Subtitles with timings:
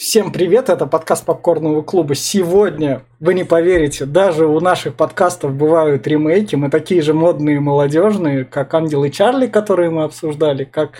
[0.00, 2.14] Всем привет, это подкаст Попкорного клуба.
[2.14, 6.56] Сегодня, вы не поверите, даже у наших подкастов бывают ремейки.
[6.56, 10.92] Мы такие же модные и молодежные, как Ангел и Чарли, которые мы обсуждали, как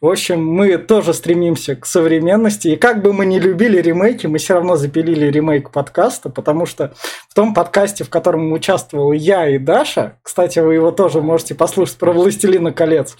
[0.00, 2.68] в общем, мы тоже стремимся к современности.
[2.68, 6.92] И как бы мы ни любили ремейки, мы все равно запилили ремейк подкаста, потому что
[7.28, 11.98] в том подкасте, в котором участвовал я и Даша, кстати, вы его тоже можете послушать
[11.98, 13.16] про «Властелина колец»,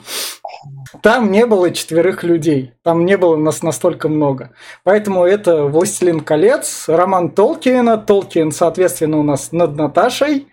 [1.02, 4.50] там не было четверых людей, там не было нас настолько много.
[4.84, 10.48] Поэтому это «Властелин колец», роман Толкиена, Толкиен, соответственно, у нас над Наташей,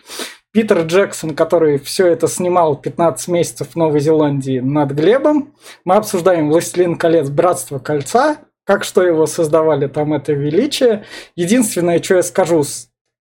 [0.54, 5.56] Питер Джексон, который все это снимал 15 месяцев в Новой Зеландии над Глебом.
[5.84, 7.30] Мы обсуждаем «Властелин колец.
[7.30, 11.06] Братство кольца», как что его создавали, там это величие.
[11.36, 12.64] Единственное, что я скажу,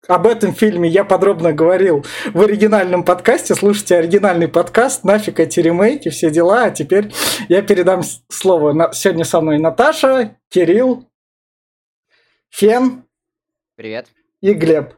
[0.06, 3.54] об этом фильме я подробно говорил в оригинальном подкасте.
[3.54, 6.64] Слушайте оригинальный подкаст, нафиг эти ремейки, все дела.
[6.64, 7.10] А теперь
[7.48, 8.90] я передам слово.
[8.92, 11.06] Сегодня со мной Наташа, Кирилл,
[12.54, 13.02] Фен.
[13.74, 14.06] Привет.
[14.40, 14.94] И Глеб.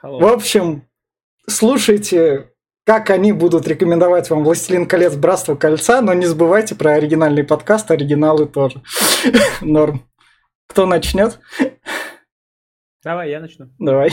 [0.00, 0.20] Hello.
[0.20, 0.86] В общем,
[1.48, 2.52] слушайте,
[2.84, 5.16] как они будут рекомендовать вам «Властелин колец.
[5.16, 8.80] Братство кольца», но не забывайте про оригинальный подкаст, оригиналы тоже.
[9.60, 10.08] Норм.
[10.68, 11.40] Кто начнет?
[13.02, 13.70] Давай, я начну.
[13.80, 14.10] Давай.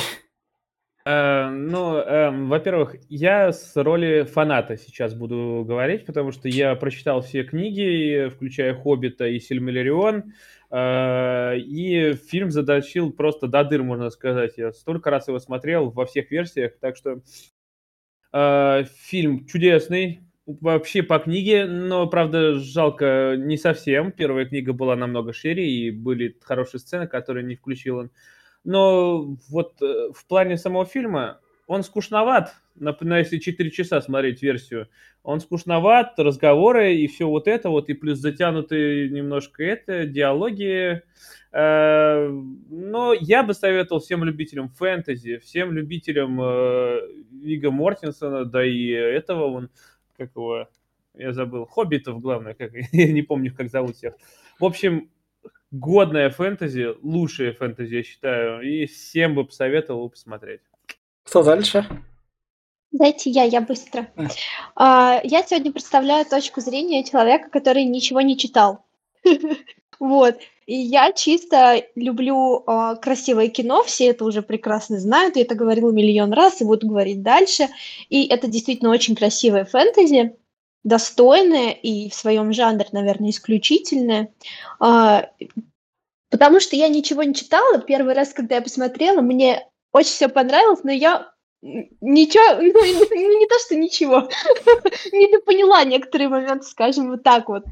[1.05, 7.21] Э, ну, э, во-первых, я с роли фаната сейчас буду говорить, потому что я прочитал
[7.21, 10.33] все книги, включая «Хоббита» и «Сильмарион»,
[10.73, 14.53] и фильм задачил просто до дыр, можно сказать.
[14.57, 17.21] Я столько раз его смотрел во всех версиях, так что
[18.31, 24.11] э, фильм чудесный, вообще по книге, но, правда, жалко не совсем.
[24.11, 28.11] Первая книга была намного шире, и были хорошие сцены, которые не включил он.
[28.63, 34.87] Но вот э, в плане самого фильма он скучноват, например, если 4 часа смотреть версию,
[35.23, 41.01] он скучноват, разговоры и все вот это вот, и плюс затянутые немножко это, диалоги.
[41.51, 42.27] Э,
[42.69, 49.45] но я бы советовал всем любителям фэнтези, всем любителям э, Вига Мортенсона, да и этого
[49.45, 49.69] он,
[50.17, 50.67] как его,
[51.13, 54.15] я забыл, Хоббитов, главное, как, я не помню, как зовут всех.
[54.59, 55.09] В общем,
[55.71, 60.61] годная фэнтези, лучшая фэнтези, я считаю, и всем бы посоветовал посмотреть.
[61.25, 61.85] Что дальше?
[62.91, 64.11] Дайте я, я быстро.
[64.75, 68.85] А, я сегодня представляю точку зрения человека, который ничего не читал.
[69.99, 70.39] Вот.
[70.65, 75.91] И я чисто люблю э, красивое кино, все это уже прекрасно знают, я это говорила
[75.91, 77.67] миллион раз и буду говорить дальше.
[78.09, 80.35] И это действительно очень красивое фэнтези
[80.83, 84.33] достойное и в своем жанре, наверное, исключительное.
[84.79, 85.29] А,
[86.29, 87.79] потому что я ничего не читала.
[87.79, 93.47] Первый раз, когда я посмотрела, мне очень все понравилось, но я ничего, ну, ну не
[93.47, 94.21] то, что ничего,
[95.11, 97.63] не поняла некоторые моменты, скажем, вот так вот.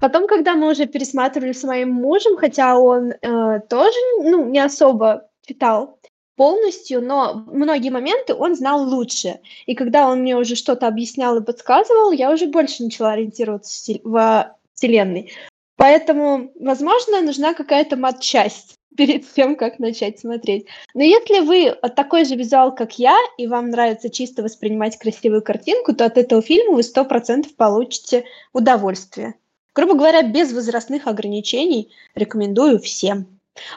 [0.00, 5.28] Потом, когда мы уже пересматривали с моим мужем, хотя он э, тоже ну, не особо
[5.46, 5.98] читал,
[6.36, 9.40] полностью, но многие моменты он знал лучше.
[9.66, 14.56] И когда он мне уже что-то объяснял и подсказывал, я уже больше начала ориентироваться в
[14.74, 15.32] вселенной.
[15.76, 20.66] Поэтому, возможно, нужна какая-то матчасть перед тем, как начать смотреть.
[20.94, 25.94] Но если вы такой же визуал, как я, и вам нравится чисто воспринимать красивую картинку,
[25.94, 29.34] то от этого фильма вы сто процентов получите удовольствие.
[29.74, 33.26] Грубо говоря, без возрастных ограничений рекомендую всем.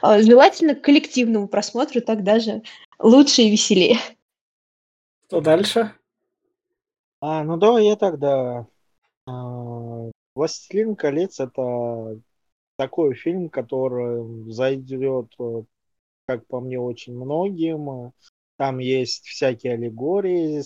[0.01, 2.61] А, желательно к коллективному просмотру, так даже
[2.99, 3.97] лучше и веселее.
[5.27, 5.93] Что дальше?
[7.19, 8.67] А, ну да, я тогда.
[9.25, 12.19] А, «Властелин колец»— это
[12.77, 15.33] такой фильм, который зайдет,
[16.25, 18.13] как по мне, очень многим.
[18.57, 20.61] Там есть всякие аллегории,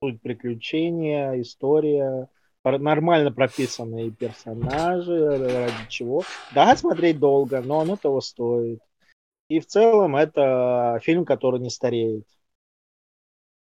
[0.00, 2.28] суть приключения, история—
[2.64, 6.22] нормально прописанные персонажи, ради чего.
[6.54, 8.80] Да, смотреть долго, но оно того стоит.
[9.48, 12.26] И в целом это фильм, который не стареет.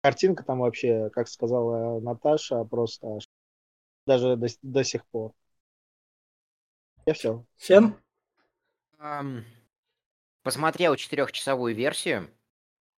[0.02, 3.18] Картинка там вообще, как сказала Наташа, просто
[4.06, 5.32] даже до, до сих пор.
[7.06, 7.44] Я все.
[7.56, 7.96] Всем?
[8.98, 9.44] Um,
[10.42, 12.28] посмотрел четырехчасовую версию.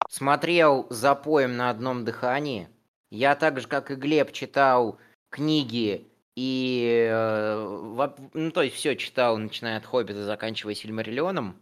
[0.09, 2.69] Смотрел запоем на одном дыхании.
[3.11, 4.99] Я так же, как и Глеб, читал
[5.29, 11.57] книги и, э, ну, то есть все читал, начиная от Хоббита, заканчивая Сильмариллионом.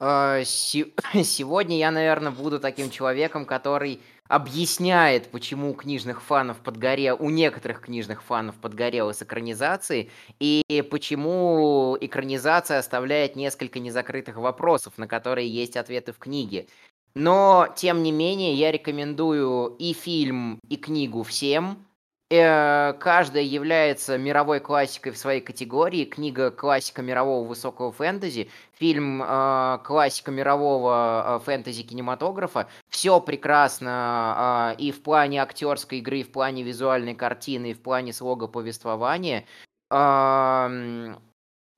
[0.00, 7.30] Э, сегодня я, наверное, буду таким человеком, который объясняет, почему у книжных фанов подгорел, у
[7.30, 10.10] некоторых книжных фанов подгорело с экранизацией,
[10.40, 16.66] и почему экранизация оставляет несколько незакрытых вопросов, на которые есть ответы в книге.
[17.14, 21.86] Но, тем не менее, я рекомендую и фильм, и книгу всем,
[22.30, 26.04] каждая является мировой классикой в своей категории.
[26.04, 32.68] Книга классика мирового высокого фэнтези, фильм э, классика мирового э, фэнтези кинематографа.
[32.88, 38.12] Все прекрасно и в плане актерской игры, и в плане визуальной картины, и в плане
[38.12, 39.44] слога повествования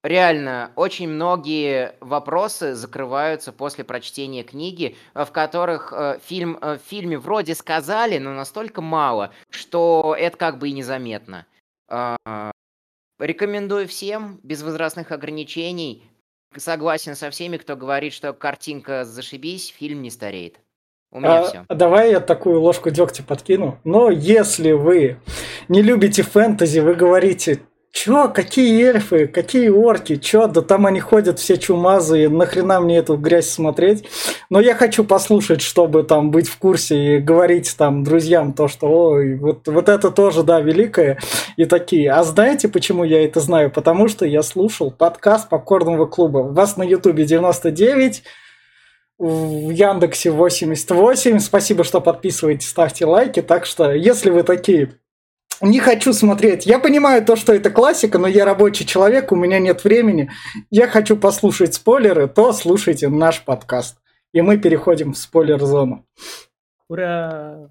[0.06, 6.88] реально очень многие вопросы закрываются после прочтения книги, э, в которых э, фильм, э, в
[6.88, 11.46] фильме вроде сказали, но настолько мало, что это как бы и незаметно.
[11.88, 12.16] Э,
[13.18, 16.02] рекомендую всем, без возрастных ограничений.
[16.56, 20.60] Согласен со всеми, кто говорит, что картинка зашибись, фильм не стареет.
[21.12, 21.64] У меня а, все.
[21.68, 23.78] Давай я такую ложку дегтя подкину.
[23.84, 25.18] Но если вы
[25.68, 27.62] не любите фэнтези, вы говорите,
[27.96, 33.16] Чё, какие эльфы, какие орки, чё, да там они ходят все чумазые, нахрена мне эту
[33.16, 34.04] грязь смотреть?
[34.50, 38.86] Но я хочу послушать, чтобы там быть в курсе и говорить там друзьям то, что
[38.86, 41.18] ой, вот, вот это тоже, да, великое,
[41.56, 42.12] и такие.
[42.12, 43.70] А знаете, почему я это знаю?
[43.70, 46.40] Потому что я слушал подкаст Попкорного клуба.
[46.40, 48.24] Вас на ютубе 99,
[49.18, 51.38] в Яндексе 88.
[51.38, 53.40] Спасибо, что подписываетесь, ставьте лайки.
[53.40, 54.90] Так что, если вы такие
[55.60, 56.66] не хочу смотреть.
[56.66, 60.30] Я понимаю то, что это классика, но я рабочий человек, у меня нет времени.
[60.70, 63.98] Я хочу послушать спойлеры, то слушайте наш подкаст.
[64.32, 66.04] И мы переходим в спойлер-зону.
[66.88, 67.70] Ура!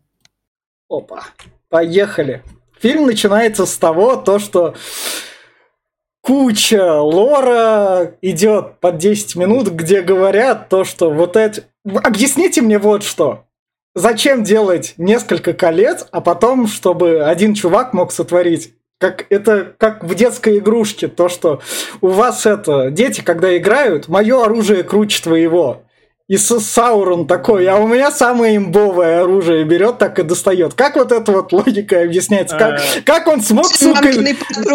[0.89, 1.23] Опа.
[1.69, 2.43] Поехали.
[2.79, 4.75] Фильм начинается с того, то, что
[6.21, 11.63] куча лора идет под 10 минут, где говорят то, что вот это...
[11.85, 13.44] Объясните мне вот что.
[13.95, 18.73] Зачем делать несколько колец, а потом, чтобы один чувак мог сотворить?
[18.99, 21.61] Как это как в детской игрушке, то, что
[22.01, 25.83] у вас это, дети, когда играют, мое оружие круче твоего.
[26.27, 30.73] И Саурон такой, а у меня самое имбовое оружие берет, так и достает.
[30.73, 32.57] Как вот эта вот логика объясняется?
[32.57, 33.01] Как, а.
[33.05, 34.11] как он смог, сука...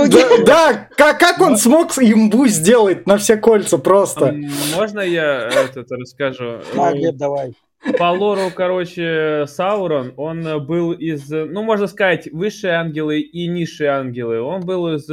[0.09, 4.35] Да, да как, как он смог имбу сделать на все кольца просто?
[4.75, 6.61] Можно я это расскажу?
[6.79, 7.53] А, нет, давай.
[7.99, 14.41] По лору, короче, Саурон, он был из, ну, можно сказать, высшие ангелы и низшие ангелы.
[14.41, 15.09] Он был из,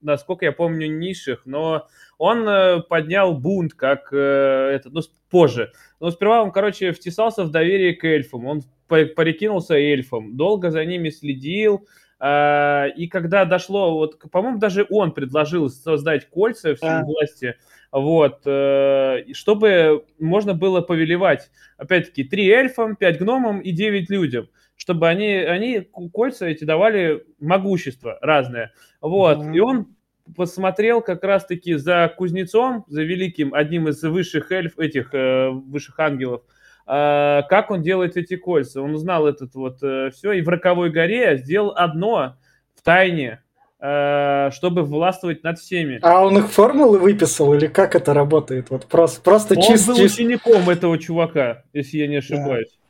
[0.00, 1.86] насколько я помню, низших, но
[2.18, 5.00] он э, поднял бунт, как э, это, ну,
[5.30, 5.72] позже.
[6.00, 8.46] Но сперва он, короче, втесался в доверие к эльфам.
[8.46, 11.86] Он порекинулся эльфам, долго за ними следил,
[12.24, 17.56] а, и когда дошло, вот, по-моему, даже он предложил создать кольца в силу власти,
[17.92, 25.08] вот, э, чтобы можно было повелевать, опять-таки, три эльфам, пять гномам и девять людям, чтобы
[25.08, 28.72] они, они кольца эти давали могущество разное.
[29.02, 29.54] Вот, mm-hmm.
[29.54, 29.94] и он
[30.34, 36.44] посмотрел как раз-таки за кузнецом, за великим, одним из высших эльф, этих э, высших ангелов,
[36.86, 38.80] э, как он делает эти кольца.
[38.80, 39.76] Он узнал этот вот
[40.14, 42.38] все, и в Роковой горе сделал одно
[42.74, 43.42] в тайне,
[43.82, 45.98] чтобы властвовать над всеми.
[46.02, 48.70] А он их формулы выписал или как это работает?
[48.70, 49.92] Вот просто, просто он чисто...
[49.92, 52.68] был учеником этого чувака, если я не ошибаюсь.
[52.70, 52.82] Да.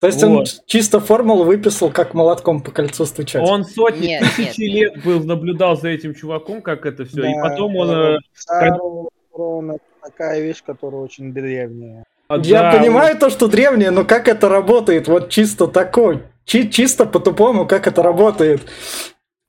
[0.00, 0.30] То есть вот.
[0.30, 3.42] он чисто формулу выписал, как молотком по кольцу стучать.
[3.48, 4.94] Он сотни нет, тысяч нет.
[4.94, 9.70] лет был, наблюдал за этим чуваком, как это все, да, и потом он...
[9.70, 12.04] Э, такая вещь, которая очень древняя.
[12.28, 13.20] А, я да, понимаю он...
[13.20, 15.08] то, что древняя, но как это работает?
[15.08, 18.62] Вот чисто такой, чи- чисто по-тупому, как это работает.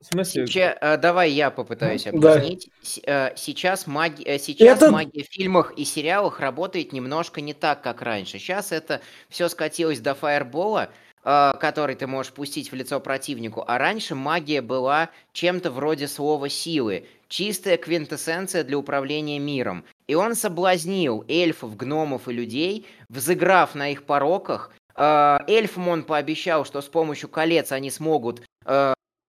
[0.07, 0.47] В смысле?
[0.47, 2.69] Сейчас, э, давай я попытаюсь объяснить.
[3.05, 3.31] Да.
[3.31, 4.23] Э, сейчас, маги...
[4.23, 4.89] Э, сейчас это...
[4.89, 8.39] магия в фильмах и сериалах работает немножко не так, как раньше.
[8.39, 10.91] Сейчас это все скатилось до фаербола,
[11.23, 13.61] который ты можешь пустить в лицо противнику.
[13.67, 17.05] А раньше магия была чем-то вроде слова силы.
[17.27, 19.83] Чистая квинтэссенция для управления миром.
[20.07, 24.71] И он соблазнил эльфов, гномов и людей, взыграв на их пороках.
[24.95, 28.41] Эльфам он пообещал, что с помощью колец они смогут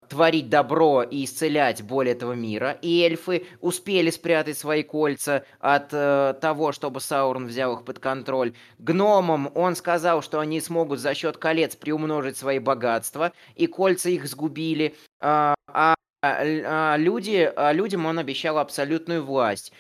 [0.08, 6.34] творить добро и исцелять боль этого мира, и эльфы успели спрятать свои кольца от э,
[6.40, 8.54] того, чтобы Саурон взял их под контроль.
[8.78, 14.26] Гномам он сказал, что они смогут за счет колец приумножить свои богатства, и кольца их
[14.26, 14.94] сгубили.
[15.20, 19.72] А, а, а люди, а людям он обещал абсолютную власть.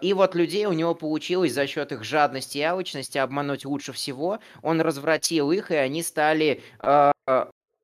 [0.00, 4.40] И вот людей у него получилось за счет их жадности и алчности обмануть лучше всего.
[4.62, 7.12] Он развратил их, и они стали э,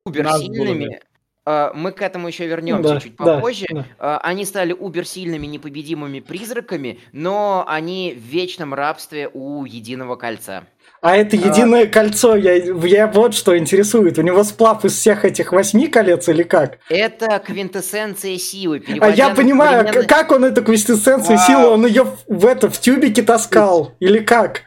[0.05, 0.99] уберсильными.
[1.45, 3.65] А, мы к этому еще вернемся да, чуть попозже.
[3.69, 4.17] Да, да.
[4.19, 10.63] Они стали уберсильными, непобедимыми призраками, но они в вечном рабстве у Единого Кольца.
[11.01, 11.87] А это единое а...
[11.87, 14.17] кольцо, я, я вот что интересует.
[14.17, 16.79] У него сплав из всех этих восьми колец или как?
[16.87, 18.81] Это квинтэссенция силы.
[19.01, 20.07] А я понимаю, современный...
[20.07, 21.37] как он эту квинтэссенцию а...
[21.39, 24.61] силы, он ее в, это в тюбике таскал или как?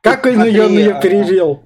[0.00, 1.64] Как он ее, он ее перевел?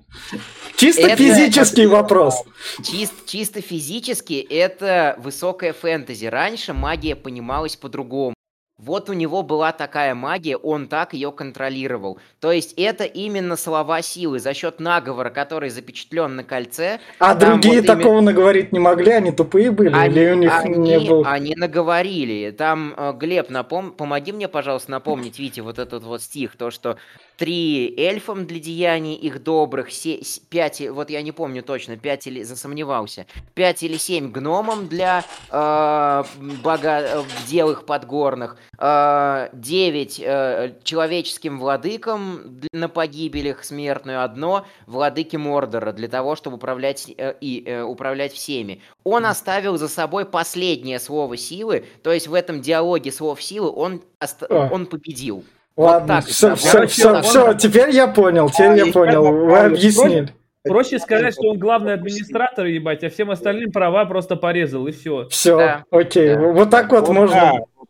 [0.77, 2.43] Чисто Это- физический вопрос.
[2.81, 6.27] Чис- чисто физически это высокая фэнтези.
[6.27, 8.35] Раньше магия понималась по-другому.
[8.77, 12.19] Вот у него была такая магия, он так ее контролировал.
[12.41, 16.99] То есть это именно слова силы за счет наговора, который запечатлен на кольце.
[17.21, 20.53] А другие вот именно- такого наговорить не могли, они тупые были, Они, или у них
[20.53, 21.27] они- не было.
[21.31, 22.51] они наговорили.
[22.51, 23.93] Там, э, Глеб, напом...
[23.93, 26.97] помоги мне, пожалуйста, напомнить, Вите, вот этот вот стих, то, что
[27.37, 30.21] три эльфам для деяний их добрых, се...
[30.49, 36.25] пять, вот я не помню точно, пять или, засомневался, пять или семь гномам для э,
[36.63, 37.01] бога...
[37.01, 45.93] э, дел их подгорных, э, девять э, человеческим владыкам на погибелях смертную, одно владыке Мордора
[45.93, 48.81] для того, чтобы управлять э, и э, управлять всеми.
[49.03, 54.03] Он оставил за собой последнее слово силы, то есть в этом диалоге слов силы он,
[54.21, 54.69] оста- А.
[54.73, 55.45] он победил.
[55.77, 58.93] Вот Ладно, так все, все, Короче, все, он- все, теперь я понял, теперь А, я
[58.93, 60.33] понял, вы объяснили.
[60.63, 65.29] Проще сказать, что он главный администратор, ебать, а всем остальным права просто порезал, и все.
[65.29, 65.85] Все, Да.
[65.91, 66.41] окей, Да.
[66.53, 67.89] вот так вот Вот можно, да, вот,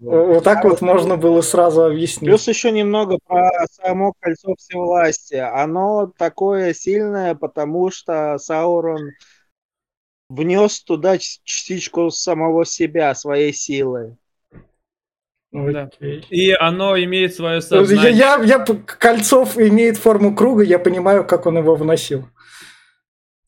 [0.00, 0.26] вот.
[0.34, 2.28] вот так вот можно было сразу объяснить.
[2.28, 5.54] Плюс еще немного про само кольцо всевластия.
[5.62, 9.10] Оно такое сильное, потому что Саурон
[10.28, 14.16] внес туда частичку самого себя, своей силы.
[15.72, 15.88] Да.
[16.30, 18.12] И оно имеет свое Я, сознание.
[18.12, 22.28] я, я п- Кольцов имеет форму круга, я понимаю, как он его вносил.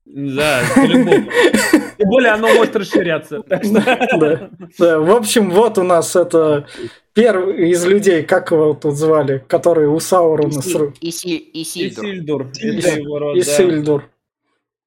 [0.06, 1.30] Да, по-любому.
[1.98, 3.42] Тем более оно может расширяться.
[3.46, 4.98] Да, да.
[5.00, 6.66] В общем, вот у нас это
[7.12, 10.94] первый из людей, как его тут звали, который у Саурона Исильдур.
[11.02, 12.46] Исильдур.
[13.36, 14.04] Исильдур,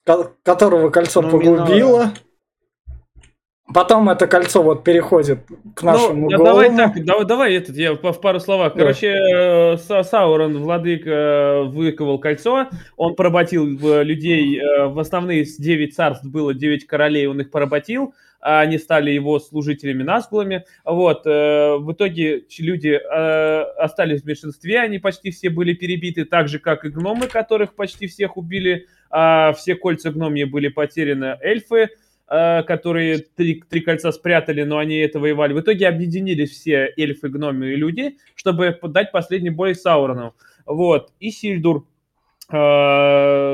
[0.06, 2.14] ко- которого кольцо Ну, погубило.
[3.74, 5.40] Потом это кольцо вот переходит
[5.76, 6.54] к нашему Ну, да, голому.
[6.54, 8.74] давай так, давай, давай этот, я в пару словах.
[8.74, 15.46] Короче, э, Са- Саурон, владыка, э, выковал кольцо, он поработил э, людей, э, в основные
[15.46, 18.14] с 9 царств было 9 королей, он их поработил,
[18.44, 20.66] а они стали его служителями Назгулами.
[20.84, 26.48] Вот, э, в итоге люди э, остались в меньшинстве, они почти все были перебиты, так
[26.48, 31.90] же, как и гномы, которых почти всех убили, а все кольца гномья были потеряны, эльфы,
[32.64, 35.54] которые три, три кольца спрятали, но они это воевали.
[35.54, 40.34] В итоге объединились все эльфы, гномы и люди, чтобы дать последний бой Саурону.
[40.66, 41.12] Вот.
[41.20, 41.86] И Сильдур,
[42.50, 42.54] э,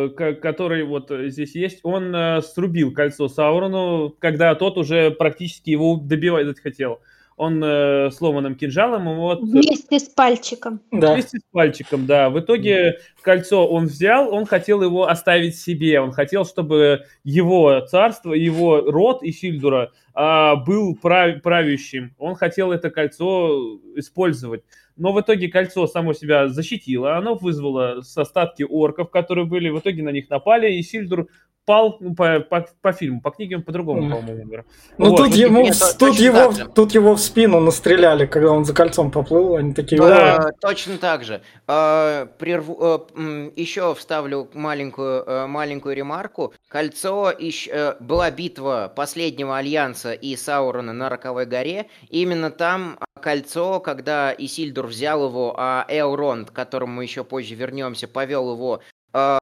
[0.10, 5.96] ко- который вот здесь есть, он э, срубил кольцо Саурону, когда тот уже практически его
[5.96, 7.00] добивать хотел.
[7.38, 10.82] Он э, сломанным кинжалом, и вот Вместе с пальчиком.
[10.92, 11.14] Да.
[11.14, 12.32] Вместе с пальчиком, да.
[12.32, 16.02] В итоге кольцо он взял, он хотел его оставить себе.
[16.02, 22.16] Он хотел, чтобы его царство, его род Исильдура а, был прав- правящим.
[22.18, 24.64] Он хотел это кольцо использовать.
[24.96, 27.18] Но в итоге кольцо само себя защитило.
[27.18, 29.70] Оно вызвало с остатки орков, которые были.
[29.70, 30.74] В итоге на них напали.
[30.74, 31.28] И Сильдур
[31.68, 34.66] пал ну, по, по, по фильму, по книге он по-другому, по-моему, умер.
[34.98, 35.18] Ну Вот.
[35.18, 36.66] тут, ему, Нет, в- то- тут, его, же.
[36.74, 39.58] тут его в спину настреляли, когда он за кольцом поплыл.
[39.58, 41.42] Они такие, Да, «О, точно так же.
[41.68, 46.54] Э, прерву- э, еще вставлю маленькую, э, маленькую ремарку.
[46.70, 51.88] Кольцо ищ- э, была битва последнего альянса и Саурона на Роковой горе.
[52.10, 57.56] Именно там а, кольцо, когда Исильдур взял его, а Элронд, к которому мы еще позже
[57.56, 58.80] вернемся, повел его
[59.14, 59.38] э,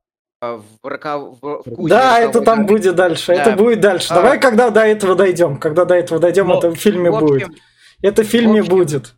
[0.53, 3.41] в, роков- в- в кузне Да, это там будет дальше, Да.
[3.41, 4.07] это будет дальше.
[4.11, 4.15] А.
[4.15, 5.57] Давай, когда до этого дойдем.
[5.57, 7.43] Когда до этого дойдем, Ну, это в фильме В будет.
[7.47, 7.55] общем,
[8.01, 9.13] Это в фильме общем- будет.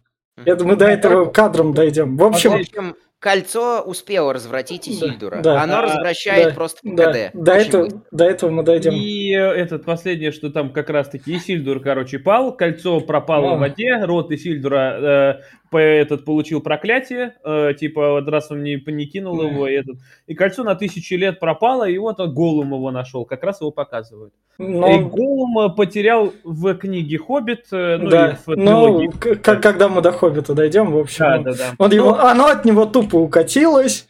[0.46, 2.16] Это мы до этого кадром дойдем.
[2.16, 5.42] В в общем, общем, кольцо успело развратить Исильдура.
[5.42, 5.64] да.
[5.64, 7.32] Оно А, развращает да, просто по да, КД.
[7.34, 8.02] до, этого, быстро.
[8.12, 8.92] до этого мы дойдем.
[8.94, 13.56] И э, этот последнее, что там как раз-таки Исильдур, короче, пал, кольцо пропало А.
[13.56, 19.06] в воде, рот Исильдура э, этот получил проклятие, э, типа вот раз он не, не
[19.06, 19.98] кинул его, и, этот,
[20.28, 23.72] и кольцо на тысячи лет пропало, и вот он Голум его нашел, как раз его
[23.72, 24.34] показывают.
[24.60, 29.08] И Но, Голум э, потерял в книге Хоббит, э, ну да, и в но трилогии.
[29.20, 31.74] к- к- когда мы до Хоббита дойдем, в общем, Да, да, да.
[31.78, 34.08] он Ну, его, оно от него тупо укатилось,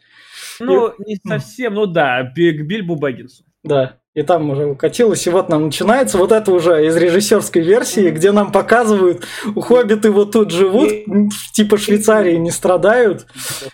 [0.60, 3.44] ну, не совсем, ну да, к Бильбу Бэггинсу.
[3.64, 8.10] да, и там уже укатилось, и вот нам начинается вот это уже из режиссерской версии,
[8.10, 10.90] где нам показывают, у хоббиты вот тут живут,
[11.54, 13.28] типа Швейцарии не страдают,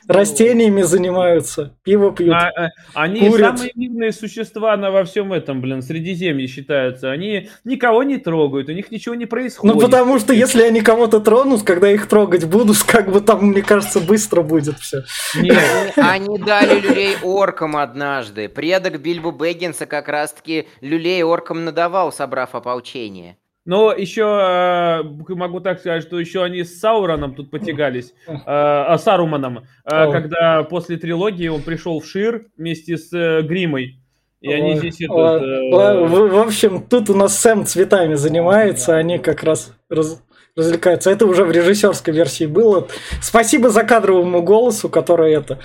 [0.05, 2.33] растениями занимаются, пиво пьют.
[2.33, 3.57] А, а, они Курят.
[3.57, 7.09] самые мирные существа на, во всем этом, блин, Средиземье считаются.
[7.09, 9.75] Они никого не трогают, у них ничего не происходит.
[9.75, 13.61] Ну, потому что если они кого-то тронут, когда их трогать будут, как бы там, мне
[13.61, 15.03] кажется, быстро будет все.
[15.39, 18.49] Нет, Они дали люлей оркам однажды.
[18.49, 23.37] Предок Бильбо Бэггинса как раз-таки люлей оркам надавал, собрав ополчение.
[23.65, 29.59] Но еще э, могу так сказать, что еще они с Сауроном тут потягались, а, Саруманом,
[29.59, 33.09] э, когда после трилогии он пришел в Шир вместе с
[33.43, 33.99] Гримой.
[34.41, 39.71] И они здесь в, в общем, тут у нас Сэм цветами занимается, они как раз
[39.87, 40.21] раз,
[40.57, 41.09] развлекаются.
[41.11, 42.89] Это уже в режиссерской версии было.
[43.21, 45.59] Спасибо за кадровому голосу, который это...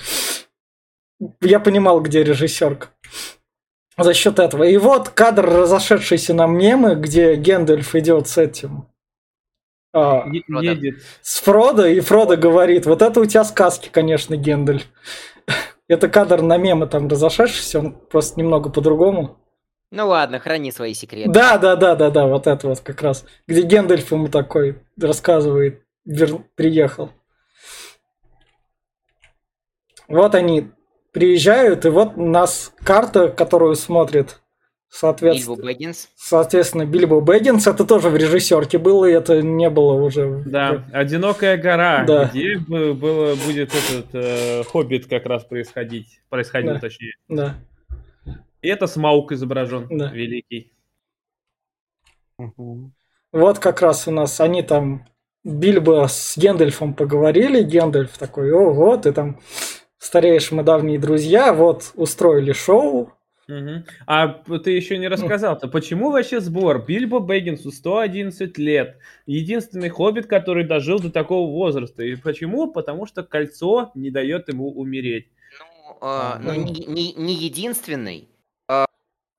[1.40, 2.90] Я понимал, где режиссерка
[3.98, 4.64] за счет этого.
[4.64, 8.88] И вот кадр, разошедшийся на мемы, где Гендальф идет с этим.
[9.92, 11.02] А, едет.
[11.22, 14.84] С Фродо, и Фродо говорит, вот это у тебя сказки, конечно, Гендальф.
[15.88, 19.38] это кадр на мемы там разошедшийся, он просто немного по-другому.
[19.90, 21.30] Ну ладно, храни свои секреты.
[21.30, 23.24] Да, да, да, да, да, вот это вот как раз.
[23.46, 26.44] Где Гендальф ему такой рассказывает, вер...
[26.54, 27.10] приехал.
[30.06, 30.70] Вот они
[31.12, 34.40] приезжают, и вот у нас карта, которую смотрит
[34.90, 36.08] Соответственно, Бильбо Бэггинс.
[36.16, 37.66] Соответственно, Бильбо Бэггинс.
[37.66, 40.42] Это тоже в режиссерке было, и это не было уже...
[40.46, 42.24] Да, «Одинокая гора», да.
[42.26, 46.20] где было, будет этот э, «Хоббит» как раз происходить.
[46.30, 46.80] Происходил, да.
[46.80, 47.12] точнее.
[47.28, 47.56] Да.
[48.62, 50.10] И это Смаук изображен, да.
[50.10, 50.72] великий.
[53.30, 55.06] Вот как раз у нас они там...
[55.44, 59.38] Бильбо с Гендальфом поговорили, Гендальф такой, ого, ты там
[59.98, 63.12] стареешь, мы давние друзья, вот устроили шоу.
[63.48, 63.84] Угу.
[64.06, 64.28] А
[64.62, 66.84] ты еще не рассказал-то, почему вообще сбор?
[66.84, 72.02] Бильбо Бэггинсу 111 лет, единственный хоббит, который дожил до такого возраста.
[72.02, 72.70] И почему?
[72.70, 75.28] Потому что кольцо не дает ему умереть.
[75.58, 78.28] Ну, э, ну не, не, не единственный.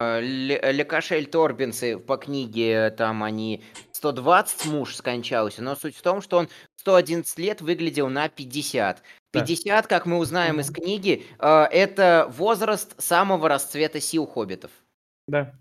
[0.02, 3.62] Э, Лекашель Торбинсы по книге, там они
[3.92, 6.48] 120 муж скончался, но суть в том, что он
[6.78, 9.04] 111 лет выглядел на 50.
[9.32, 14.72] 50, как мы узнаем из книги, э, это возраст самого расцвета сил хоббитов.
[15.28, 15.54] Да.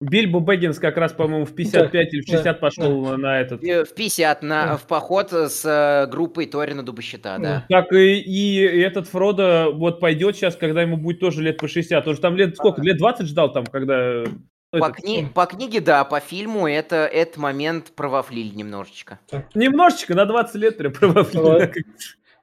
[0.00, 3.16] Бильбо Бэггинс как раз, по-моему, в 55 да, или в 60 да, пошел да.
[3.16, 3.62] на этот.
[3.62, 4.76] В 50, на, да.
[4.76, 7.66] в поход с э, группой Торина Дубощита, да.
[7.68, 12.06] Так и, и этот Фродо вот пойдет сейчас, когда ему будет тоже лет по 60.
[12.06, 12.80] Он же там лет сколько?
[12.80, 14.22] Лет 20 ждал там, когда...
[14.70, 15.26] По, кни...
[15.34, 19.18] по книге, да, по фильму это этот момент провафлили немножечко.
[19.54, 21.72] Немножечко, на 20 лет прям провафлили.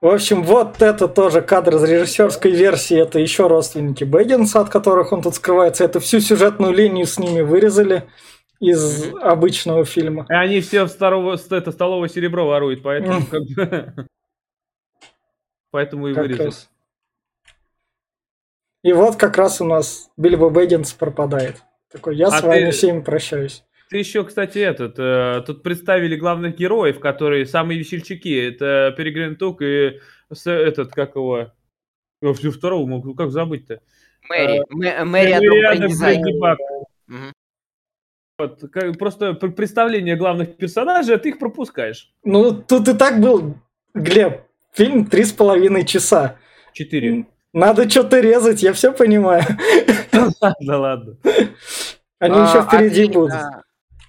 [0.02, 2.98] В общем, вот это тоже кадр из режиссерской версии.
[2.98, 5.84] Это еще родственники Бэггинса, от которых он тут скрывается.
[5.84, 8.08] Это всю сюжетную линию с ними вырезали
[8.60, 10.26] из обычного фильма.
[10.30, 13.96] И они все в старого, это, столовое серебро воруют, поэтому mm.
[13.96, 14.08] как.
[15.72, 16.46] Поэтому и как вырезали.
[16.46, 16.70] Раз.
[18.82, 21.64] И вот как раз у нас Бильбо Бэггинс пропадает.
[21.92, 22.72] Такой, я а с вами ты...
[22.72, 23.65] всеми прощаюсь.
[23.90, 28.34] Ты еще, кстати, этот, э, тут представили главных героев, которые самые весельчаки.
[28.34, 30.00] Это Перегрин Тук и
[30.32, 31.52] с, этот, как его...
[32.22, 33.82] Второго могу, как забыть-то?
[34.28, 34.64] Мэри.
[34.84, 36.58] Э, Мэри Бак.
[38.38, 42.12] Вот, как, просто представление главных персонажей, а ты их пропускаешь.
[42.24, 43.56] Ну, тут и так был,
[43.94, 44.42] Глеб,
[44.74, 46.38] фильм три с половиной часа.
[46.74, 47.28] Четыре.
[47.54, 49.44] Надо что-то резать, я все понимаю.
[50.62, 51.18] Да ладно.
[52.20, 53.34] Они еще а, впереди будут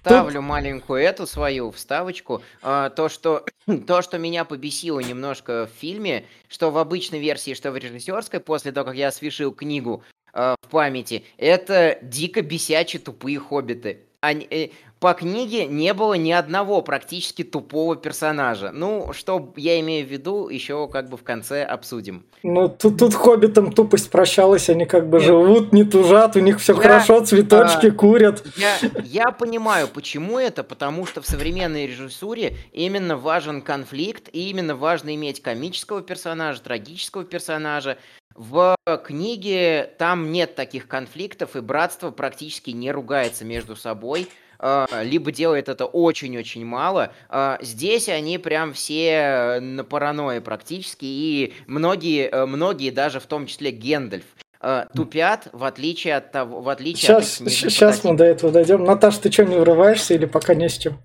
[0.01, 2.41] ставлю маленькую эту свою вставочку.
[2.61, 3.45] А, то, что,
[3.87, 8.71] то, что меня побесило немножко в фильме, что в обычной версии, что в режиссерской, после
[8.71, 13.99] того, как я освежил книгу а, в памяти, это дико бесячие тупые хоббиты.
[14.19, 18.71] Они, э, по книге не было ни одного практически тупого персонажа.
[18.73, 22.25] Ну, что я имею в виду, еще как бы в конце обсудим.
[22.43, 26.73] Ну, тут, тут хоббитам тупость прощалась, они как бы живут, не тужат, у них все
[26.73, 28.43] я, хорошо, цветочки а, курят.
[28.57, 34.75] Я, я понимаю, почему это, потому что в современной режиссуре именно важен конфликт, и именно
[34.75, 37.97] важно иметь комического персонажа, трагического персонажа.
[38.35, 44.27] В книге там нет таких конфликтов, и братство практически не ругается между собой.
[44.59, 47.11] А, либо делает это очень-очень мало.
[47.29, 53.45] А, здесь они прям все на паранойи практически, и многие, э, многие даже в том
[53.45, 54.25] числе Гендальф,
[54.59, 58.83] а, тупят, в отличие от того, в отличие сейчас, от Сейчас мы до этого дойдем.
[58.83, 60.99] Наташа, ты что, не врываешься или пока не с чем?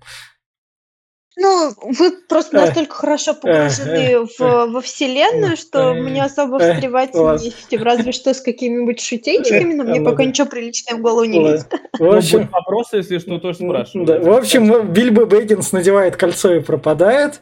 [1.35, 7.83] Ну, вы просто настолько хорошо погружены в, во вселенную, что мне особо встревать не с
[7.83, 11.73] разве что с какими-нибудь шутейчиками, но мне пока ничего приличного в голову не лезет.
[11.97, 14.23] В общем, вопросы, если что, тоже спрашиваю.
[14.23, 17.41] В общем, Бильбо Бэггинс надевает кольцо и пропадает.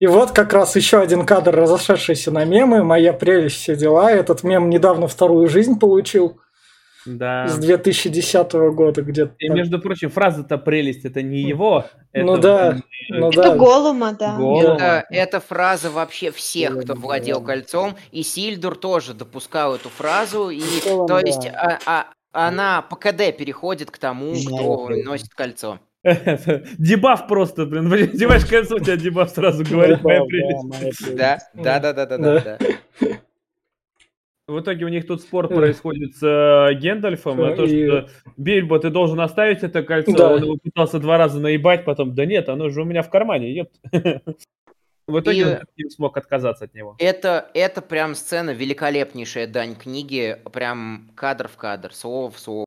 [0.00, 2.82] И вот как раз еще один кадр, разошедшийся на мемы.
[2.82, 4.10] Моя прелесть, все дела.
[4.10, 6.40] Этот мем недавно вторую жизнь получил.
[7.06, 7.48] Да.
[7.48, 9.34] С 2010 года где-то.
[9.38, 11.84] И, между прочим, фраза-то прелесть, это не его.
[12.12, 12.78] Ну это, да.
[13.10, 13.56] Ну, это да.
[13.56, 14.36] Голума, да.
[14.36, 14.74] Голума.
[14.74, 17.94] Это, это фраза вообще всех, кто владел кольцом.
[18.12, 20.50] И Сильдур тоже допускал эту фразу.
[20.50, 21.78] И, Голум, то есть, да.
[21.86, 25.78] а, а, она по КД переходит к тому, кто носит кольцо.
[26.78, 27.92] Дебаф просто, блин.
[27.92, 30.04] Одеваешь кольцо, у тебя дебаф сразу говорит, прелесть.
[30.04, 31.16] моя прелесть.
[31.16, 32.58] Да, да, да, да, да, Да.
[34.46, 38.08] В итоге у них тут спор происходит с э, Гендальфом, Да, а то, и- что
[38.36, 40.34] Бильбо, ты должен оставить это кольцо, Да.
[40.34, 43.54] он его пытался два раза наебать, потом, да нет, оно же у меня в кармане,
[43.54, 43.72] епт.
[45.06, 46.94] В итоге И- он не смог отказаться от него.
[46.98, 52.64] Это, это прям сцена великолепнейшая дань книги, прям кадр в кадр, слово в слово.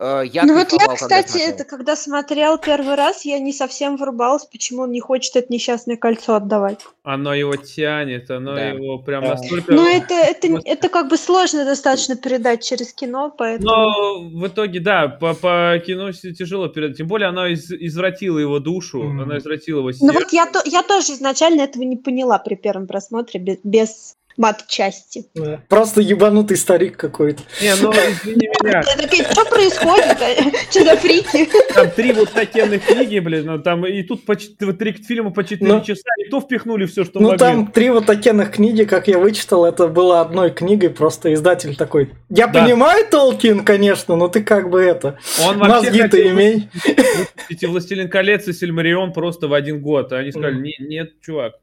[0.00, 1.48] Э, Я ну вот я, когда кстати, смотрел.
[1.54, 5.96] это когда смотрел первый раз, я не совсем врубалась, почему он не хочет это несчастное
[5.96, 6.80] кольцо отдавать.
[7.04, 8.70] Оно его тянет, оно Да.
[8.70, 9.30] его прям Да.
[9.30, 9.72] настолько...
[9.72, 13.70] Ну это, это, это как бы сложно достаточно передать через кино, поэтому...
[13.70, 16.96] Но в итоге, да, по, по кино тяжело передать.
[16.98, 19.20] Тем более она из- извратила его душу, Мгм.
[19.22, 20.12] она извратила его Ну сердце.
[20.14, 25.26] вот я, то, я тоже изначально этого не поняла при первом просмотре, без, без мат-части.
[25.34, 25.60] Да.
[25.68, 27.42] Просто ебанутый старик какой-то.
[27.62, 30.54] Не, ну извини меня, что происходит?
[30.70, 31.48] Что за фрики?
[31.74, 35.70] там три вот такие книги, блин, ну там и тут по три фильма по 4
[35.72, 35.80] Ну.
[35.82, 37.38] часа, и то впихнули все, что Ну могли.
[37.38, 42.10] там три вот таких книги, как я вычитал, это было одной книгой, просто издатель такой.
[42.30, 42.62] Я Да.
[42.64, 45.18] понимаю, Толкин, конечно, но ты как бы это.
[45.46, 46.68] Он вообще Мозги-то хотел имей.
[46.74, 50.12] выпустить и «Властелин колец» и «Сильмарион» просто в один год.
[50.12, 50.62] А они сказали, Мгм.
[50.62, 51.54] «Не- нет, чувак.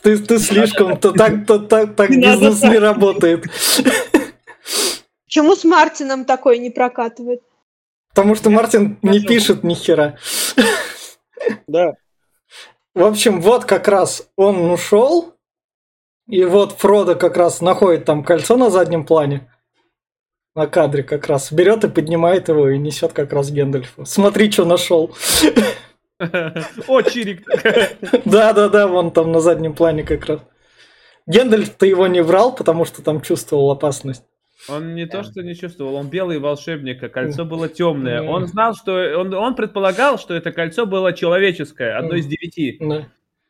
[0.00, 3.44] Ты, ты слишком, то так, то так, так бизнес не работает.
[5.24, 7.42] Почему с Мартином такое не прокатывает?
[8.14, 10.16] Потому что Мартин не пишет ни хера.
[11.66, 11.94] Да.
[12.94, 15.34] В общем, вот как раз он ушел,
[16.28, 19.50] и вот Фродо как раз находит там кольцо на заднем плане,
[20.54, 24.04] на кадре как раз, берет и поднимает его и несет как раз Гендальфу.
[24.04, 25.14] Смотри, что нашел.
[26.88, 27.46] О, Чирик.
[28.24, 30.40] Да-да-да, вон там на заднем плане как раз.
[31.26, 34.24] Гендальф-то его не врал, потому что там чувствовал опасность.
[34.68, 38.22] Он не то, что не чувствовал, он белый волшебник, а кольцо было темное.
[38.22, 38.92] Он знал, что...
[39.18, 42.78] Он, он предполагал, что это кольцо было человеческое, одно из девяти.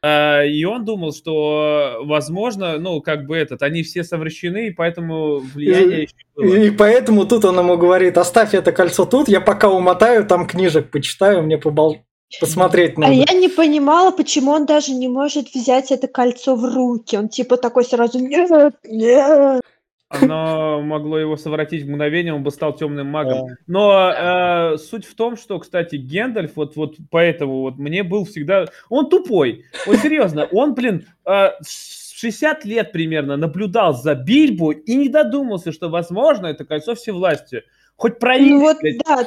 [0.05, 5.39] А, И он думал, что, возможно, ну, как бы этот, они все совращены, и поэтому
[5.39, 6.55] влияние еще было.
[6.57, 10.91] И поэтому тут он ему говорит, оставь это кольцо тут, я пока умотаю, там книжек
[10.91, 12.05] почитаю, мне побол...
[12.41, 13.13] посмотреть А надо.
[13.13, 17.17] я не понимала, почему он даже не может взять это кольцо в руки.
[17.17, 19.63] Он типа такой сразу нет, нет.
[20.09, 23.47] Оно могло его совратить в мгновение, он бы стал темным магом.
[23.49, 23.55] Да.
[23.67, 28.67] Но э, суть в том, что, кстати, Гендальф, вот, вот поэтому вот мне был всегда...
[28.91, 29.65] Он тупой.
[29.87, 35.73] Вот серьезно, он, блин, э, с 60 лет примерно наблюдал за Бильбу и не додумался,
[35.73, 37.65] что, возможно, это кольцо всевластия.
[37.97, 38.77] Хоть проверить, Ну вот,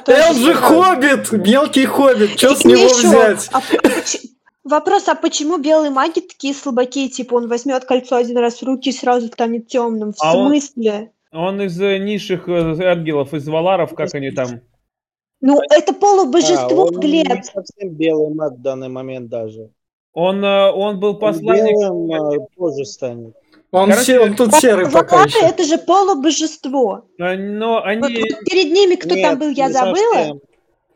[0.06, 0.30] да.
[0.30, 3.50] Он же хоббит, мелкий хоббит, что с него ещё, взять?
[3.54, 3.62] а
[4.64, 7.08] Вопрос, а почему белые маги такие слабаки?
[7.08, 10.12] Типа он возьмет кольцо один раз в руки и сразу станет темным.
[10.12, 11.12] В А он- смысле?
[11.32, 14.62] Он из э, низших э, ангелов, из валаров, как они там.
[15.42, 17.28] Ну, это полубожество, А, он Глеб.
[17.28, 19.70] не совсем белый маг в данный момент даже.
[20.14, 21.78] Он, э, он был Он посланник...
[21.78, 23.36] белым позже станет.
[23.76, 25.40] Он, Короче, се- он тут серый пока еще.
[25.40, 27.06] это же полубожество.
[27.18, 28.02] Но Вот, они...
[28.02, 30.14] вот перед ними кто Нет, там был, я забыла.
[30.14, 30.40] совсем.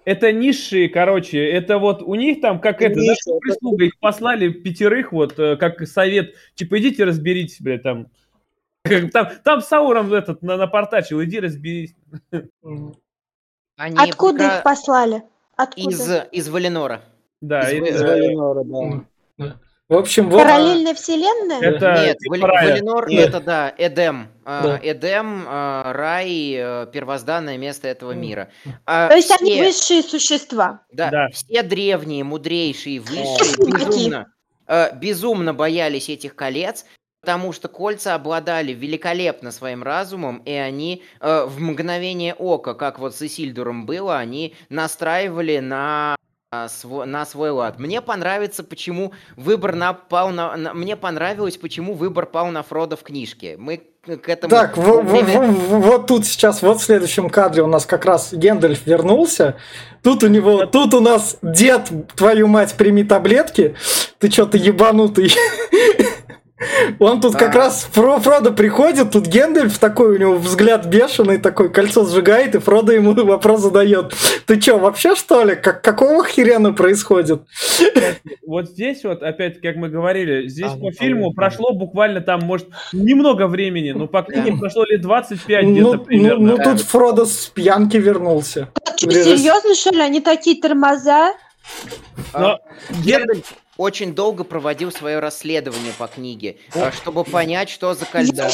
[0.05, 5.11] Это низшие, короче, это вот у них там, как это, знаешь, прислуга, их послали пятерых,
[5.11, 8.07] вот, э, как совет, типа, идите разберитесь, блядь, там.
[9.13, 11.93] Там, там Сауром этот на- напортачил, иди разберись.
[13.77, 15.23] Они Откуда пока их послали?
[15.55, 15.89] Откуда?
[15.89, 17.01] из, из Валенора.
[17.41, 18.63] Да, Из Из Валенора,
[19.37, 19.55] да.
[19.89, 20.43] В общем, вот...
[20.43, 21.59] Параллельная вселенная?
[21.61, 22.73] Это Нет, рая.
[22.75, 23.29] Валенор Нет.
[23.29, 24.27] это да, Эдем.
[24.45, 24.79] А, Да.
[24.83, 28.49] Эдем, а, рай, э, первозданное место этого мира.
[28.85, 30.81] А То есть они все- высшие существа.
[30.91, 31.27] Да, Да.
[31.33, 34.31] все древние, мудрейшие, высшие безумно,
[34.67, 36.85] э, безумно боялись этих колец,
[37.21, 43.15] потому что кольца обладали великолепно своим разумом, и они э, в мгновение ока, как вот
[43.15, 46.15] с Исильдуром было, они настраивали на
[46.51, 47.77] а, сво- на свой лад.
[47.79, 53.03] Мне понравится, почему выбор напал на, на- Мне понравилось, почему выбор пал на Фрода в
[53.03, 53.55] книжке.
[53.59, 54.49] Мы к этому...
[54.49, 57.67] Так, в- во в- время- в- в- вот тут сейчас, вот в следующем кадре у
[57.67, 59.57] нас как раз Гендальф вернулся.
[60.01, 63.75] Тут у него, тут у нас дед, твою мать, прими таблетки.
[64.17, 65.31] Ты что-то ебанутый.
[66.99, 67.59] Он тут как Да.
[67.59, 72.59] раз Фро, Фродо приходит, тут Гендальф такой, у него взгляд бешеный, такой кольцо сжигает, и
[72.59, 74.13] Фродо ему вопрос задает.
[74.45, 75.55] Ты что, вообще что ли?
[75.55, 77.41] Как, какого херена происходит?
[78.45, 81.35] Вот здесь вот, опять, как мы говорили, здесь А, по ну, фильму понятно.
[81.35, 84.57] прошло буквально там, может, немного времени, но по книге Да.
[84.57, 86.45] прошло лет 25 Ну, где-то ну, примерно.
[86.51, 86.63] ну, Да.
[86.65, 88.69] тут Фродо с пьянки вернулся.
[88.97, 90.01] Серьезно, что ли?
[90.01, 91.33] Они такие тормоза?
[92.33, 92.59] а, Но
[93.01, 93.45] Гендальф
[93.79, 98.49] очень долго проводил свое расследование по книге, а, чтобы понять, что за кольцо.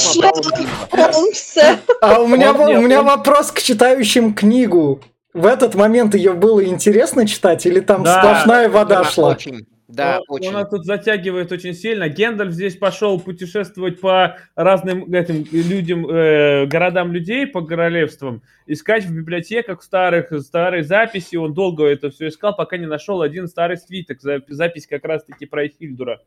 [2.00, 5.02] А у меня, у меня он- вопрос к читающим книгу.
[5.34, 9.30] в этот момент ее было интересно читать, или там Да, сплошная вода Да, шла?
[9.32, 9.66] Очень.
[9.88, 10.56] Да, Он- очень.
[10.56, 12.10] Он тут затягивает очень сильно.
[12.10, 19.16] Гендальф здесь пошел путешествовать по разным этим людям, э, городам людей, по королевствам, искать в
[19.16, 21.36] библиотеках старых, старые записи.
[21.36, 25.46] Он долго это все искал, пока не нашел один старый свиток, за- запись как раз-таки
[25.46, 26.22] про Хильдура.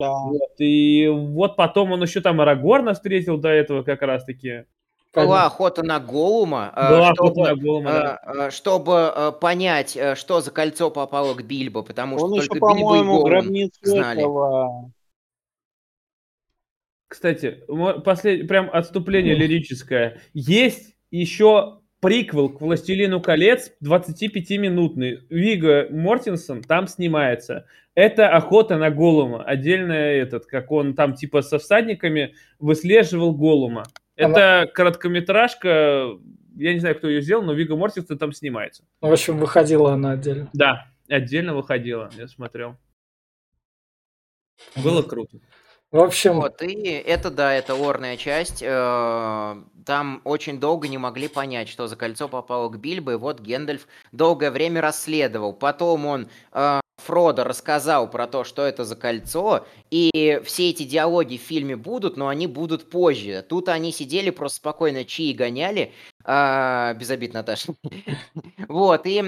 [0.00, 0.10] Да.
[0.14, 4.64] Вот, и вот потом он еще там Арагорна встретил до этого как раз-таки.
[5.14, 8.20] Была охота на Голума, э, Была чтобы, охота на Голума, да.
[8.22, 12.34] э, э, чтобы э, понять, э, что за кольцо попало к Бильбо, потому что Он
[12.34, 14.20] еще, только Бильбо и Голум знали.
[14.20, 14.90] этого...
[17.08, 17.62] Кстати,
[18.04, 18.48] послед...
[18.48, 20.22] прям отступление лирическое.
[20.32, 25.20] Есть еще приквел к «Властелину колец» 25-минутный.
[25.28, 27.66] Вига Мортенсон там снимается.
[27.94, 29.44] Это «Охота на Голума».
[29.44, 33.84] Отдельно этот, как он там типа со всадниками выслеживал Голума.
[34.16, 36.18] Это короткометражка,
[36.56, 38.84] я не знаю, кто ее сделал, но Вига Мортенсон там снимается.
[39.00, 40.50] В общем, выходила она отдельно.
[40.52, 42.76] Да, отдельно выходила, я смотрел.
[44.76, 45.38] Было круто.
[45.90, 48.62] В общем, Вот, и это, да, это лорная часть.
[48.62, 53.40] э, Там очень долго не могли понять, что за кольцо попало к Бильбо, и вот
[53.40, 55.52] Гендальф долгое время расследовал.
[55.52, 61.36] Потом он э, Фродо рассказал про то, что это за кольцо, и все эти диалоги
[61.36, 63.44] в фильме будут, но они будут позже.
[63.48, 65.92] Тут они сидели просто спокойно чаи гоняли,
[66.24, 67.74] а, без обид, Наташа.
[68.68, 69.22] Вот, и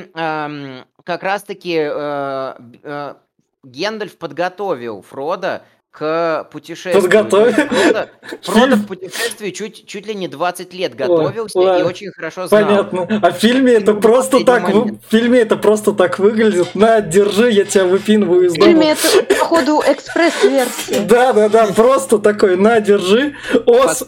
[1.04, 3.14] как раз-таки э, э,
[3.62, 5.64] Гендальф подготовил Фрода
[5.96, 7.00] к путешествию.
[7.00, 7.52] Подготовил?
[7.52, 8.08] Фродо,
[8.42, 11.86] Фродо к путешествию чуть, чуть ли не 20 лет готовился и ладно.
[11.86, 12.62] очень хорошо знал.
[12.64, 13.20] понятно.
[13.22, 16.74] А в фильме это просто так, вы- в фильме это просто так выглядит.
[16.74, 19.18] На, держи, я тебя выпинываю из В фильме дома.
[19.20, 21.00] это, походу, экспресс-версия.
[21.08, 23.36] Да, да, да, просто такой, на, держи.
[23.64, 24.04] Ос,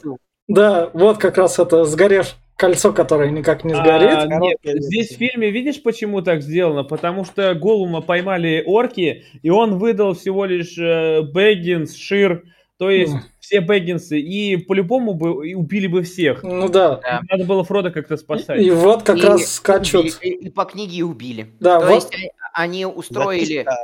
[0.48, 4.10] да, вот как раз это сгорев кольцо, которое никак не А, сгорит.
[4.10, 6.84] нет, Короткая здесь в фильме, видишь, почему так сделано?
[6.84, 12.44] Потому что Голума поймали орки, и он выдал всего лишь э, Бэггинс, Шир,
[12.78, 13.22] то есть Мгм.
[13.40, 16.42] все Бэггинсы, и по-любому бы и убили бы всех.
[16.42, 17.00] Ну да.
[17.02, 17.20] Да.
[17.30, 18.60] Надо было Фрода как-то спасать.
[18.60, 20.06] И вот как И раз скачут.
[20.06, 21.46] убили- И, и по книге и убили.
[21.60, 21.94] Да, То вот.
[21.94, 23.64] есть э, они устроили...
[23.64, 23.76] Записка.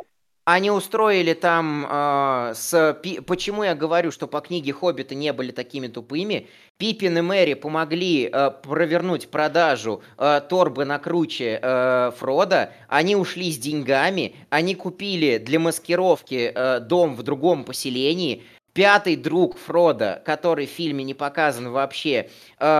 [0.44, 2.98] Они устроили там э, с...
[3.00, 6.48] Пи- Почему я говорю, что по книге Хоббиты не были такими тупыми?
[6.78, 12.72] Пиппин и Мэри помогли э, провернуть продажу э, торбы на круче э, Фрода.
[12.88, 14.34] Они ушли с деньгами.
[14.50, 18.42] Они купили для маскировки э, дом в другом поселении.
[18.72, 22.78] Пятый друг Фрода, который в фильме не показан вообще, э,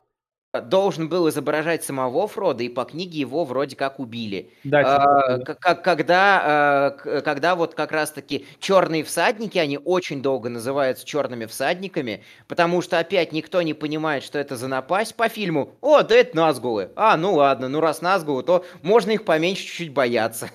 [0.60, 4.52] должен был изображать самого Фрода, и по книге его вроде как убили.
[4.64, 10.20] Да, типа А, как- когда, э, к- когда вот как раз-таки черные всадники, они очень
[10.20, 15.28] долго называются черными всадниками, потому что опять никто не понимает, что это за напасть по
[15.30, 15.74] фильму.
[15.80, 16.90] О, да это Назгулы.
[16.96, 20.50] А, ну ладно, ну раз Назгулы, то можно их поменьше чуть-чуть бояться.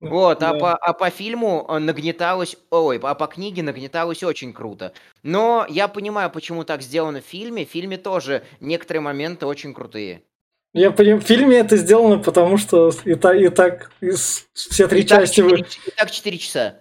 [0.00, 0.58] Вот, а, Да.
[0.58, 4.92] по, а по фильму э, нагнеталось, ой, а по книге нагнеталось очень круто.
[5.22, 7.64] Но я понимаю, почему так сделано в фильме.
[7.64, 10.22] В фильме тоже некоторые моменты очень крутые.
[10.74, 15.00] Я понимаю, в фильме это сделано, потому что и, та- и так из- все три
[15.00, 16.74] И так части вы- четыре- и так 4 часа.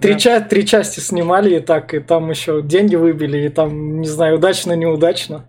[0.00, 4.08] Три, ча- три части снимали и так, и там еще деньги выбили, и там, не
[4.08, 5.48] знаю, удачно, неудачно.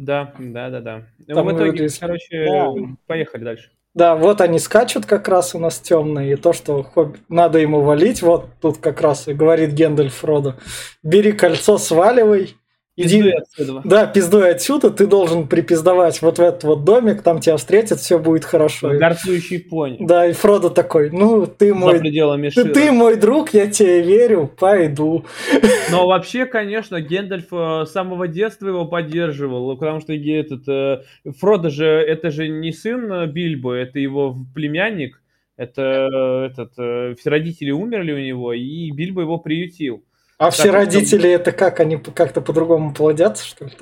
[0.00, 1.02] Да, да, да, да.
[1.28, 2.72] Ну, Там в итоге, выглядит- короче, Да.
[3.06, 3.70] поехали дальше.
[3.96, 7.80] Да, вот они скачут как раз у нас темные, и то, что хобби- надо ему
[7.80, 10.56] валить, вот тут как раз и говорит Гендальф Фродо,
[11.02, 12.56] бери кольцо, сваливай,
[12.96, 13.82] Пиздуй отсюда.
[13.84, 18.18] да, пиздуй отсюда, ты должен припиздовать вот в этот вот домик, там тебя встретят, все
[18.18, 18.88] будет хорошо.
[18.98, 19.98] Горцующий пони.
[20.00, 24.00] Да, и Фродо такой, ну, ты За мой, пределами ты, ты мой друг, я тебе
[24.00, 25.26] верю, пойду.
[25.90, 31.02] Но вообще, конечно, Гендальф э, с самого детства его поддерживал, потому что этот э,
[31.38, 35.20] Фродо же это же не сын э, Бильбо, это его племянник.
[35.58, 36.72] Это этот
[37.18, 40.02] все родители умерли у него, и Бильбо его приютил.
[40.38, 43.72] А все родители это как, они как-то по-другому плодятся, что ли?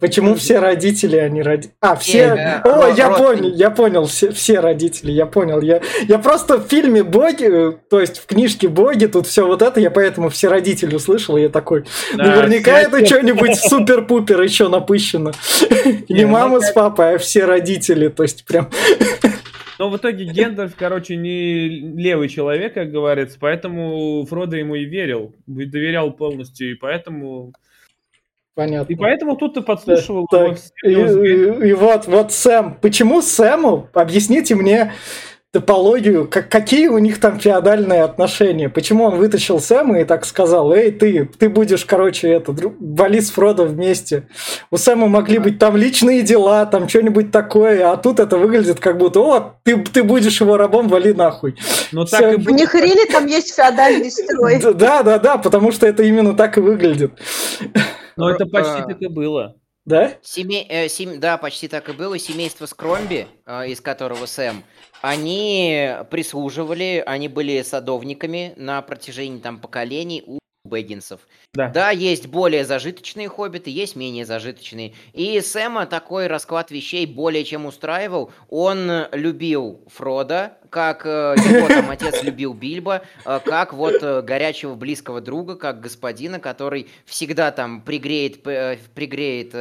[0.00, 1.68] Почему все родители, они роди...
[1.82, 2.20] А, все...
[2.20, 5.60] э, О, я понял, я понял, все, все родители, я понял.
[5.60, 9.60] Я, я просто в фильме боги, э, то есть в книжке боги, тут все вот
[9.60, 14.40] это, я поэтому все родители услышал, и я такой, Да, наверняка все это что-нибудь супер-пупер
[14.40, 15.32] еще напыщено.
[15.84, 18.70] Не, Не ну мама с папой, а все родители, то есть прям...
[19.78, 25.34] Но в итоге Гендальф, короче, не левый человек, как говорится, поэтому Фродо ему и верил,
[25.46, 27.52] и доверял полностью, и поэтому...
[28.54, 28.92] Понятно.
[28.92, 31.62] И поэтому тут ты подслушивал Так, его и, всерьез.
[31.62, 32.74] и- и вот, вот Сэм.
[32.82, 33.88] Почему Сэму?
[33.94, 34.92] Объясните мне.
[35.58, 38.68] Топологию, как, какие у них там феодальные отношения.
[38.68, 43.30] Почему он вытащил Сэма и так сказал, эй, ты, ты будешь, короче, это, вали с
[43.30, 44.28] Фродо вместе.
[44.70, 48.98] У Сэма могли быть там личные дела, там что-нибудь такое, а тут это выглядит как
[48.98, 51.56] будто, о, ты, ты будешь его рабом, вали нахуй.
[51.58, 52.04] Всё.
[52.04, 52.54] так и У было.
[52.54, 54.60] них рели там есть феодальный строй.
[54.62, 57.12] Да, да, да, потому что это именно так и выглядит.
[58.16, 58.86] Но это почти А.
[58.86, 59.56] так и было.
[59.84, 60.12] Да?
[60.22, 62.18] Семей, э, сем- да, почти так и было.
[62.18, 64.62] Семейство Скромби, э, из которого Сэм,
[65.00, 70.22] они прислуживали, они были садовниками на протяжении там поколений.
[70.26, 71.20] У Бэггинсов.
[71.54, 71.68] Да.
[71.68, 74.94] Да, есть более зажиточные хоббиты, есть менее зажиточные.
[75.12, 78.30] И Сэма такой расклад вещей более чем устраивал.
[78.48, 84.74] Он э, любил Фрода, как э, его там отец любил Бильбо, э, как вот горячего
[84.74, 89.52] близкого друга, как господина, который всегда там пригреет, пригреет,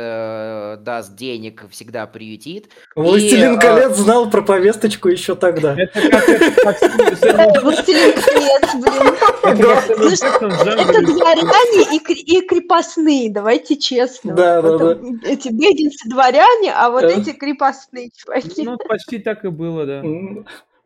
[0.83, 2.69] даст денег, всегда приютит.
[2.95, 5.75] Властелин а, колец знал про повесточку еще тогда.
[5.77, 9.15] Это как Властелин колец, блин.
[9.49, 14.33] Это дворяне и, кре- и крепостные, давайте честно.
[14.33, 17.09] Да, да, там Эти бегинцы дворяне, а вот Да.
[17.09, 18.63] эти крепостные чуваки.
[18.63, 20.03] Ну, почти так и было, да.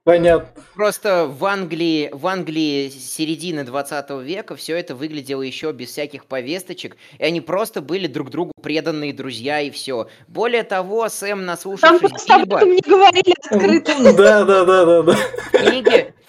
[0.04, 0.48] Понятно.
[0.74, 6.98] Просто в Англии, в Англии середины 20 века все это выглядело еще без всяких повесточек,
[7.20, 10.08] и они просто были друг другу преданные друзья и все.
[10.28, 14.14] Более того, Сэм, Там наслушавшись просто об Бильбо, этом не говорили открыто.
[14.18, 15.16] Да, да, да, да, да.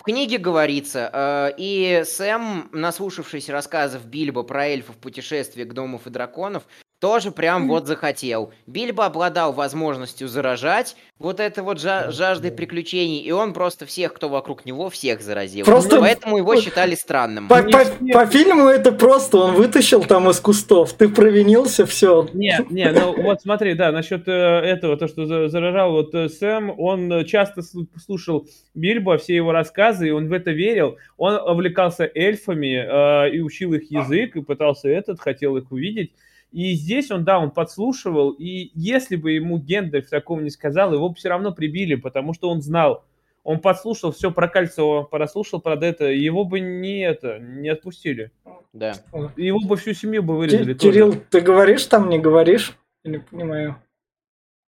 [0.02, 6.64] В книге говорится, э, и Сэм, наслушавшись рассказов Бильбо про эльфов, путешествия, гномов и драконов,
[7.02, 8.52] тоже прям вот захотел.
[8.68, 14.28] Бильбо обладал возможностью заражать вот это вот жа- жаждой приключений, и он просто всех, кто
[14.28, 15.64] вокруг него, всех заразил.
[15.66, 17.48] Просто- Поэтому его считали странным.
[17.48, 22.28] По, по- по фильму это просто, он вытащил там из кустов, ты провинился, все.
[22.34, 26.28] Не, не, ну вот смотри, да, насчет э, этого, то, что за- заражал вот э,
[26.28, 30.98] Сэм, он э, часто слу- слушал Бильбо, все его рассказы, и он в это верил.
[31.16, 36.12] Он увлекался эльфами э, и учил их язык, и пытался этот, хотел их увидеть.
[36.52, 41.08] И здесь он, да, он подслушивал, и если бы ему Гендальф такого не сказал, его
[41.08, 43.04] бы все равно прибили, потому что он знал.
[43.42, 48.30] Он подслушал все про Кольцо, прослушал про это, его бы не это, не отпустили.
[48.72, 48.92] Да.
[49.36, 50.92] Его бы всю семью бы вырезали тоже.
[50.92, 52.76] Кирилл, ты говоришь там, не говоришь?
[53.02, 53.82] Я не понимаю.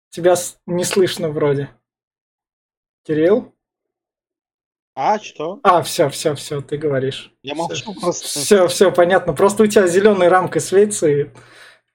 [0.09, 1.69] Тебя с- не слышно вроде.
[3.03, 3.53] Кирилл?
[4.95, 5.59] А, что?
[5.61, 7.33] А, все, все, все, ты говоришь.
[7.43, 8.25] Я молчу просто.
[8.25, 9.33] Все, все, понятно.
[9.33, 11.27] Просто у тебя зеленой рамкой светится, и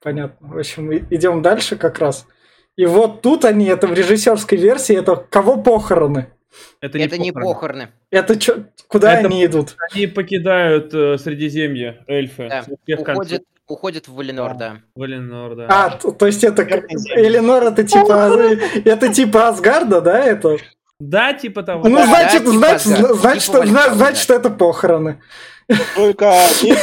[0.02, 0.48] понятно.
[0.48, 2.26] В общем, идем дальше как раз.
[2.76, 6.30] И вот тут они, это в режиссерской версии, это кого похороны?
[6.80, 7.54] Это, Это не похороны.
[7.54, 7.88] похороны.
[8.10, 9.76] Это чё, куда Это- они идут?
[9.92, 12.48] Они покидают э, Средиземье, эльфы.
[12.48, 12.64] Да.
[12.98, 14.76] Уходит, уходит в Валенор, да.
[14.94, 15.66] Валенор, да.
[15.68, 16.62] А, т- то есть это.
[16.62, 18.32] Эленор это типа
[18.84, 20.56] это типа Асгарда, да, это?
[20.98, 21.88] Да, типа того.
[21.88, 24.34] Ну, Да, значит, типа значит, Асгард, значит, типа зна- Вальхалла, значит, да.
[24.36, 25.20] это похороны.
[25.94, 26.24] Только
[26.62, 26.74] Я,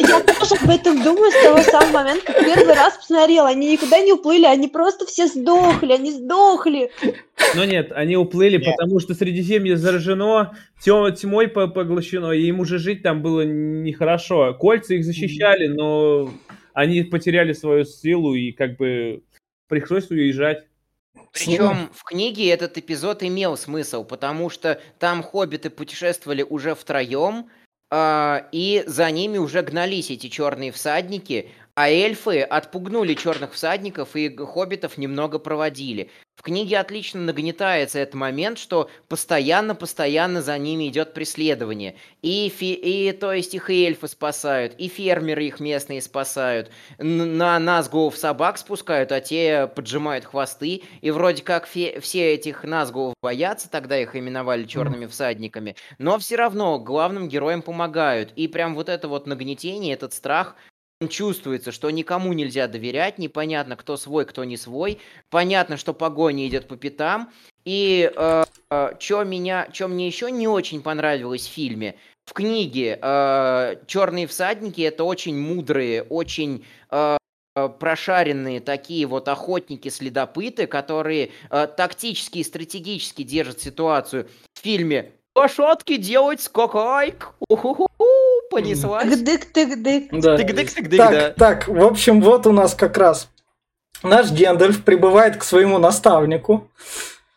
[0.00, 3.48] я тоже об этом думаю с того самого момента, как первый раз посмотрела.
[3.48, 6.90] Они никуда не уплыли, они просто все сдохли, они сдохли.
[7.54, 8.66] Но нет, они уплыли, Нет.
[8.76, 14.54] потому что Средиземье заражено, тё- тьмой по- поглощено, и им уже жить там было нехорошо.
[14.54, 16.30] Кольца их защищали, но
[16.72, 19.22] они потеряли свою силу и как бы
[19.68, 20.64] пришлось уезжать.
[21.32, 27.48] Причем в книге этот эпизод имел смысл, потому что там хоббиты путешествовали уже втроем,
[27.92, 34.96] и за ними уже гнались эти черные всадники, а эльфы отпугнули черных всадников и хоббитов
[34.96, 36.10] немного проводили.
[36.36, 41.96] В книге отлично нагнетается этот момент, что постоянно-постоянно за ними идет преследование.
[42.22, 46.70] И, фи- и то есть их и эльфы спасают, и фермеры их местные спасают.
[46.98, 50.82] На Назгулов собак спускают, а те поджимают хвосты.
[51.00, 55.76] И вроде как фе- все этих Назгулов боятся, тогда их именовали черными всадниками.
[55.98, 58.32] Но все равно главным героям помогают.
[58.36, 60.56] И прям вот это вот нагнетение, этот страх,
[61.08, 64.98] чувствуется, что никому нельзя доверять, непонятно, кто свой, кто не свой.
[65.30, 67.30] Понятно, что погоня идет по пятам.
[67.64, 72.98] И что меня, что мне еще не очень понравилось в фильме, в книге
[73.86, 77.16] Черные всадники это очень мудрые, очень э,
[77.54, 84.28] э, прошаренные такие вот охотники-следопыты, которые э, тактически и стратегически держат ситуацию.
[84.54, 87.88] В фильме лошадки делать скакайк, уху
[88.50, 89.04] понеслась.
[89.04, 90.08] Тык-дык-тык-дык.
[90.20, 90.36] Да.
[90.36, 91.30] Тык-дык-тык-дык, Так, да.
[91.30, 93.28] так, в общем, вот у нас как раз
[94.02, 96.70] наш Гендальф прибывает к своему наставнику.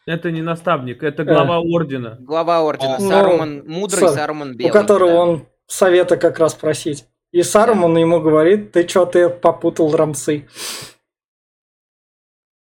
[0.06, 2.18] Это не наставник, это глава ордена.
[2.22, 4.72] Глава ордена А, ну, Саруман мудрый, Са- Саруман у белый.
[4.72, 5.20] которого да.
[5.22, 7.06] он совета как раз просить.
[7.34, 10.48] И Саруман ему говорит, ты что, ты попутал рамсы.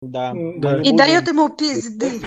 [0.02, 0.34] Да.
[0.36, 0.82] Да.
[0.82, 2.22] И дает ему пизды.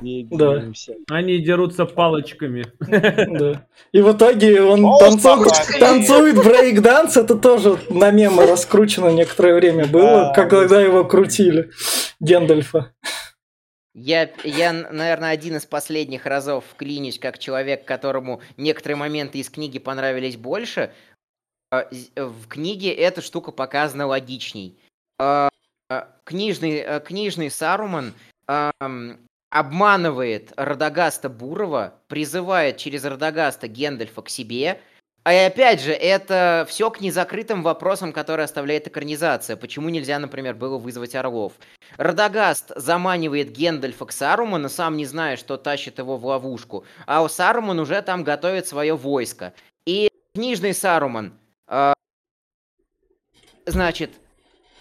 [0.00, 0.52] Где, Да.
[0.52, 0.96] они все.
[1.08, 2.64] Они дерутся палочками.
[2.80, 3.66] Да.
[3.92, 7.16] И в итоге он О, танцует, танцует брейк-данс.
[7.16, 11.70] Это тоже на мемы раскручено некоторое время было, как когда его крутили.
[12.20, 12.92] Гендальфа.
[13.94, 19.78] Я, я, наверное, один из последних разов вклинюсь как человек, которому некоторые моменты из книги
[19.78, 20.92] понравились больше.
[21.70, 24.78] А, В книге эта штука показана логичней.
[25.18, 25.48] А,
[25.88, 28.12] а, Книжный, книжный Саруман
[29.50, 34.80] обманывает Радагаста Бурова, призывает через Радагаста Гендальфа к себе.
[35.24, 39.56] А и опять же, это все к незакрытым вопросам, которые оставляет экранизация.
[39.56, 41.54] Почему нельзя, например, было вызвать Орлов?
[41.96, 46.84] Радагаст заманивает Гендальфа к Саруману, сам не зная, что тащит его в ловушку.
[47.06, 49.52] А у Саруман уже там готовит свое войско.
[49.84, 51.32] И книжный Саруман,
[51.66, 51.94] а,
[53.66, 54.12] значит,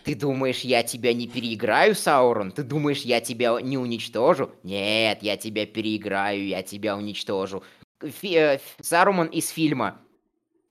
[0.05, 2.51] ты думаешь, я тебя не переиграю, Саурон?
[2.51, 4.51] Ты думаешь, я тебя не уничтожу?
[4.63, 7.63] Нет, я тебя переиграю, я тебя уничтожу.
[8.01, 9.97] Фи- э, Ф- Саруман из фильма.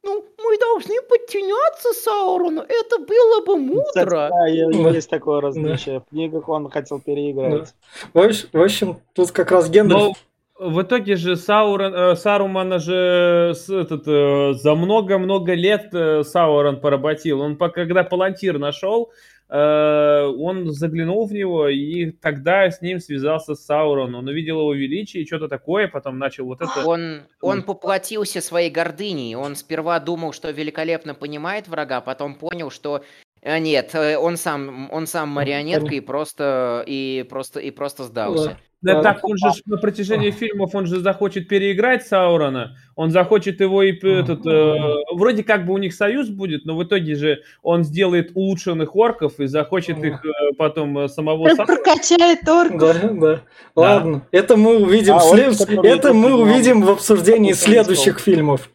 [0.05, 4.31] Ну, мы должны подчиняться Саурону, это было бы мудро.
[4.31, 4.47] да,
[4.93, 6.01] есть такое различие.
[6.01, 7.75] В книгах он хотел переиграть.
[8.13, 10.17] В общем, в общем, тут как раз Гендальф...
[10.57, 16.81] В итоге же Саурон, э, Сарумана же с- этот, э, за много-много лет э, Саурон
[16.81, 17.41] поработил.
[17.41, 19.11] Он когда Палантир нашел,
[19.47, 24.21] он заглянул в него и тогда с ним связался с Сауроном.
[24.21, 26.85] Он увидел его величие и что-то такое, потом начал вот это...
[26.87, 29.37] Он, он поплатился своей гордыней.
[29.37, 33.05] Он сперва думал, что великолепно понимает врага, потом понял, что
[33.45, 38.59] нет, он сам, он сам марионетка и просто и просто и просто сдался.
[38.85, 39.03] Да, Да.
[39.03, 43.93] так он же на протяжении фильмов он же захочет переиграть Саурона, он захочет его и
[43.93, 44.75] этот э,
[45.15, 49.41] вроде как бы у них союз будет, но в итоге же он сделает улучшенных орков
[49.41, 51.67] и захочет их э, потом э, самого Саурона.
[51.67, 52.79] Прокачает орков.
[52.81, 53.41] Да, да.
[53.75, 55.15] Ладно, это мы увидим.
[55.17, 58.69] А, след- который Это мы увидим в обсуждении следующих фильмов.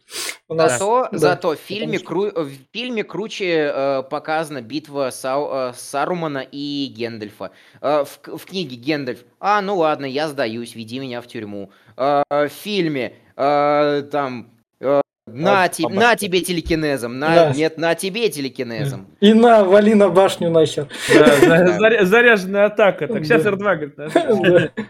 [0.48, 1.18] У нас- Зато, да.
[1.18, 7.52] зато в фильме, кру- в фильме круче э, показана битва Сау- э, Сарумана и Гендальфа.
[7.80, 11.70] Э, в, в книге Гендальф, а, ну ладно, я сдаюсь, веди меня в тюрьму.
[11.96, 17.52] Э, в фильме э, там, э, на, А, те- на тебе телекинезом, на, Да.
[17.52, 19.06] нет, на тебе телекинезом.
[19.20, 20.88] И на, вали на башню нахер.
[21.14, 21.38] Да,
[21.78, 23.06] заря- Заряженная атака.
[23.08, 23.50] Так сейчас Да.
[23.50, 23.94] R2 говорит.
[23.96, 24.08] да.
[24.76, 24.84] Да.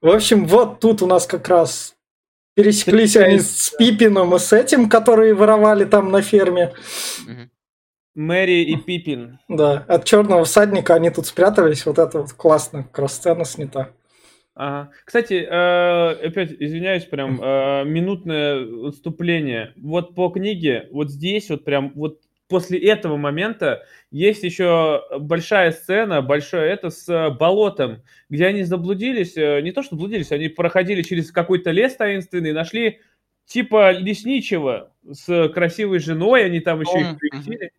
[0.00, 1.94] В общем, вот тут у нас как раз
[2.54, 6.72] пересеклись они с Пипином и с этим, которые воровали там на ферме.
[8.14, 9.38] Мэри и Пипин.
[9.48, 11.84] Да, от черного всадника они тут спрятались.
[11.86, 13.88] Вот это вот классно, как раз сцена снята.
[14.54, 14.92] Ага.
[15.04, 19.72] Кстати, э, опять извиняюсь, прям э, минутное отступление.
[19.76, 26.22] Вот по книге, вот здесь вот прям вот после этого момента есть еще большая сцена,
[26.22, 31.32] большое это с э, болотом, где они заблудились, не то что заблудились, они проходили через
[31.32, 33.00] какой-то лес таинственный, нашли
[33.46, 37.72] типа лесничего с красивой женой, они там еще их приютили.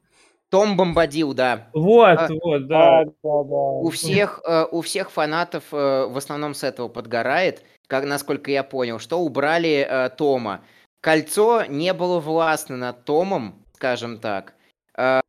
[0.56, 1.68] Том Бомбадил, да.
[1.74, 3.04] Вот, А, вот, да.
[3.04, 3.56] Да, да, да.
[3.84, 8.64] У всех, э, у всех фанатов э, в основном с этого подгорает, как насколько я
[8.64, 10.64] понял, что убрали э, Тома.
[11.02, 14.54] Кольцо не было властно над Томом, скажем так.
[14.98, 15.20] Э,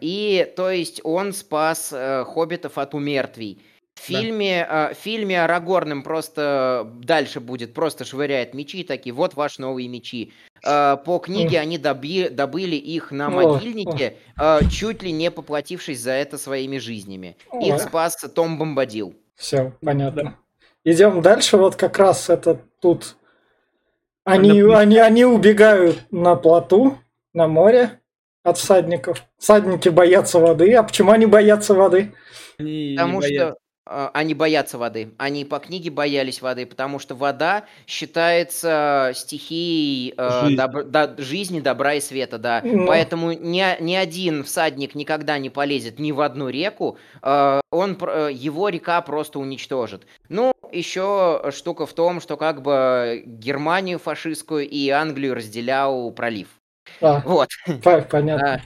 [0.00, 3.62] и, то есть, он спас э, хоббитов от умертвий.
[4.02, 4.18] В Да.
[4.18, 9.60] фильме, э, в фильме Арагорн дальше дальше будет, просто швыряет мечи и такие, вот ваши
[9.60, 10.32] новые мечи.
[10.66, 16.12] Э, по книге они доби- добыли их на могильнике, э, чуть ли не поплатившись за
[16.12, 17.36] это своими жизнями.
[17.60, 19.14] Их спас Том Бомбадил.
[19.36, 20.36] Все, понятно.
[20.84, 21.56] Идем дальше.
[21.56, 23.16] Вот как раз это тут.
[24.24, 26.98] Они, они, они убегают на плоту,
[27.34, 28.00] на море
[28.42, 29.24] от всадников.
[29.38, 30.74] Всадники боятся воды.
[30.74, 32.14] А почему они боятся воды?
[32.58, 33.34] Они Потому боятся.
[33.46, 35.12] что э, они боятся воды.
[35.18, 40.56] Они по книге боялись воды, потому что вода считается стихией э, Жизни.
[40.56, 42.60] добр- да- жизни, добра и света, да.
[42.64, 42.86] Ну.
[42.86, 48.30] Поэтому ни, ни один всадник никогда не полезет ни в одну реку, э, он, э,
[48.32, 50.06] его река просто уничтожит.
[50.28, 56.48] Ну, еще штука в том, что как бы Германию фашистскую и Англию разделял пролив.
[57.00, 57.48] А, Вот.
[57.82, 58.62] по- понятно.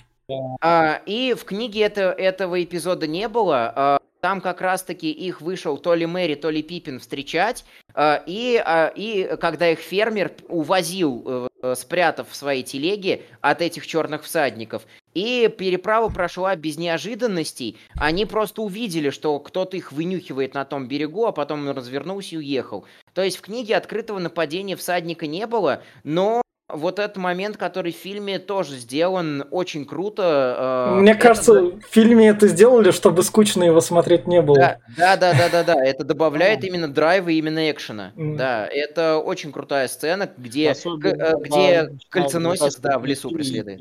[0.60, 4.00] А, и в книге это, этого эпизода не было.
[4.26, 7.64] Там как раз-таки их вышел то ли Мэри, то ли Пиппин встречать.
[7.94, 13.62] а, и, а, и когда их фермер увозил, э, э, спрятав в своей телеге от
[13.62, 14.82] этих черных всадников.
[15.14, 17.78] И переправа прошла без неожиданностей.
[17.94, 22.84] Они просто увидели, что кто-то их вынюхивает на том берегу, а потом развернулся и уехал.
[23.14, 27.96] То есть в книге открытого нападения всадника не было, но вот этот момент, который в
[27.96, 30.94] фильме тоже сделан очень круто.
[30.96, 34.56] э, Мне это кажется, в фильме это сделали, чтобы скучно его смотреть не было.
[34.56, 35.74] Да, да, да, да, да, да.
[35.84, 38.12] Это добавляет именно драйва и именно экшена.
[38.16, 38.36] Мгм.
[38.36, 43.30] Да, это очень крутая сцена, где, к- Особенно, э, где начинают кольценосец, да, в лесу
[43.30, 43.80] преследует.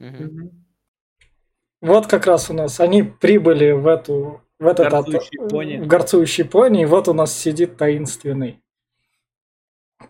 [0.00, 0.50] Мгм.
[1.80, 5.76] Вот как раз у нас они прибыли в эту в этот Горцующий пони.
[5.78, 8.60] в горцующий пони, и вот у нас сидит таинственный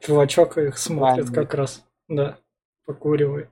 [0.00, 2.38] чувачок их смотрит как раз, да,
[2.86, 3.50] покуривает.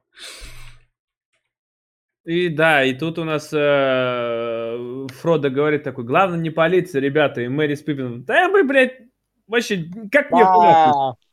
[2.24, 7.48] И да, и тут у нас э, Фродо говорит такой, главное не палиться, ребята, и
[7.48, 8.98] Мэри с Пиппином, да мы, блядь,
[9.46, 10.44] вообще, как мне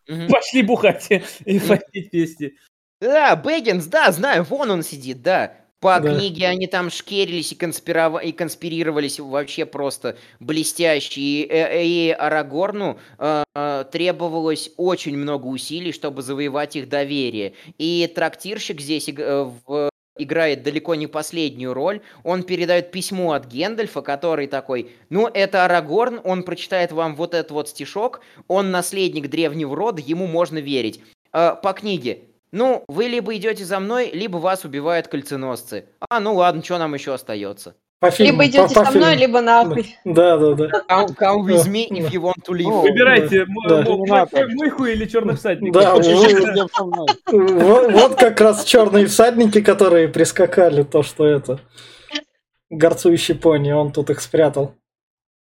[0.09, 0.27] Мгм.
[0.27, 1.07] Пошли бухать
[1.45, 2.53] и пойти вместе.
[2.99, 5.53] Да, Бэггинс, да, знаю, вон он сидит, да.
[5.79, 6.13] По Да.
[6.13, 11.21] книге они там шкерились и, конспирова- и конспирировались вообще просто блестяще.
[11.21, 17.53] И, э, и Арагорну э, э, требовалось очень много усилий, чтобы завоевать их доверие.
[17.77, 22.01] И трактирщик здесь э, в- играет далеко не последнюю роль.
[22.25, 27.51] Он передает письмо от Гендальфа, который такой, ну, это Арагорн, он прочитает вам вот этот
[27.51, 28.19] вот стишок,
[28.49, 30.99] он наследник древнего рода, ему можно верить.
[31.31, 32.19] Э, по книге,
[32.51, 35.85] ну, вы либо идете за мной, либо вас убивают кольценосцы.
[36.09, 37.75] А, ну ладно, что нам еще остается?
[37.99, 39.19] По фильму, Либо идете по- по со мной, фильму.
[39.27, 39.97] либо нахуй.
[40.05, 40.65] Да, да, да.
[40.89, 42.63] Come, come with me if you want to live.
[42.63, 43.41] Ну, Выбирайте, да.
[43.43, 44.45] м- мой- Терминатор.
[44.47, 45.83] мой- мой хуй или черных всадников.
[45.83, 45.95] Да,
[47.27, 51.59] вот как раз черные всадники, которые прискакали, то, что это.
[52.69, 54.75] Горцующий пони, он тут их спрятал.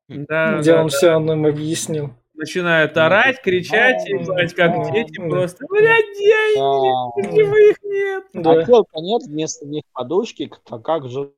[0.08, 0.96] Да, где да, он да.
[0.96, 2.14] все нам объяснил.
[2.36, 5.28] Начинают орать, кричать, Да, ебать, как да, дети да.
[5.28, 5.64] просто.
[5.68, 7.30] Блядь, деньги, Да.
[7.34, 8.24] живых нет.
[8.34, 11.30] Да, А телка нет, вместо них подушки, а как же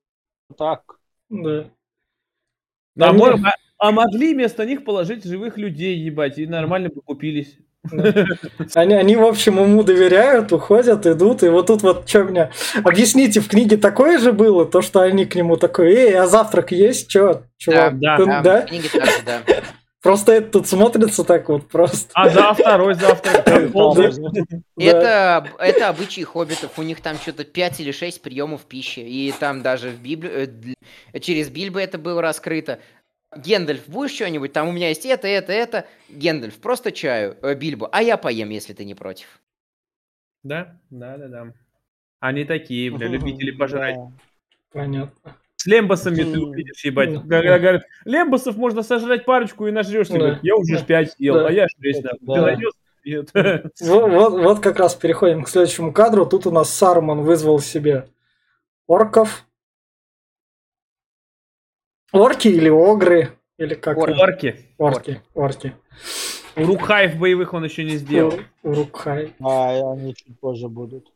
[0.56, 0.82] так?
[1.30, 1.60] да.
[1.60, 1.64] А,
[2.96, 3.46] Да мо- мне-
[3.78, 7.56] а- а могли вместо них положить живых людей, ебать, и нормально бы купились.
[8.74, 12.50] Они, они, в общем, ему доверяют, уходят, идут, и вот тут вот что мне...
[12.82, 16.72] Объясните, в книге такое же было, то, что они к нему такой, эй, а завтрак
[16.72, 17.08] есть?
[17.08, 18.00] Чё, чувак?
[18.00, 18.60] да, Ты- Да, да?
[18.62, 19.42] в книге так же, да.
[20.00, 22.10] Просто это тут смотрится так вот просто.
[22.14, 22.94] А за второй.
[24.78, 24.84] Да.
[24.84, 26.78] Это, это обычаи хоббитов.
[26.78, 29.00] У них там что-то 5 или 6 приемов пищи.
[29.00, 30.48] И там даже в Библию,
[31.12, 32.78] э, через Бильбо это было раскрыто.
[33.36, 34.52] Гендальф, будешь что-нибудь?
[34.52, 35.86] Там у меня есть это, это, это.
[36.08, 37.36] Гендальф, просто чаю.
[37.42, 39.40] Э, Бильбо, а я поем, если ты не против.
[40.44, 41.52] Да, да, да, да.
[42.20, 43.96] Они такие, бля, любители пожрать.
[44.72, 45.36] Понятно.
[45.58, 47.14] С лембасами ты увидишь, ебать.
[47.14, 50.12] Когда говорят, лембасов можно сожрать парочку и нажрешься.
[50.12, 50.18] Да.
[50.20, 50.78] Говорит, Я уже Да.
[50.78, 51.48] ж пять съел, Да.
[51.48, 52.02] а я шесть.
[52.02, 52.10] да.
[52.20, 52.34] Да.
[52.34, 52.72] Ты найдешь?
[53.04, 53.30] Нет.
[53.80, 56.26] Вот, вот, вот как раз переходим к следующему кадру.
[56.26, 58.08] Тут у нас Саруман вызвал себе
[58.86, 59.44] орков.
[62.12, 63.30] Орки или огры?
[63.58, 63.98] Или как?
[63.98, 64.54] Орки.
[64.78, 65.22] Орки.
[65.34, 65.74] Орки.
[66.56, 68.34] Урукхаев боевых он еще не сделал.
[68.62, 69.34] Урукхай.
[69.40, 71.12] А, они чуть позже будут.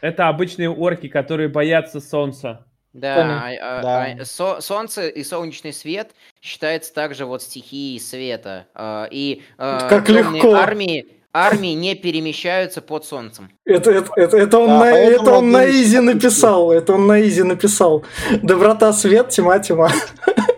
[0.00, 2.66] Это обычные орки, которые боятся солнца.
[2.94, 4.04] Да, а- Да.
[4.20, 8.66] а со- солнце и солнечный свет считается также вот стихией света.
[8.74, 10.54] А, И а, Как темные легко.
[10.54, 13.50] армии, армии не перемещаются под солнцем.
[13.64, 16.72] Это, это, это, это он, Да, на, это он на изи написал.
[16.72, 18.04] Это он на изи написал.
[18.42, 19.90] Доброта, свет, тьма, тьма.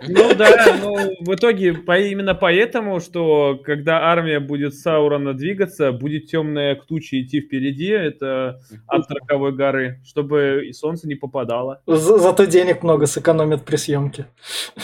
[0.08, 5.92] Ну да, ну в итоге по, именно поэтому, что когда армия будет с Саурона двигаться,
[5.92, 11.80] будет темная туча идти впереди, это от роковой горы, чтобы и солнце не попадало.
[11.86, 14.26] За- зато денег много сэкономят при съемке.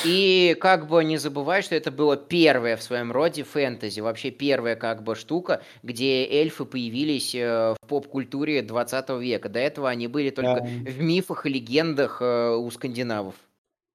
[0.05, 4.76] И как бы не забывай, что это было первое в своем роде фэнтези, вообще первая
[4.76, 9.49] как бы штука, где эльфы появились э, в поп-культуре 20 века.
[9.49, 10.91] До этого они были только Да.
[10.91, 13.35] в мифах и легендах э, у скандинавов.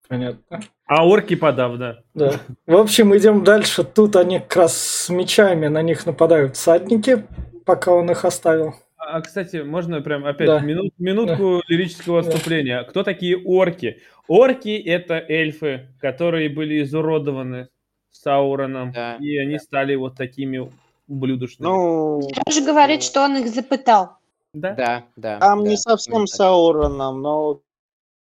[0.08, 0.62] Понятно.
[0.86, 2.02] А орки подавно.
[2.14, 2.40] Да.
[2.66, 3.84] В общем, идем дальше.
[3.84, 7.26] Тут они как раз с мечами, на них нападают всадники,
[7.66, 8.76] пока он их оставил.
[8.98, 10.60] А, кстати, можно прям опять Да.
[10.60, 12.30] минут- минутку лирического Да.
[12.30, 12.84] отступления.
[12.84, 14.02] Кто такие орки?
[14.28, 17.68] Орки— это эльфы, которые были изуродованы
[18.12, 20.70] Сауроном, Да, и они стали вот такими
[21.08, 21.68] ублюдочными.
[21.70, 24.18] Ну, Тоже говорит, что он их запытал.
[24.53, 24.72] да?
[24.74, 25.39] Да, да.
[25.39, 26.30] там да, не совсем так.
[26.30, 27.62] Сауроном, но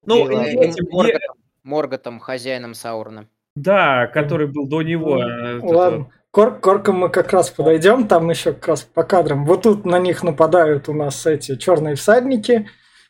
[0.05, 3.27] Ну, и им этим- Морготом, Морготом, хозяином Саурона.
[3.55, 5.17] да, который был до него.
[5.17, 6.07] Ну, э, этот Ладно.
[6.31, 9.45] Кор- коркам мы как раз подойдем, там еще как раз по кадрам.
[9.45, 12.67] Вот тут на них нападают у нас эти черные всадники.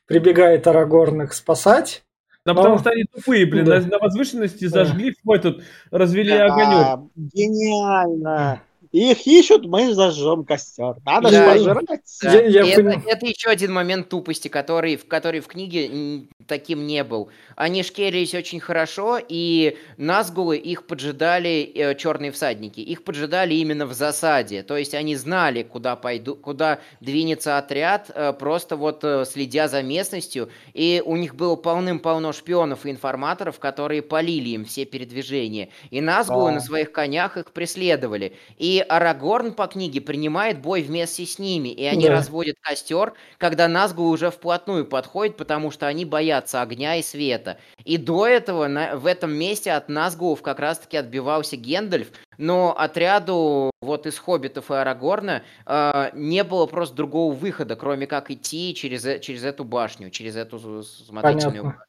[0.07, 2.03] Прибегает Арагорн их спасать.
[2.45, 3.79] Да Ну, потому что они тупые, блин, да.
[3.79, 4.83] на, на возвышенности Да.
[4.83, 6.45] зажгли в этот, развели Да.
[6.47, 7.09] огонек.
[7.15, 8.61] гениально.
[8.93, 10.95] Их ищут, мы зажжем костер.
[11.03, 11.51] Надо же Да.
[11.51, 11.85] пожрать.
[12.21, 13.01] Да, Я- я и понял.
[13.07, 17.29] это, еще один момент тупости, который, в который в книге таким не был.
[17.55, 23.93] Они шкерились очень хорошо, и Назгулы их поджидали, э, черные всадники, их поджидали именно в
[23.93, 24.61] засаде.
[24.61, 29.81] То есть они знали, куда, пойду, куда двинется отряд, э, просто вот э, следя за
[29.81, 30.49] местностью.
[30.75, 35.69] И у них было полным-полно шпионов и информаторов, которые полили им все передвижения.
[35.89, 36.55] И Назгулы Да.
[36.55, 38.33] на своих конях их преследовали.
[38.59, 42.11] И Арагорн по книге принимает бой вместе с ними, и они Да.
[42.11, 47.57] разводят костер, когда Назгул уже вплотную подходит, потому что они боятся огня и света.
[47.83, 53.71] И до этого на- в этом месте от Назгулов как раз-таки отбивался Гендальф, но отряду
[53.81, 59.21] вот из Хоббитов и Арагорна э, не было просто другого выхода, кроме как идти через,
[59.21, 61.85] через эту башню, через эту смотрительную Понятно.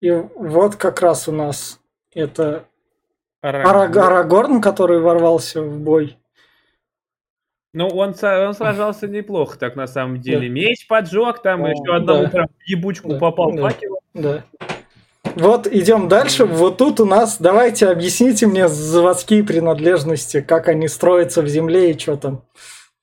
[0.00, 1.80] И вот как раз у нас
[2.14, 2.68] это
[3.40, 3.68] Арагорн.
[3.92, 6.16] Араг- Арагорн, который ворвался в бой.
[7.74, 10.48] Ну, он, он сражался неплохо, так на самом деле.
[10.48, 11.68] Меч поджег, там Да.
[11.70, 12.30] еще одному Да.
[12.30, 13.18] прям ебучку Да.
[13.18, 13.70] попал Да.
[14.14, 14.44] Да.
[15.36, 16.46] Вот идем дальше.
[16.46, 21.98] Вот тут у нас, давайте объясните мне заводские принадлежности, как они строятся в земле и
[21.98, 22.42] что там.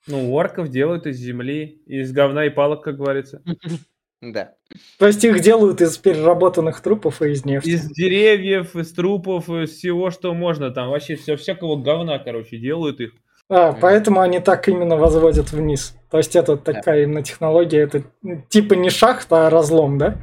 [0.07, 3.41] Ну, орков делают из земли, из говна и палок, как говорится.
[4.31, 4.53] Да.
[4.97, 7.69] То есть их делают из переработанных трупов и из нефти.
[7.69, 10.71] Из деревьев, из трупов, из всего, что можно.
[10.71, 13.11] Там вообще все, всякого говна, короче, делают их.
[13.47, 15.95] А, поэтому они так именно возводят вниз.
[16.09, 18.03] То есть это такая именно технология, это
[18.49, 20.17] типа не шахта, а разлом, да?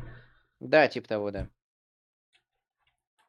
[0.59, 1.49] Да, типа того, да.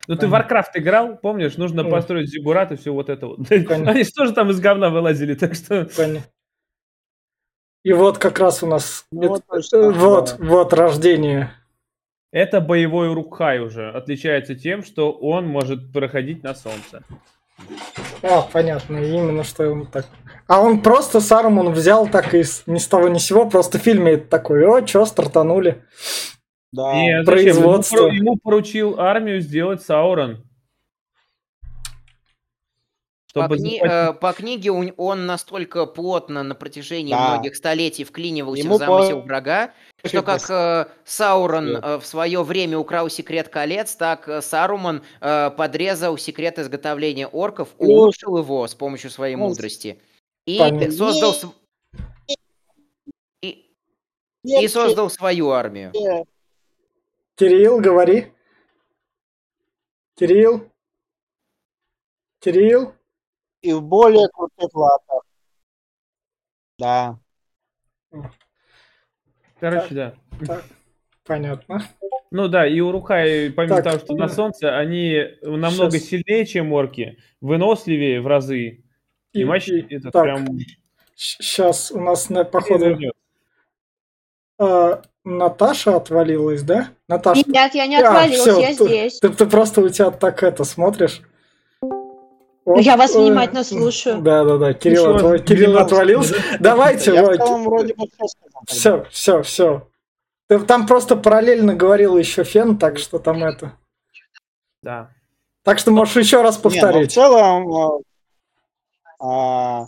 [0.07, 0.33] Ну, ты в.
[0.33, 1.57] Warcraft играл, помнишь?
[1.57, 3.51] Нужно построить зиггурат и все вот это вот.
[3.51, 5.87] Они же тоже там из говна вылазили, так что...
[5.95, 6.32] Понятно.
[7.83, 11.51] И вот как раз у нас Ну, это- вот точно, э, вот, вот рождение.
[12.31, 13.89] Это боевой Урукхай уже.
[13.91, 17.03] Отличается тем, что он может проходить на солнце.
[18.23, 20.07] А, понятно, именно что он так.
[20.47, 23.77] А он просто Сарумон взял так и с- ни с того ни с сего, просто
[23.77, 25.83] в фильме это такой, о, чё, стартанули.
[26.71, 26.91] Да.
[26.93, 27.05] Зачем?
[27.05, 27.97] Ему, производство.
[27.97, 30.43] пору- ему поручил армию сделать Саурон.
[33.33, 37.29] По, Чтобы кни- захватить- э, по книге он, настолько плотно на протяжении Да.
[37.33, 39.73] многих столетий вклинивался Ему в замысел по- врага,
[40.03, 45.49] что как э, Саурон э, в свое время украл секрет колец, так э, Саруман э,
[45.49, 49.99] подрезал секрет изготовления орков, улучшил его с помощью своей мудрости.
[50.45, 50.59] И
[50.91, 51.33] создал,
[53.41, 53.65] и,
[54.43, 55.91] и создал свою армию.
[57.35, 58.31] Кирилл, говори.
[60.15, 60.69] Кирилл.
[62.39, 62.93] Кирилл.
[63.63, 65.23] И в более крутых латах.
[66.77, 67.17] Да.
[69.59, 70.61] Короче, да.
[71.25, 71.81] Понятно.
[72.29, 76.09] Ну да, и Урукхай, помимо Так, того, что на солнце, они намного щас.
[76.09, 78.83] сильнее, чем орки, выносливее в разы.
[79.31, 80.47] И, И- мощь и- это так, прям...
[81.15, 82.97] Сейчас у нас на походу
[84.59, 86.89] а, Наташа отвалилась, да?
[87.07, 89.19] Наташа, Нет, я не А, отвалилась, всё, я ты- здесь.
[89.19, 91.21] ты, ты просто у тебя так это смотришь.
[92.65, 94.21] Я вас э, внимательно слушаю.
[94.21, 94.73] Да, да, да.
[94.73, 96.35] Кирилл, Ничего, Кирилл отвалился.
[96.59, 98.61] Давайте, Я в вот, целом вроде бы все сказал.
[98.67, 99.87] все, все, все.
[100.67, 103.73] Там просто параллельно говорил еще Фен, так что там это.
[104.81, 105.09] Да.
[105.63, 107.11] Так что можешь еще раз Не, ну, в повторить.
[107.13, 107.99] целом, а,
[109.19, 109.87] а,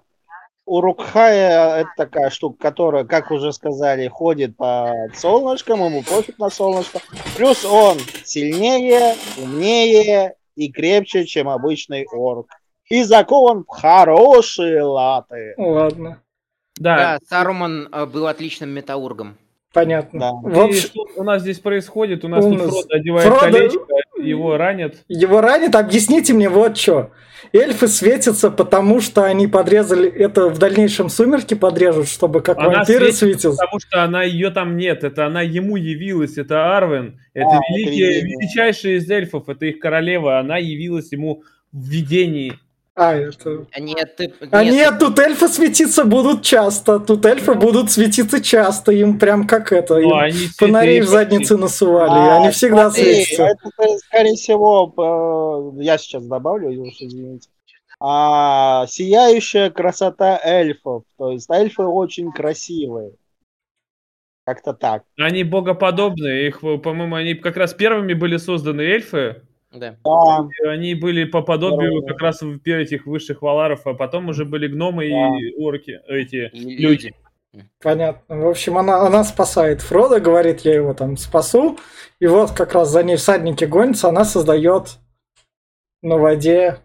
[0.65, 6.99] Урукхая это такая штука, которая, как уже сказали, ходит по солнышкам, ему пофиг на солнышко.
[7.37, 12.47] Плюс он сильнее, умнее и крепче, чем обычный орк.
[12.89, 15.53] И закован в хорошие латы.
[15.57, 16.21] Ладно,
[16.79, 19.37] Да, Да, Саруман э, был отличным металлургом.
[19.73, 20.19] понятно.
[20.19, 20.31] Да.
[20.33, 22.23] В И общем, что у нас здесь происходит?
[22.23, 23.85] У нас У тут нас Фродо одевает Фродо- колечко,
[24.21, 24.95] его ранят.
[25.07, 25.75] его ранит.
[25.75, 27.11] Объясните мне вот что.
[27.53, 33.11] Эльфы светятся, потому что они подрезали это в дальнейшем сумерки подрежут, чтобы как Она вампиры
[33.11, 33.57] светится, светился.
[33.63, 38.21] Потому что она ее там нет, это она ему явилась, это Арвен, это А, великий,
[38.21, 42.57] величайшая из эльфов, это их королева, она явилась ему в видении.
[42.97, 43.65] А, это...
[43.73, 44.33] А Нет, ты...
[44.51, 46.99] А нет, нет, тут эльфы светиться будут часто.
[46.99, 48.93] Тут эльфы будут светиться часто.
[48.93, 49.95] Им прям как это.
[49.95, 52.11] Но им они фонарей в заднице насували.
[52.11, 53.43] и А, они всегда смотри, светятся.
[53.43, 57.49] Это, скорее всего, э, я сейчас добавлю, уж извините.
[57.99, 61.03] А, сияющая красота эльфов.
[61.17, 63.11] То есть эльфы очень красивые.
[64.45, 65.03] Как-то так.
[65.17, 69.41] Они богоподобные, их, по-моему, они как раз первыми были созданы эльфы,
[69.75, 69.97] Да.
[70.03, 72.07] Да, и они были по подобию Да.
[72.13, 76.77] как раз в этих высших валаров, а потом уже были гномы и орки, эти И
[76.77, 77.13] люди.
[77.81, 78.37] Понятно.
[78.41, 81.77] В общем, она, она спасает Фрода, говорит, я его там спасу.
[82.19, 84.97] И вот как раз за ней всадники гонятся, она создает
[86.01, 86.77] на воде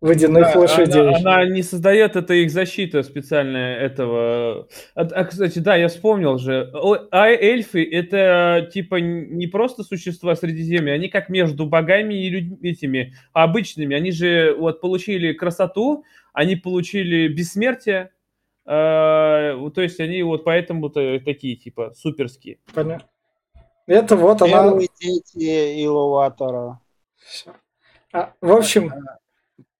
[0.00, 1.08] водяных Да, лошадей.
[1.08, 4.68] Она, она не создает, это их защита специальная этого.
[4.94, 6.70] А, а, кстати, да, я вспомнил же.
[7.10, 13.14] А эльфы это типа не просто существа Средиземья, они как между богами и людьми этими
[13.32, 13.96] обычными.
[13.96, 18.10] Они же вот получили красоту, они получили бессмертие.
[18.66, 22.58] э, то есть они вот поэтому-то такие типа суперские.
[22.74, 23.08] Понятно.
[23.86, 24.64] Это вот она.
[24.64, 26.80] Первые дети Илуватора.
[28.12, 28.92] А, в общем,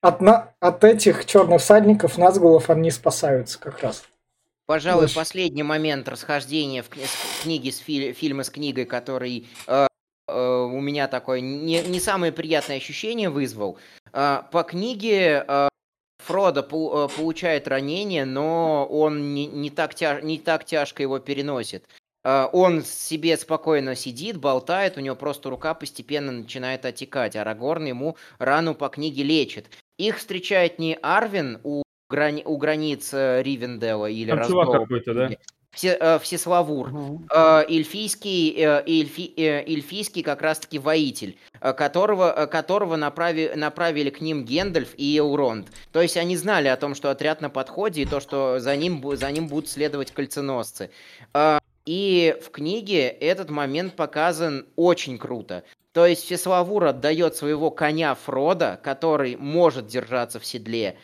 [0.09, 4.05] от, на- от этих черных всадников, Назгулов, они спасаются как раз.
[4.67, 5.15] Пожалуй, Дальше.
[5.15, 9.87] последний момент расхождения в кни- с фи- фильма с книгой, который э,
[10.29, 13.79] э, у меня такое не, не самое приятное ощущение вызвал.
[14.13, 15.69] Э, по книге э,
[16.25, 21.21] Фродо пол- э, получает ранение, но он не, не так тя- не так тяжко его
[21.21, 21.85] переносит.
[22.25, 27.37] Э, Он себе спокойно сидит, болтает, у него просто рука постепенно начинает отекать.
[27.37, 29.67] Арагорн ему рану по книге лечит.
[29.99, 35.15] Их встречает не Арвин у, грани- у границ э, Ривенделла или Там чувак Раздола, какой-то,
[35.15, 35.31] да?
[35.73, 36.89] Все, э, Всеславур.
[36.91, 37.29] Мгм.
[37.31, 44.11] Э, эльфийский, э, эльфи- э, эльфийский как раз-таки воитель, э, которого, э, которого направи- направили
[44.11, 45.69] к ним Гендальф и Элронд.
[45.93, 49.03] То есть они знали о том, что отряд на подходе, и то, что за ним,
[49.17, 50.91] за ним будут следовать кольценосцы.
[51.35, 55.63] Э, И в книге этот момент показан очень круто.
[55.93, 60.99] То есть Всеславур отдает своего коня Фрода, который может держаться в седле.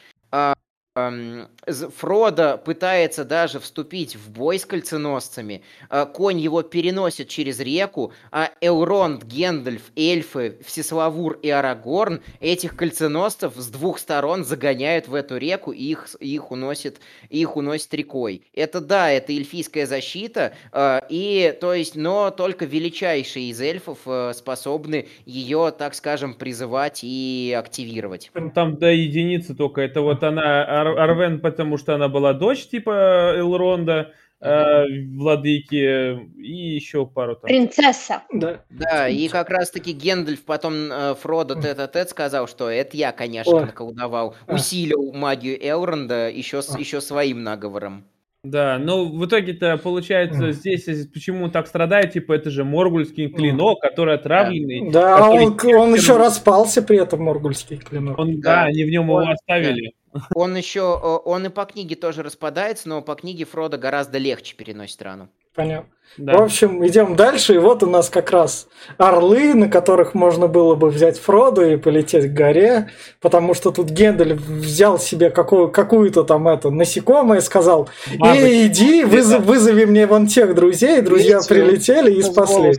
[0.94, 5.62] З- Фродо пытается даже вступить в бой с кольценосцами.
[5.88, 13.54] А, Конь его переносит через реку, а Элронд, Гендальф, эльфы, Всеславур и Арагорн этих кольценосцев
[13.56, 18.42] с двух сторон загоняют в эту реку и их, их, уносит, их уносит рекой.
[18.52, 24.32] Это да, это эльфийская защита, а, и то есть, но только величайшие из эльфов э,
[24.34, 28.30] способны ее, так скажем, призывать и активировать.
[28.54, 29.80] Там до единицы только.
[29.80, 34.84] Это вот она, Ар- Арвен, потому что она была дочь типа Элронда, э,
[35.16, 37.42] владыки, и еще пару там.
[37.48, 38.22] Принцесса.
[38.32, 38.60] Да.
[38.70, 43.64] Да, и как раз-таки Гендальф потом э, Фродо тет-а-тет сказал, что это я, конечно, Ой.
[43.66, 44.34] наколдовал.
[44.46, 44.54] А.
[44.54, 46.78] Усилил магию Элронда еще, с, А.
[46.78, 48.04] еще своим наговором.
[48.44, 53.80] Да, ну в итоге-то получается здесь э, почему так страдает, типа это же Моргульский клинок,
[53.80, 54.90] который отравленный.
[54.90, 58.18] Да, который он, он еще распался при этом, Моргульский клинок.
[58.18, 58.62] Он, да, Да.
[58.64, 59.92] они в нем его Он- оставили.
[60.34, 64.54] Он еще, э, он и по книге тоже распадается, но по книге Фродо гораздо легче
[64.56, 65.28] переносит рану.
[65.54, 65.88] Понятно.
[66.18, 66.36] Да.
[66.38, 70.74] В общем, идем дальше, и вот у нас как раз орлы, на которых можно было
[70.74, 72.90] бы взять Фрода и полететь к горе,
[73.20, 77.88] потому что тут Гендель взял себе какую- какую-то там это насекомое, сказал,
[78.18, 78.44] Бабочка.
[78.44, 82.74] «Эй, иди, вызов- вызови мне вон тех друзей, друзья Видите, прилетели и спасли.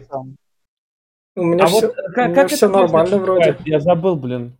[1.36, 3.58] У меня А все, вот как, у как меня все это можно нормально вроде.
[3.66, 4.56] Я забыл, блин.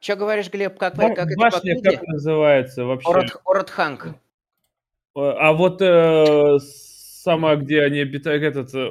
[0.00, 1.98] Че говоришь, Глеб, как, Ба- как это по Башня книге?
[1.98, 3.08] как называется вообще?
[3.08, 4.08] Ород- Ородханг.
[5.14, 6.58] А вот э,
[7.22, 8.88] сама, где они обитают, этот э,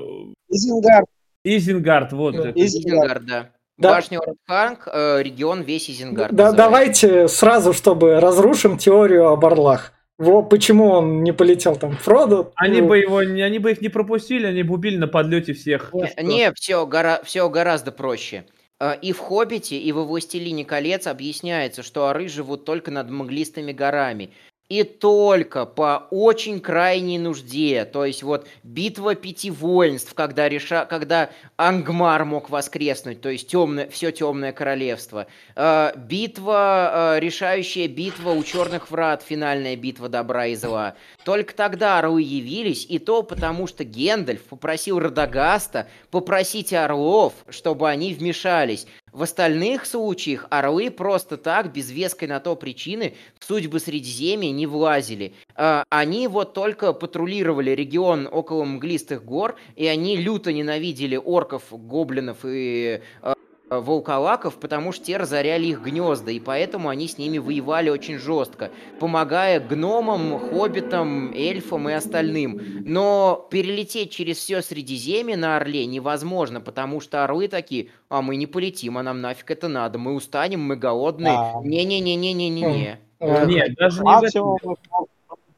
[0.50, 1.06] Изенгард.
[1.44, 2.36] Изенгард, вот.
[2.36, 2.58] Изенгард.
[2.58, 3.50] Изенгард, да.
[3.78, 3.94] Да.
[3.94, 6.36] Башня Ородханг, э, регион весь Изенгард.
[6.36, 6.58] Да, называется.
[6.58, 9.94] давайте сразу, чтобы разрушим теорию об орлах.
[10.18, 12.52] Во, почему он не полетел там Фродо?
[12.56, 15.54] Они ну, бы его, не- они бы их не пропустили, они бы убили на подлете
[15.54, 15.94] всех.
[15.94, 16.24] Не, что?
[16.24, 18.44] не, все, гора, все гораздо проще.
[18.80, 23.72] Э, И в «Хоббите», и во «Властелине колец» объясняется, что оры живут только над мглистыми
[23.72, 24.32] горами.
[24.70, 27.86] И только по очень крайней нужде.
[27.86, 30.86] То есть вот битва пяти воинств, когда, реша...
[30.86, 35.26] когда Ангмар мог воскреснуть, то есть темное, все темное королевство.
[35.56, 40.94] Э, битва, э, решающая битва у черных врат, финальная битва добра и зла.
[41.26, 48.14] Только тогда орлы явились, и то потому, что Гендальф попросил Радагаста попросить орлов, чтобы они
[48.14, 48.86] вмешались.
[49.12, 54.68] В остальных случаях орлы просто так, без веской на то причины, в судьбы Средиземья не
[54.68, 55.34] влазили.
[55.56, 62.40] А, Они вот только патрулировали регион около Мглистых гор, и они люто ненавидели орков, гоблинов
[62.44, 63.34] и э,
[63.70, 68.72] волколаков, потому что те разоряли их гнезда, и поэтому они с ними воевали очень жестко,
[69.00, 72.60] помогая гномам, хоббитам, эльфам и остальным.
[72.86, 78.48] Но перелететь через все Средиземье на Орле невозможно, потому что орлы такие, а мы не
[78.48, 81.34] полетим, а нам нафиг это надо, мы устанем, мы голодные.
[81.34, 81.54] Да.
[81.64, 83.00] Не-не-не-не-не-не-не.
[83.20, 84.48] э, Нет, даже не в этом.
[84.48, 84.58] Максимум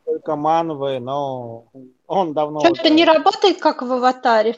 [0.06, 1.66] только мановые, но
[2.08, 2.60] он давно...
[2.60, 4.58] Что-то не работает, как в аватаре.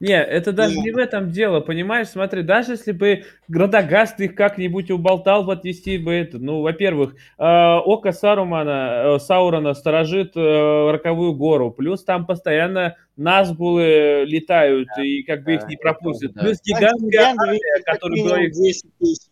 [0.00, 0.82] Не, это даже Не.
[0.82, 2.08] не в этом дело, понимаешь?
[2.08, 6.38] Смотри, даже если бы Градагаст их как-нибудь уболтал, бы отвести бы это.
[6.38, 14.24] Ну, во-первых, э, око Сарумана, э, Саурона сторожит э, Роковую гору, плюс там постоянно Назгулы
[14.26, 16.32] летают, и как бы их да, не это пропустят.
[16.34, 16.40] да.
[16.42, 19.22] Плюс гигантская армия, которая была их 10 тысяч.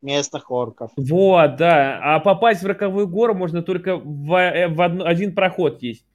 [0.00, 0.90] местных орков.
[0.96, 1.98] Вот, да.
[2.02, 6.06] А попасть в роковую гору можно только в, э, в одну- один проход есть.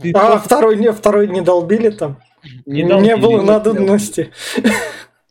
[0.00, 2.18] Ты А только второй не, второй не долбили там?
[2.66, 4.32] Не Не, было надобности.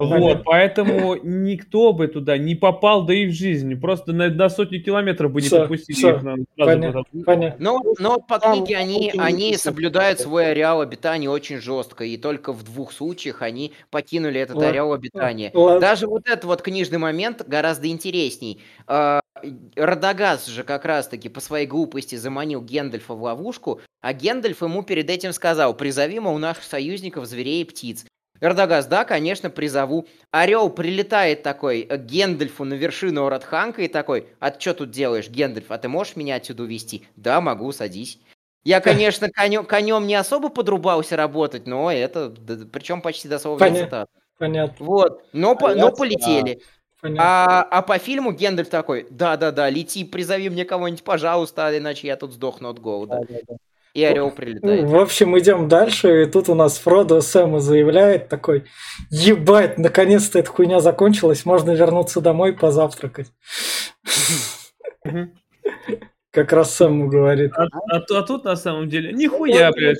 [0.05, 3.75] Вот, поэтому никто бы туда не попал, да и в жизни.
[3.75, 7.55] Просто на, на сотню километров бы не всё, их на сразу Понятно.
[7.63, 12.53] Но, но по Там книге они, они соблюдают свой ареал обитания очень жестко, и только
[12.53, 15.51] в двух случаях они покинули этот ареал обитания.
[15.53, 15.79] Ладно.
[15.79, 18.59] Даже вот этот вот книжный момент гораздо интересней.
[18.87, 19.21] А,
[19.75, 25.09] Радагас же как раз-таки по своей глупости заманил Гендальфа в ловушку, а Гендальф ему перед
[25.09, 28.05] этим сказал, призови, мол, наших союзников зверей и птиц.
[28.41, 30.07] Радагас, да, конечно, призову.
[30.31, 34.89] Орел прилетает такой э, к Гендальфу на вершину Оратханка и такой, а ты что тут
[34.91, 37.05] делаешь, Гендальф, а ты можешь меня отсюда увести?
[37.15, 38.19] Да, могу, садись.
[38.63, 42.33] Я, конечно, конем, конем не особо подрубался работать, но это,
[42.73, 44.11] причем почти дословно Поня- цитата.
[44.39, 46.61] Понятно, Вот, но, по- А но полетели.
[46.99, 47.23] понятно.
[47.23, 52.33] А, а по фильму Гендальф такой, да-да-да, лети, призови мне кого-нибудь, пожалуйста, иначе я тут
[52.33, 53.19] сдохну от голода.
[53.19, 53.55] Да-да-да.
[53.93, 54.87] И орел прилетает.
[54.87, 58.65] В общем, идем дальше, и тут у нас Фродо Сэма заявляет такой,
[59.09, 63.31] ебать, наконец-то эта хуйня закончилась, можно вернуться домой позавтракать.
[66.31, 67.51] Как раз Сэму говорит.
[67.55, 69.97] А, а а тут на самом деле нихуя, блядь.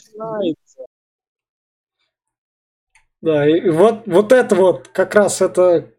[3.22, 5.92] Да, и вот, вот это вот, как раз это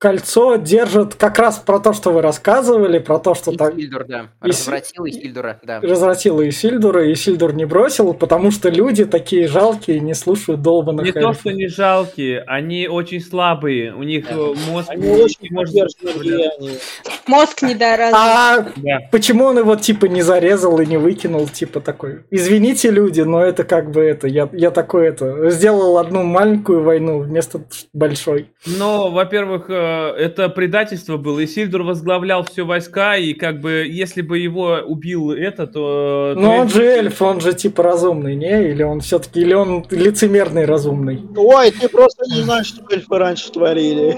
[0.00, 4.28] кольцо держит как раз про то, что вы рассказывали, про то, что так Исильдур, да.
[4.40, 5.80] Развратил Исильдура, да.
[5.82, 11.12] развратила Исильдура, и Исильдур не бросил, потому что люди такие жалкие не слушают долбанных Не
[11.12, 11.40] то, эльфов.
[11.40, 13.94] что не жалкие, они очень слабые.
[13.94, 14.36] У них Да.
[14.36, 16.78] э, мозг Они не очень может влиянию.
[17.26, 18.14] Мозг недоразвит.
[18.18, 18.98] А Да.
[19.12, 22.20] почему он его типа не зарезал и не выкинул, типа такой?
[22.30, 27.18] Извините, люди, но это как бы это, я, я такой это, сделал одну маленькую войну
[27.18, 27.60] вместо
[27.92, 28.48] большой.
[28.64, 31.40] Но, во-первых, э, это предательство было.
[31.40, 36.34] И Сильдур возглавлял все войска, и как бы, если бы его убил это, то...
[36.36, 38.70] Но то он же эльф, он же типа разумный, не?
[38.70, 41.22] Или он все-таки, или он лицемерный разумный?
[41.36, 44.16] Ой, ты просто не знаешь, что эльфы раньше творили.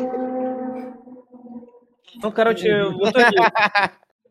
[2.23, 3.39] Ну, короче, в итоге...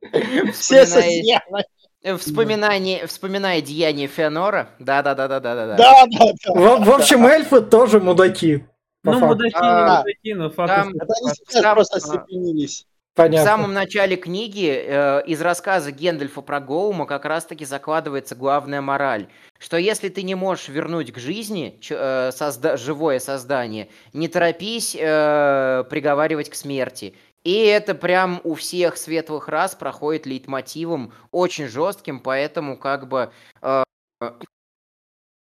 [0.54, 4.70] Все со э, Вспоминание, вспоминая деяния Феонора.
[4.80, 5.76] Да-да-да-да-да-да.
[5.76, 6.54] Да, да, да.
[6.54, 8.66] В, в общем, эльфы тоже мудаки.
[9.04, 9.28] По Ну, факту.
[9.36, 10.74] мудаки, А, не мудаки, но факт...
[10.76, 11.04] там- остается.
[11.04, 11.97] Это они Сам- сейчас просто а.
[11.97, 12.88] остепенились.
[13.14, 13.45] В Понятно.
[13.45, 19.28] самом начале книги э, из рассказа Гендальфа про Гоума как раз-таки закладывается главная мораль,
[19.60, 24.95] что если ты не можешь вернуть к жизни ч- э, созда- живое создание, не торопись
[24.97, 27.14] э, приговаривать к смерти.
[27.43, 33.32] И это прям у всех светлых рас проходит лейтмотивом очень жестким, поэтому как бы,
[33.62, 33.84] э,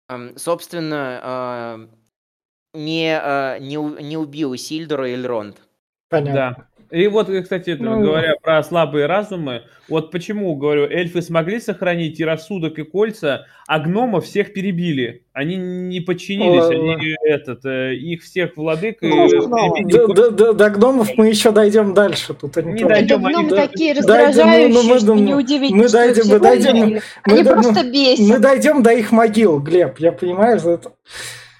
[0.09, 1.87] э, собственно, э,
[2.77, 5.57] не, э, не, не убил Сильдора Эльронд.
[6.09, 6.33] Понятно.
[6.33, 6.67] Да.
[6.89, 7.99] И вот, кстати, Ну.
[8.01, 13.79] говоря про слабые разумы, вот почему, говорю, эльфы смогли сохранить и рассудок, и кольца, а
[13.79, 15.25] гномов всех перебили.
[15.33, 19.91] Они не подчинились, они этот, э, их всех владык э, Ну, перебили.
[19.91, 22.33] До, до- до- до гномов мы еще дойдем дальше.
[22.33, 25.81] Тут они Не дойдем, Это гномы такие Да, да, ну, раздражающие, мы что думаем- неудивительно,
[25.83, 28.27] мы что дойдем- мы дойдем- мы просто бесят.
[28.29, 30.91] Мы дойдем до их могил, Глеб, я понимаю, что это...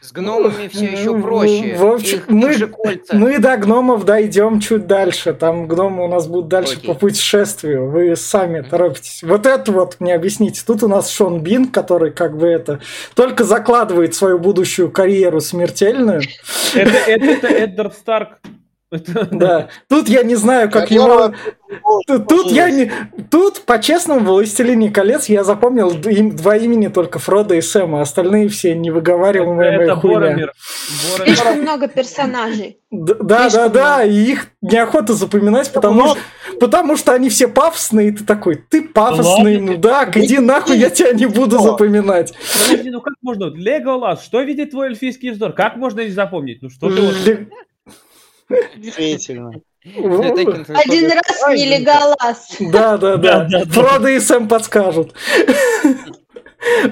[0.08, 1.76] С гномами все еще Ну, проще.
[1.76, 3.14] в общем, Их- мы- их же кольца.
[3.14, 5.34] Мы до гномов дойдем чуть дальше.
[5.34, 6.88] Там гномы у нас будут дальше Окей.
[6.88, 7.90] по путешествию.
[7.90, 9.22] Вы сами торопитесь.
[9.24, 10.62] Вот это вот мне объясните.
[10.66, 12.80] Тут у нас Шон Бин, который как бы это
[13.16, 16.22] только закладывает свою будущую карьеру смертельную.
[16.74, 18.30] Это, это, это Эддард Старк.
[18.92, 19.70] Это- Да.
[19.90, 21.34] Тут я не знаю, как его.
[22.08, 22.92] Тут, я не.
[23.30, 28.02] Тут, по-честному, в «Властелине колец» я запомнил им два имени только Фрода и Сэма.
[28.02, 30.20] Остальные все невыговариваемая Это хуйня.
[30.20, 30.52] Боромир.
[31.12, 31.36] Боромир.
[31.36, 32.80] Слишком много персонажей.
[32.90, 36.20] Да, да, да, и их неохота запоминать, потому, много.
[36.46, 40.78] что, потому что они все пафосные, и ты такой, ты пафосный, Ладно, мудак, иди нахуй,
[40.78, 42.34] я тебя не буду запоминать.
[42.64, 43.54] Подожди, ну как можно?
[43.54, 45.52] Леголас, что видит твой эльфийский вздор?
[45.52, 46.62] Как можно не запомнить?
[46.62, 47.16] Ну что ты вот...
[48.78, 49.54] Действительно.
[49.84, 52.58] Ты Один раз Ай, не Леголас.
[52.60, 53.48] Да, да, да.
[53.66, 55.14] Фродо и Сэм подскажут.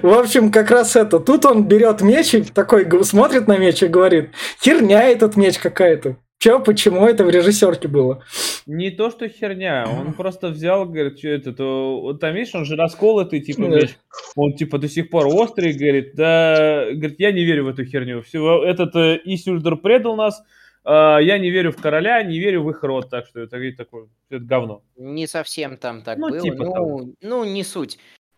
[0.02, 1.20] В общем, как раз это.
[1.20, 4.30] Тут он берет меч и такой смотрит на меч и говорит,
[4.62, 6.18] херня этот меч какая-то.
[6.38, 8.24] Че, почему это в режиссерке было?
[8.66, 12.66] Не то, что херня, он просто взял, говорит, что это, то, вот там, видишь, он
[12.66, 13.98] же расколотый, типа, меч.
[14.36, 18.22] Он, типа, до сих пор острый, говорит, да, говорит, я не верю в эту херню.
[18.22, 20.44] Все, этот э, Исюльдор предал нас,
[20.86, 24.44] я не верю в короля, не верю в их род, так что это, такое, это
[24.44, 24.84] говно.
[24.98, 26.40] Не совсем там так Ну, было.
[26.40, 27.02] типа ну, того.
[27.22, 27.98] ну, не суть.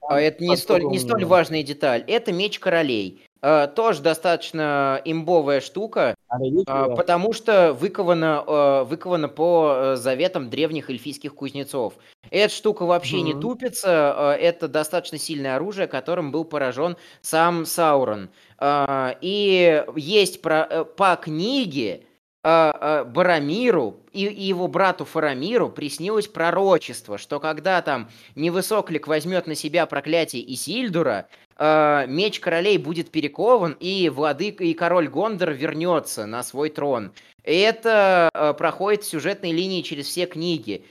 [0.10, 2.04] А Это не столь, не столь важная деталь.
[2.08, 3.22] Это меч королей.
[3.44, 10.50] э, тоже достаточно имбовая штука, А а, потому что выкована, э, выкована по э, заветам
[10.50, 11.94] древних эльфийских кузнецов.
[12.32, 13.42] Эта штука вообще не Мгм.
[13.42, 18.30] тупится, э, это достаточно сильное оружие, которым был поражен сам Саурон.
[18.58, 22.07] А, И есть про- э, по книге а, а,
[22.48, 30.54] Барамиру и, его брату Фарамиру приснилось пророчество, что когда там Невысоклик возьмет на себя проклятие
[30.54, 31.28] Исильдура,
[31.58, 37.12] а, меч королей будет перекован, и владыка и король Гондор вернется на свой трон.
[37.44, 40.86] Это а, проходит сюжетной линии через все книги.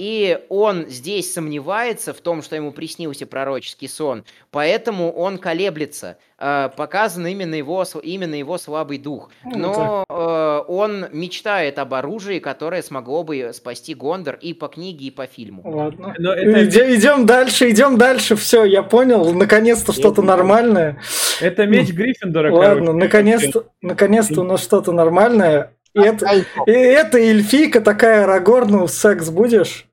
[0.00, 6.16] И он здесь сомневается в том, что ему приснился пророческий сон, поэтому он колеблется.
[6.38, 9.30] А, Показан именно его, именно его слабый дух.
[9.44, 15.08] Ну, Но э, он мечтает об оружии, которое смогло бы спасти Гондор и по книге,
[15.08, 15.60] и по фильму.
[15.66, 16.14] Ладно.
[16.18, 18.36] Но это, Иде- Идем дальше, идем дальше.
[18.36, 19.34] Все, я понял.
[19.34, 20.98] Наконец-то что-то нормальное.
[21.42, 25.74] это меч Гриффиндора, Ладно, наконец-то, наконец-то у нас что-то нормальное.
[25.92, 29.89] И это, Ай, и это эльфийка такая, Арагорну, секс будешь?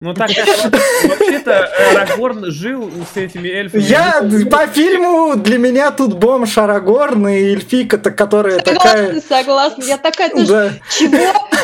[0.00, 3.82] Ну так, вообще-то э, Арагорн жил с этими эльфами.
[3.82, 9.20] Я Ну, по фильму для меня тут бомж Арагорн и эльфийка-то, которая Согласна, такая...
[9.20, 9.82] согласна.
[9.82, 10.70] Я такая тоже, Да.
[10.96, 11.16] чего?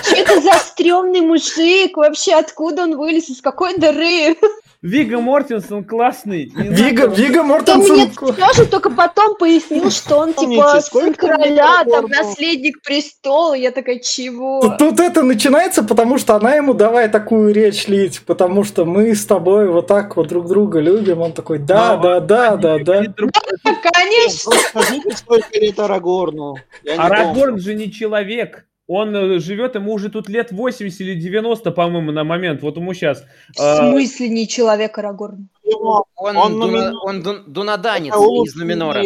[0.02, 1.96] Что это за стрёмный мужик?
[1.96, 3.28] Вообще, откуда он вылез?
[3.28, 4.36] Из какой дыры?
[4.84, 6.52] Вига Мортенсон классный.
[6.54, 7.06] Вига.
[7.06, 8.10] Вига Он мне Мортенсен.
[8.14, 13.54] тоже только потом пояснил, что он типа сын короля, там наследник престола.
[13.54, 14.76] Я такая, чего?
[14.78, 19.24] Тут, это начинается, потому что она ему давай такую речь лить, потому что мы с
[19.24, 21.22] тобой вот так вот друг друга любим.
[21.22, 23.04] Он такой, да, да, да, да, да.
[23.04, 24.50] Конечно.
[24.50, 26.56] Просто скажите, сколько лет Арагорну.
[26.98, 28.66] Арагорн же не человек.
[28.86, 32.62] Он э, живет, ему уже тут лет 80 или 90, по-моему, на момент.
[32.62, 33.24] Вот ему сейчас.
[33.56, 35.48] В смысле не человек Арагорн?
[35.64, 39.02] Он, Он дуна- он дун- дунаданец это из Нуминора.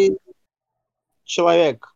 [1.25, 1.95] Человек.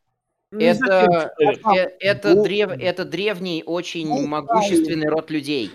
[0.52, 5.70] Это, э, это, Ну, древ- это древний, очень ну, могущественный род людей.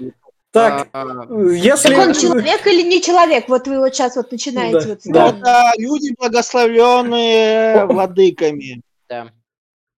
[0.52, 1.90] Так, А, а, если...
[1.96, 3.50] Так он человек или не человек?
[3.50, 5.72] Вот вы вот сейчас вот начинаете Да, вот да.
[5.74, 8.82] Это люди, благословленные владыками.
[9.10, 9.32] да.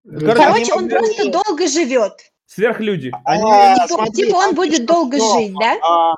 [0.05, 2.13] Короче, он просто долго живет.
[2.45, 3.11] Сверхлюди.
[3.25, 3.41] Они-
[3.75, 5.77] Типа, смотри, типа он будет долго что, жить, да?
[5.83, 6.13] а,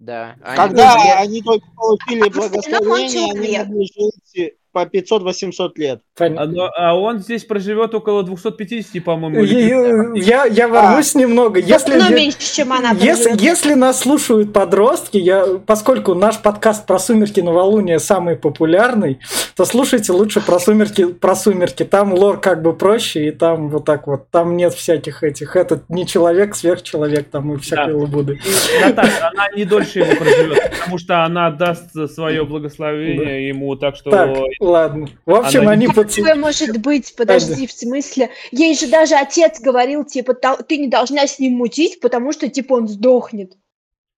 [0.00, 0.36] Да.
[0.42, 3.86] Они Когда были- они только получили А благословение, они могли
[4.34, 4.54] жить
[4.84, 6.00] по 500-800 лет.
[6.16, 6.42] Понятно.
[6.42, 9.42] А, но- а он здесь проживет около 250, по-моему.
[9.42, 11.60] или Я, я ворвусь немного.
[11.60, 12.92] Если, Но я- меньше, чем она.
[12.92, 19.18] если, если нас слушают подростки, я, поскольку наш подкаст про сумерки новолуния самый популярный,
[19.56, 21.84] то слушайте лучше про сумерки, про сумерки.
[21.84, 24.30] Там лор как бы проще, и там вот так вот.
[24.30, 25.56] Там нет всяких этих.
[25.56, 27.98] Этот не человек, сверхчеловек, там и всякой Да.
[27.98, 28.34] лабуды.
[28.44, 33.96] И, Наташа, она не дольше его проживет, потому что она даст свое благословение ему, так
[33.96, 34.10] что...
[34.10, 34.36] Так,
[34.68, 35.08] ладно.
[35.26, 38.30] В общем, Она они подс- Такое может быть, подожди, в смысле?
[38.52, 42.48] Ей же даже отец говорил, типа, «Та- ты не должна с ним мутить, потому что,
[42.48, 43.54] типа, он сдохнет.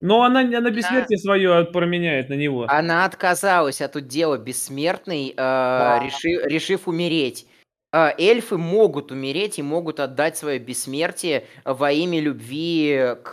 [0.02, 2.64] Но она, она бессмертие свое променяет на него.
[2.68, 7.46] Она отказалась от удела бессмертной, э, реши- решив умереть.
[7.92, 13.32] Э, эльфы могут умереть и могут отдать свое бессмертие во имя любви к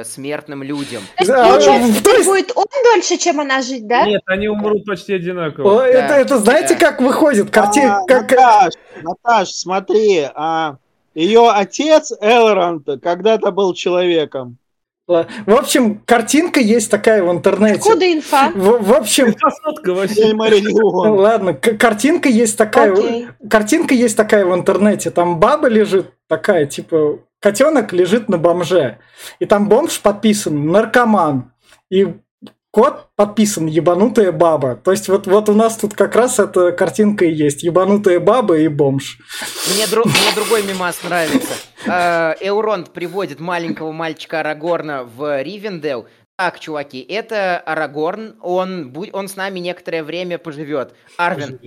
[0.00, 1.02] э, смертным людям.
[1.18, 2.64] То есть, Да, получается, то есть- будет он
[2.94, 4.06] дольше, чем она жить, да?
[4.06, 5.82] Нет, они умрут почти одинаково.
[5.82, 6.80] О, это, Да, это знаете, да.
[6.80, 7.50] как выходит?
[7.50, 7.98] Картина.
[7.98, 8.30] А, как...
[8.30, 8.72] Наташ,
[9.02, 10.76] Наташ, смотри, а,
[11.14, 14.56] ее отец Элронд когда-то был человеком.
[15.06, 17.78] В общем, картинка есть такая в интернете.
[17.78, 18.50] Откуда инфа?
[18.54, 20.14] В, в общем, Красотка вообще.
[20.14, 21.10] Сильмариллион.
[21.18, 23.28] ладно, картинка есть такая.
[23.48, 25.10] Картинка есть такая в интернете.
[25.10, 28.98] Там баба лежит такая, типа, котенок лежит на бомже.
[29.38, 31.52] И там бомж подписан наркоман.
[31.88, 32.08] И
[32.72, 34.74] кот подписан ебанутая баба.
[34.74, 37.62] То есть вот, вот у нас тут как раз эта картинка и есть.
[37.62, 39.18] Ебанутая баба и бомж.
[39.72, 41.54] Мне, дру- мне другой мимас нравится.
[41.86, 46.08] Э, Эуронд приводит маленького мальчика Арагорна в Ривендел.
[46.36, 50.94] Так, чуваки, это Арагорн, он, бу- он с нами некоторое время поживет.
[51.16, 51.58] Арвин,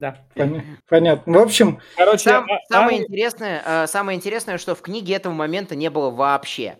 [0.00, 0.26] Да.
[0.34, 1.32] Пон- Понятно.
[1.38, 5.32] В общем, Короче, Сам- а- самое, а- интересное, э, самое интересное, что в книге этого
[5.32, 6.76] момента не было вообще.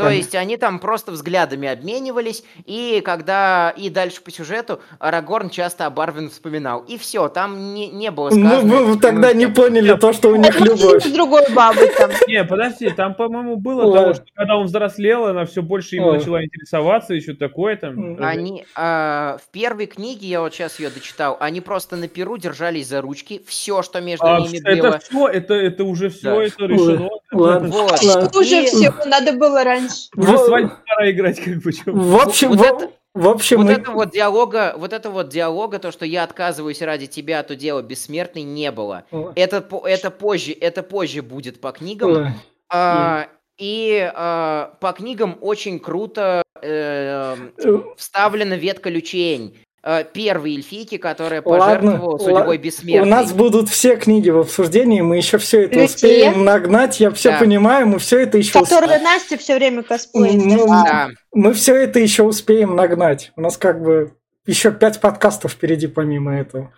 [0.00, 0.16] То Понятно.
[0.16, 6.00] есть они там просто взглядами обменивались, и когда и дальше по сюжету Арагорн часто об
[6.00, 6.80] Арвин вспоминал.
[6.88, 8.76] И все, там не, не было ну, сказано.
[8.84, 11.04] вы тогда не поняли то, что у них Ну, любовь.
[11.04, 12.10] с другой бабой там.
[12.28, 16.42] Не, подожди, там, по-моему, было того, что когда он взрослел, она все больше им начала
[16.42, 18.16] интересоваться, и что такое там.
[18.16, 18.24] М.
[18.24, 22.88] Они а, в первой книге, я вот сейчас ее дочитал, они просто на перу держались
[22.88, 24.98] за ручки, все, что между А, ними это было.
[24.98, 27.10] все, это, это уже все, это решено.
[27.32, 27.68] Ладно.
[27.68, 28.02] Вот.
[28.02, 28.30] Ладно.
[28.38, 30.08] Уже И- все, надо было раньше.
[30.16, 30.46] Уже Вот.
[30.46, 31.70] свадьбу пора играть, как бы.
[31.86, 35.30] В общем, Вот в- это- В общем, Вот мы- это вот диалога, вот это вот
[35.30, 39.02] диалога, то, что я отказываюсь ради тебя, то дело бессмертный, не было.
[39.34, 42.34] Это, это позже, это позже будет по книгам.
[42.72, 43.26] А,
[43.58, 49.56] и а, по книгам очень круто э, Э, вставлена ветка лючень.
[49.82, 53.10] Э, Первой эльфийки, которая Ладно, пожертвовала ла- судьбой У бессмертной.
[53.10, 55.84] нас будут все книги в обсуждении, мы еще все это Лютие?
[55.86, 57.38] успеем нагнать, я все Да.
[57.38, 60.44] понимаю, мы все это еще Которую Настя все время косплеит.
[60.44, 61.08] Ну, Да.
[61.32, 63.32] мы все это еще успеем нагнать.
[63.36, 64.12] У нас как бы
[64.46, 66.72] еще пять подкастов впереди помимо этого.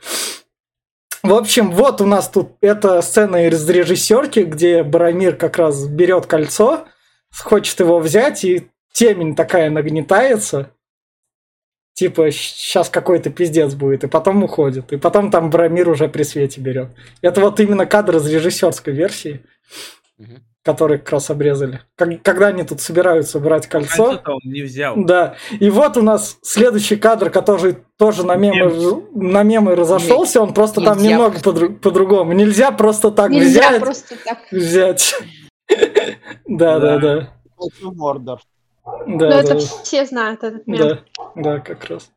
[1.25, 6.27] В общем, вот у нас тут эта сцена из режиссерки, где Барамир как раз берет
[6.27, 6.85] кольцо,
[7.37, 10.71] хочет его взять, и темень такая нагнетается.
[11.95, 14.93] Типа, сейчас какой-то пиздец будет, и потом уходит.
[14.93, 16.89] И потом там Барамир уже при свете берет.
[17.21, 19.43] Это вот именно кадр из режиссерской версии,
[20.19, 20.43] Мгм.
[20.65, 21.81] который как раз обрезали.
[21.97, 24.05] Как- когда они тут собираются брать кольцо.
[24.05, 24.95] Кольцо-то он не взял.
[24.97, 25.35] Да.
[25.61, 30.81] И вот у нас следующий кадр, который тоже на мемы, на мемы разошелся, он просто
[30.81, 32.33] там Нельзя немного подру- по-другому.
[32.33, 33.81] Нельзя просто так Нельзя взять.
[33.81, 34.39] просто так.
[34.51, 35.15] Взять.
[36.47, 37.29] Да, да, да.
[37.83, 38.41] Мордор.
[39.07, 40.79] Ну, Да, это да, все знают этот мем.
[40.89, 40.99] да,
[41.35, 42.11] да, как раз.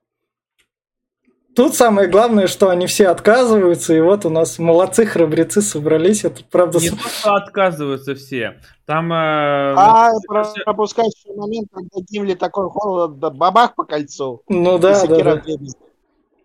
[1.55, 6.26] Тут самое главное, что они все отказываются, и вот у нас молодцы, храбрецы собрались.
[6.26, 6.80] Это правда...
[6.80, 8.59] Не с- то, что отказываются все.
[8.86, 9.13] Там...
[9.13, 14.43] э, А про- всё- пропускать еще момент, когда Гимли такой холод, бабах по кольцу.
[14.49, 15.41] Ну да, да, да.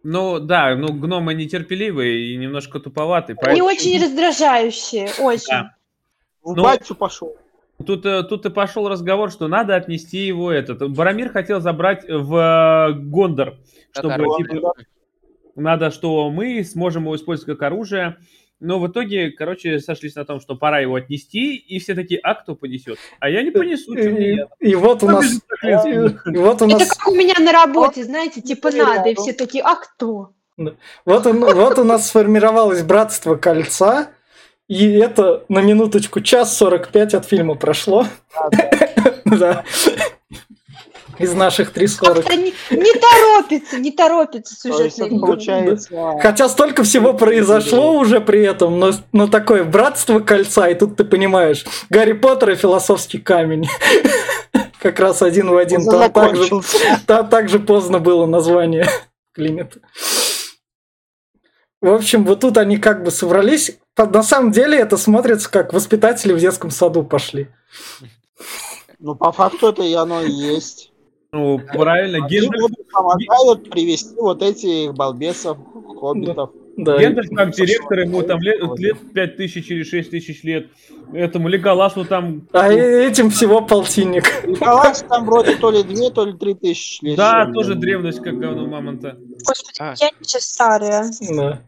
[0.05, 3.37] Ну да, ну гномы нетерпеливые и немножко туповатые.
[3.43, 5.49] Они поэтому- очень раздражающие, очень.
[5.51, 5.75] Да.
[6.45, 7.37] В Ну, батю пошел.
[7.87, 10.91] Тут, э, тут и пошел разговор, что надо отнести его этот.
[10.93, 13.57] Барамир хотел забрать в э, Гондор,
[13.93, 14.74] чтобы типа,
[15.57, 18.16] надо, что мы сможем его использовать как оружие.
[18.61, 22.35] Но в итоге, короче, сошлись на том, что пора его отнести, и все такие, а
[22.35, 22.99] кто понесет?
[23.18, 24.49] А я не понесу, И, я?
[24.61, 25.24] и вот у нас...
[25.62, 26.89] И вот у Это нас...
[26.95, 30.33] как у меня на работе, знаете, типа надо, и все такие, а кто?
[31.07, 34.11] Вот, он- вот у нас сформировалось братство кольца.
[34.71, 38.07] И это на минуточку час 45 от фильма прошло.
[39.25, 39.64] Да.
[41.18, 42.14] Из наших 3.40.
[42.14, 44.68] Как-то не, не торопится, не торопится
[45.21, 45.91] получается...
[46.23, 51.05] Хотя столько всего произошло уже при этом, но, но такое братство кольца, и тут ты
[51.05, 53.68] понимаешь, Гарри Поттер и философский камень.
[54.81, 55.85] Как раз один в один.
[55.85, 56.79] Там так же, закончился.
[57.07, 58.87] там так же поздно было название
[59.35, 59.79] клинит.
[61.81, 63.78] В общем, вот тут они как бы собрались.
[63.97, 67.49] На самом деле это смотрится как воспитатели в детском саду пошли.
[68.99, 70.93] Ну, по факту это и оно и есть.
[71.33, 75.59] Ну, правильно, будут помогают привести вот этих балбесов,
[75.99, 76.51] хоббитов.
[76.76, 76.99] Да.
[76.99, 80.68] Гендальф как директор, ему там лет, лет 5 тысяч или 6 тысяч лет.
[81.12, 82.49] Этому Леголасу там...
[82.53, 84.24] А этим всего полтинник.
[84.47, 87.16] Николаевич там вроде то ли две, то ли три тысячи лет.
[87.16, 89.18] Да, тоже древность, как говно мамонта.
[89.47, 89.95] Господи, А.
[89.99, 91.11] я сейчас старая.
[91.31, 91.61] Да.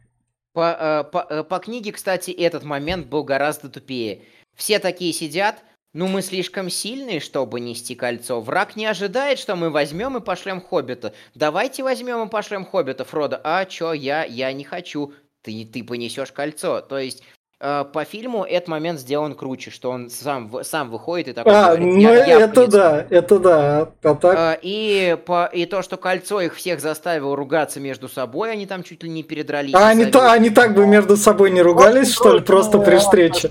[0.53, 4.23] По, э, по, э, по книге, кстати, этот момент был гораздо тупее.
[4.55, 8.41] Все такие сидят, ну мы слишком сильные, чтобы нести кольцо.
[8.41, 11.15] Враг не ожидает, что мы возьмем и пошлем Хоббита.
[11.35, 13.41] Давайте возьмем и пошлем Хоббита, Фродо.
[13.45, 15.15] А чё, я, я не хочу.
[15.43, 16.81] Ты, ты понесешь кольцо.
[16.81, 17.23] То есть
[17.63, 21.67] э, по фильму этот момент сделан круче, что он сам, сам выходит и такой А,
[21.69, 22.71] говорит, ну «Я- я это понесу».
[22.73, 23.89] да, это да.
[24.03, 28.51] А так, Э, И, по, и то, что кольцо их всех заставило ругаться между собой,
[28.53, 29.75] они там чуть ли не передрались.
[29.75, 33.51] а они, то, они так бы между собой не ругались, что ли, просто при встрече?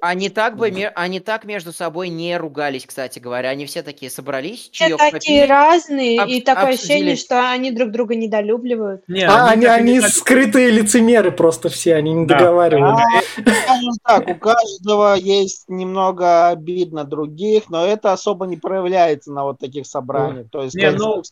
[0.00, 3.48] Они так бы, ме- они так между собой не ругались, кстати говоря.
[3.50, 5.46] Они все такие собрались, Все чаек такие попили.
[5.48, 6.92] разные, об- и такое обсудили.
[6.92, 9.02] ощущение, что они друг друга недолюбливают.
[9.08, 12.38] Не, А, они, они не так- скрытые лицемеры просто все, они не Да.
[12.38, 13.04] договаривались.
[13.38, 19.32] А, скажем так, у каждого есть немного обид на других, но это особо не проявляется
[19.32, 20.48] на вот таких собраниях.
[20.50, 21.22] То есть Не, ну.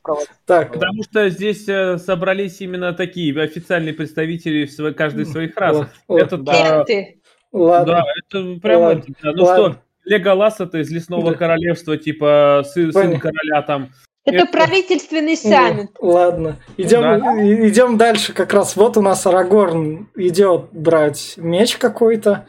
[0.47, 5.77] Так, Потому что здесь э, собрались именно такие официальные представители в каждой из своих рас.
[5.77, 7.21] о, о, Этот, да, Ты.
[7.53, 7.95] ладно.
[7.95, 9.33] Да, это прям Ладно, это, да.
[9.33, 9.73] Ну ладно.
[9.73, 11.39] что, Леголас это из лесного Да.
[11.39, 13.91] королевства, типа сын, короля там.
[14.25, 15.91] Это, Это- правительственный саммит.
[16.01, 18.33] Ладно, идем, и- идем дальше.
[18.33, 22.47] Как раз вот у нас Арагорн идет брать меч какой-то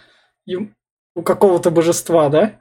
[1.15, 2.59] у какого-то божества, да?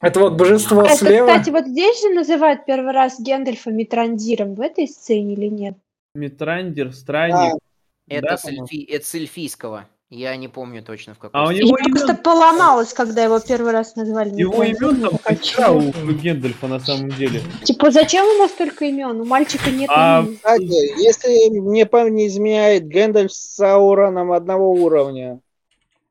[0.00, 1.26] Это вот божество А это, слева.
[1.26, 5.74] кстати, вот здесь же называют первый раз Гендальфа Митрандиром в этой сцене или нет?
[6.14, 7.58] Митрандер, странник.
[8.08, 9.88] Это, Да, с эльфи- это с эльфийского.
[10.08, 11.40] Я не помню точно в какой.
[11.40, 14.96] А у него Я просто имен, поломалась, когда его первый раз назвали его Митрандиром.
[14.98, 17.40] имен там «Чего?» у Гендальфа на самом деле.
[17.64, 19.20] Типа, зачем у нас столько имен?
[19.20, 20.24] У мальчика нет А-.
[20.24, 25.40] Кстати, если мне память не изменяет, Гэндальф с Сауроном одного уровня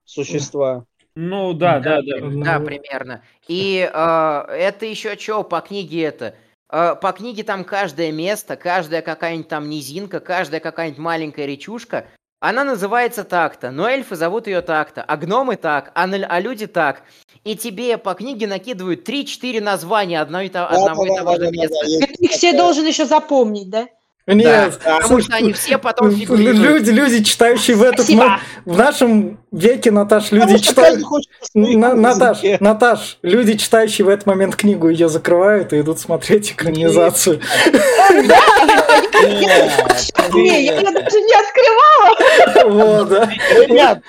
[0.04, 0.84] существа.
[1.16, 2.18] Ну да, да, да.
[2.20, 3.22] Да, примерно.
[3.48, 6.36] И э, это еще что по книге это?
[6.70, 12.08] Э, По книге там каждое место, каждая какая-нибудь там низинка, каждая какая-нибудь маленькая речушка,
[12.50, 16.68] она называется так-то, но эльфы зовут ее так-то, а гномы так, а, на- а люди
[16.68, 17.02] так.
[17.44, 21.52] И тебе по книге накидывают 3-4 названия одной и то- одного и того же Да-да-да-да-да,
[21.52, 21.86] места.
[21.86, 23.88] есть Ты их все должен еще запомнить, да?
[24.28, 26.58] Нет, Да, Потому что они все потом фигурируют.
[26.58, 28.24] люди, люди, читающие в этот Спасибо.
[28.24, 31.00] мо- в нашем веке, Наташ, люди читают.
[31.54, 32.40] на Наташ.
[32.60, 37.40] Наташ, люди, читающие в этот момент книгу, ее закрывают и идут смотреть экранизацию.
[38.12, 38.85] Нет,
[40.34, 43.32] Не, я даже не открывала, Вот, да.
[43.66, 44.02] Ребят,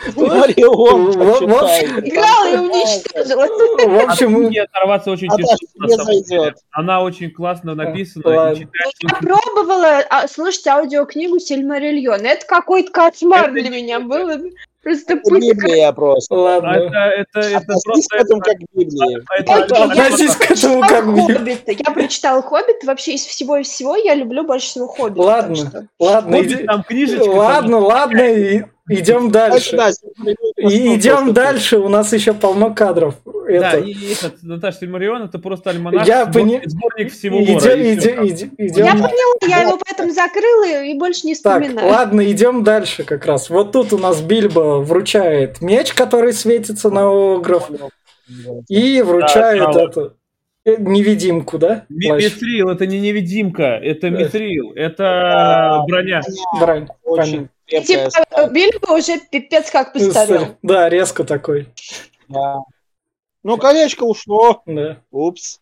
[2.05, 3.47] играла и уничтожила.
[3.47, 6.52] В общем, книги оторваться очень тяжело.
[6.73, 8.55] Она очень классно написана.
[8.55, 8.66] Я
[9.20, 12.24] пробовала а, слушать аудиокнигу Сильмарильон.
[12.24, 14.51] Это какой-то кошмар для меня это.
[14.86, 16.32] Просто Это путь Библия просто.
[16.36, 16.68] ладно.
[16.68, 18.08] это, это, это Относись просто...
[18.16, 19.18] к этому это- как к Библии.
[19.36, 21.04] это- Окей, я Относись к этому как.
[21.04, 21.62] Хоббит.
[21.66, 22.84] Я прочитала Хоббит.
[22.84, 25.18] Вообще из всего и всего я люблю больше всего Хоббит.
[25.18, 27.28] Ладно, ладно, там книжечка.
[27.28, 29.76] ладно, ладно, и идем Дальше.
[30.56, 33.14] И идем дальше, у нас еще полно кадров.
[33.24, 33.78] Да, Это.
[33.78, 37.74] и этот, Наташа Сильмарион, это просто альманах, Я сборник, пони- сборник всего Идем, лора.
[37.76, 38.50] и всё идем,
[38.86, 41.88] Я поняла, я его поэтому закрыла и больше не Так, вспоминаю.
[41.88, 43.48] ладно, идем дальше как раз.
[43.50, 47.70] Вот тут у нас Бильбо вручает меч, который светится на огров,
[48.68, 50.14] и вручает Да, эту
[50.64, 51.84] э, невидимку, да?
[51.88, 54.18] Митрил, это не невидимка, это Да.
[54.18, 56.20] Митрил, это броня.
[56.58, 60.56] Крепкая Типа, Бильбо уже пипец как постарел.
[60.62, 61.68] Да, резко такой.
[62.28, 62.59] Да.
[63.43, 64.62] Ну, колечко ушло.
[64.66, 65.02] Да.
[65.10, 65.60] Упс.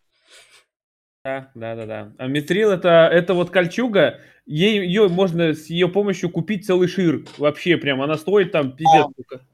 [1.24, 2.12] Да, да, да, да.
[2.18, 7.24] А Митрил это, это вот кольчуга, ей, ее можно с ее помощью купить целый шир.
[7.38, 9.06] Вообще прям, она стоит там пиздец.
[9.12, 9.46] сколько.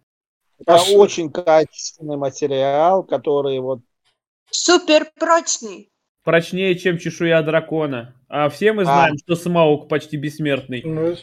[0.59, 3.81] Это А очень качественный материал, который вот
[4.51, 5.89] Супер прочный.
[6.25, 8.15] Прочнее, чем чешуя дракона.
[8.29, 8.85] А все мы А.
[8.85, 10.83] знаем, что Смаук почти бессмертный.
[10.85, 11.17] Ну,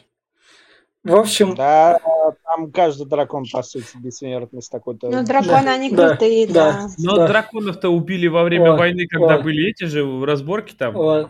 [1.08, 2.00] В общем, Да,
[2.44, 5.10] там каждый дракон, по сути, бессмертный с такой-то...
[5.10, 6.54] Ну, драконы, они Да, крутые, да.
[6.74, 6.88] да.
[6.98, 7.28] Но Да.
[7.28, 9.44] драконов-то убили во время Ой, войны, когда ой.
[9.44, 10.94] были эти же разборки там.
[10.94, 11.30] Сила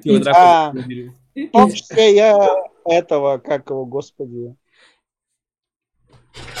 [0.00, 0.72] И- А.
[1.70, 2.48] числе я
[2.84, 4.54] этого, как его, господи...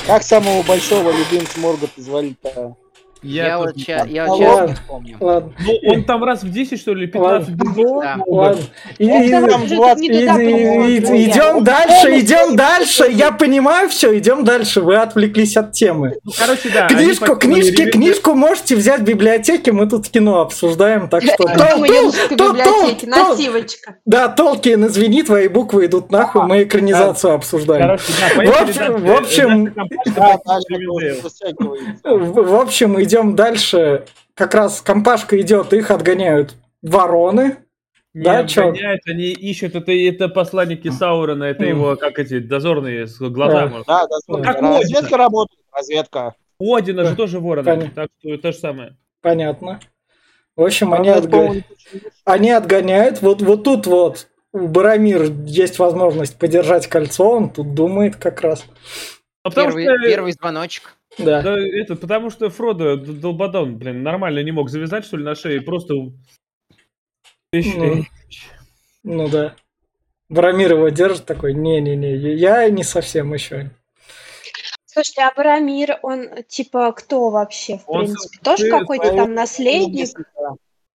[0.06, 2.76] Как самого большого любимца Моргота звали-то?
[3.22, 4.68] Я, тут вот не ща- я А вот сейчас ладно.
[4.68, 5.16] не вспомню.
[5.20, 5.52] Ладно.
[5.58, 8.00] Ну, он там раз в 10, что ли, 15 бил.
[8.00, 8.16] Да.
[8.26, 8.62] Ладно.
[8.98, 10.86] И- Он и- там Уже 20 не туда И- поняла.
[10.86, 13.06] и- и- Ой, Идем я- дальше, идем дальше.
[13.10, 14.80] Я понимаю все, идем дальше.
[14.82, 16.16] Вы отвлеклись от темы.
[16.24, 16.86] Ну, короче, да.
[16.88, 19.72] Книжку, книжки, книжку можете взять в библиотеке.
[19.72, 21.44] Мы тут кино обсуждаем, так что.
[24.06, 27.88] Да, Толкин, извини, твои буквы идут нахуй, мы экранизацию обсуждаем.
[27.88, 27.92] В
[29.12, 29.74] общем- дальше.
[32.38, 34.04] в общем- Идем дальше.
[34.34, 37.56] Как раз компашка идет, их отгоняют вороны.
[38.12, 38.68] Не Да, чё?
[38.68, 43.82] обгоняют, они ищут, это, это посланники Саурона, это его, как эти, дозорные с глазами.
[43.86, 45.16] Да, да, смотри, Как разведка Одина.
[45.18, 46.34] работает, разведка.
[46.58, 47.10] У Одина Да.
[47.10, 47.90] же тоже вороны, Понятно.
[47.94, 48.96] так что то же самое.
[49.22, 49.80] Понятно.
[50.54, 53.22] В общем, они, Правда, отго- по-моему, не очень- они отгоняют.
[53.22, 58.66] Вот, вот тут вот у Барамир есть возможность подержать кольцо, он тут думает как раз.
[59.44, 60.94] А потому Первый, что, первый звоночек.
[61.18, 61.42] Да.
[61.42, 65.34] да, это, потому что Фродо д- долбодон, блин, нормально не мог завязать, что ли, на
[65.34, 65.94] шее, просто...
[67.52, 68.04] Ну.
[69.04, 69.56] Ну да.
[70.28, 73.70] Барамир его держит такой, не-не-не, я не совсем еще.
[74.84, 78.38] Слушайте, а Барамир, он типа кто вообще, в Он принципе?
[78.42, 80.08] Тоже сын какой-то своего там наследник?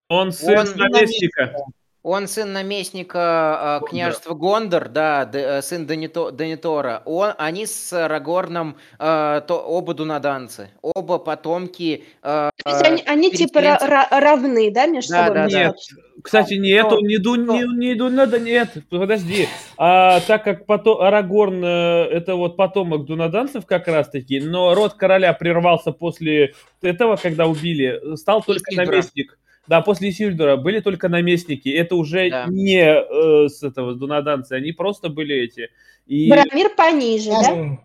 [0.10, 1.56] Он сын Он наместника.
[2.04, 7.02] Он сын наместника э, княжества Гондор, да, д- э, сын Данито- Данитора.
[7.06, 10.70] Он, они с Рагорном э, то, оба дунаданцы.
[10.82, 12.04] Оба потомки...
[12.22, 15.34] э, То есть они, они типа ра- равны, да, между Да, собой?
[15.36, 15.64] да, да.
[15.68, 15.76] Нет,
[16.22, 19.48] кстати, нет, он не ду, не, не ду, надо, нет, подожди.
[19.78, 24.96] А, так как потом Арагорн э, это вот потомок дунаданцев как раз таки, но род
[24.96, 29.38] короля прервался после этого, когда убили, стал только наместник.
[29.68, 31.70] Да, после Сильдура были только наместники.
[31.70, 32.46] Это уже Да.
[32.50, 35.70] не э, с этого с дунаданцы, они просто были эти.
[36.06, 37.78] И Барамир пониже, да?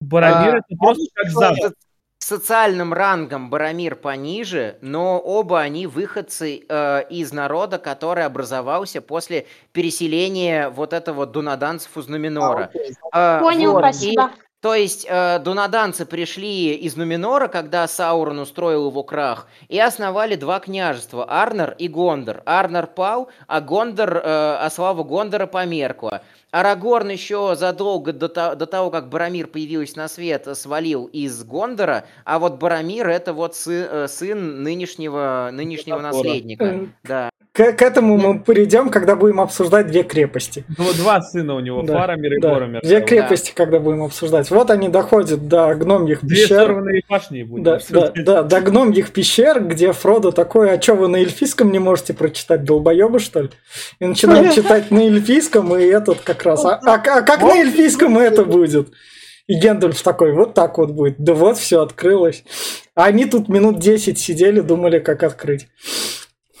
[0.00, 1.30] Барамир А, это просто как.
[1.30, 1.72] Со-
[2.20, 10.68] социальным рангом Барамир пониже, но оба они выходцы э, из народа, который образовался после переселения
[10.68, 12.64] вот этого дунаданцев из Нуменора.
[12.74, 12.90] окей.
[13.14, 14.30] Э, Понял, вот, и- спасибо.
[14.60, 20.58] То есть э, дунаданцы пришли из Нуменора, когда Саурон устроил его крах, и основали два
[20.58, 22.42] княжества– Арнор и Гондор.
[22.44, 26.22] Арнор пал, а Гондор, э, а слава Гондора померкла.
[26.50, 32.06] Арагорн еще задолго до, то- до того, как Барамир появился на свет, свалил из Гондора,
[32.24, 36.64] а вот Барамир– это вот сы- э, сын нынешнего, нынешнего наследника.
[37.04, 37.27] Да.
[37.52, 40.64] К, к этому мы перейдем, когда будем обсуждать две крепости.
[40.68, 42.80] Два, два сына у него, Да, Фарамир и Да, Боромир.
[42.82, 44.50] две крепости, когда будем обсуждать.
[44.50, 46.46] Вот они доходят до гномьих Две пещер.
[46.62, 51.08] стороны башни будем Да, да, да, до гномьих пещер, где Фродо такой, а что вы
[51.08, 53.50] на эльфийском не можете прочитать, долбоебы, что ли?
[53.98, 58.18] И начинает читать на эльфийском, и этот как раз, а, а- а как на эльфийском
[58.18, 58.88] это будет?
[59.48, 61.14] И Гендальф такой, вот так вот будет.
[61.18, 62.44] Да вот, все открылось.
[62.94, 65.68] А они тут минут 10 сидели, думали, как открыть.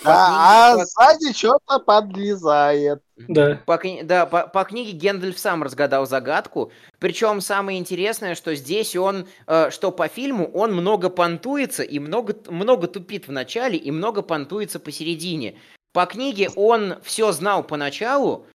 [0.04, 3.02] А, а книге- сзади что-то подлезает.
[3.16, 3.60] Да.
[3.66, 6.70] По, кни- да, по, по книге Гендальф сам разгадал загадку.
[6.98, 12.36] Причем самое интересное, что здесь он, э, что по фильму, он много понтуется и много,
[12.48, 15.56] много тупит в начале и много понтуется посередине.
[15.92, 18.46] По книге он все знал поначалу,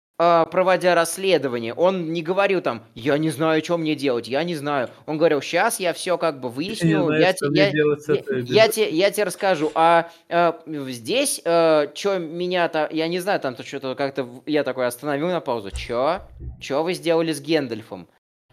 [0.51, 1.75] проводя расследование.
[1.75, 4.89] Он не говорил там, я не знаю, что мне делать, я не знаю.
[5.07, 8.69] Он говорил, сейчас я все как бы выясню, знаю, я, мне я- я, этой я
[8.69, 9.71] те- я тебе расскажу.
[9.75, 10.53] А э,
[10.89, 15.71] здесь, что меня-то, я не знаю, там то что-то как-то я такой остановил на паузу.
[15.71, 16.21] Чё?
[16.61, 18.09] Чё вы сделали с Гендальфом?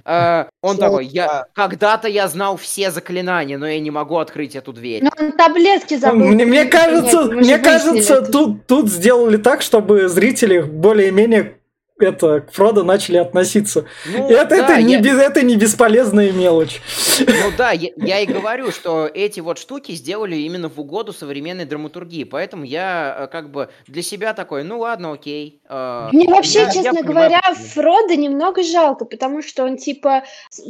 [0.05, 1.45] Э, он Всё, такой, я да.
[1.53, 5.03] когда-то я знал все заклинания, но я не могу открыть эту дверь.
[5.03, 6.25] Ну, он таблетки забыл.
[6.29, 11.57] Мне, мне кажется, же мне кажется, тут, тут сделали так, чтобы зрители более-менее
[12.03, 13.85] это, к Фродо начали относиться.
[14.05, 16.81] Ну, это, да, это, не я- без, это не бесполезная мелочь.
[17.19, 21.65] Ну да, я, я и говорю, что эти вот штуки сделали именно в угоду современной
[21.65, 25.61] драматургии, поэтому я э, как бы для себя такой, ну ладно, окей.
[25.69, 27.65] э, Мне вообще, я- я честно понимаю, говоря, почему.
[27.67, 30.23] Фрода немного жалко, потому что он, типа,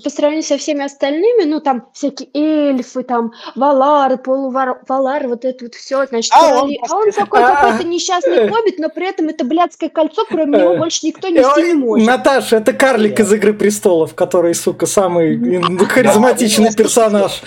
[0.04, 5.76] по сравнению со всеми остальными, ну, там, всякие эльфы, там, валары, полувалары, вот это вот
[5.76, 6.72] все, значит, А он.
[6.90, 10.76] А он такой А, какой-то несчастный хоббит, но при этом это блядское кольцо, кроме него,
[10.78, 12.08] больше никто нести не может.
[12.08, 17.42] Наташа, это карлик из Игры престолов, который, сука, самый м, харизматичный персонаж.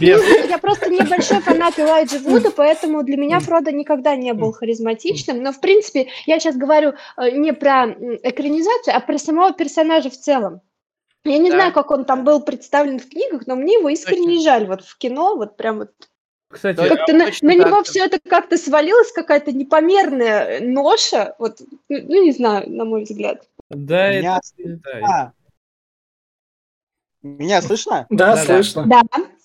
[0.00, 5.42] Без- Я просто небольшой фанат Элайджа Вуда, поэтому для меня Фродо никогда не был харизматичным.
[5.42, 7.86] Но, в принципе, я сейчас говорю э, не про
[8.22, 10.60] экранизацию, а про самого персонажа в целом.
[11.24, 11.56] Я не Да.
[11.56, 14.42] знаю, как он там был представлен в книгах, но мне его искренне Точно.
[14.42, 14.66] жаль.
[14.66, 15.90] Вот в кино, вот прям вот
[16.56, 21.34] Кстати, как-то на, на него все это как-то свалилось, какая-то непомерная ноша.
[21.38, 23.46] Вот, ну, ну, не знаю, на мой взгляд.
[23.68, 24.80] да, Меня это...
[24.84, 25.32] да, А.
[27.22, 28.06] Меня слышно?
[28.08, 28.86] Да, слышно.
[28.86, 29.02] Да,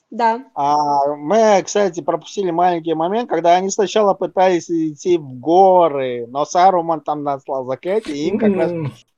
[0.09, 0.45] да.
[0.55, 7.01] А, мы, кстати, пропустили маленький момент, когда они сначала пытались идти в горы, но Саруман
[7.01, 8.71] там наслал заклятие, и им как раз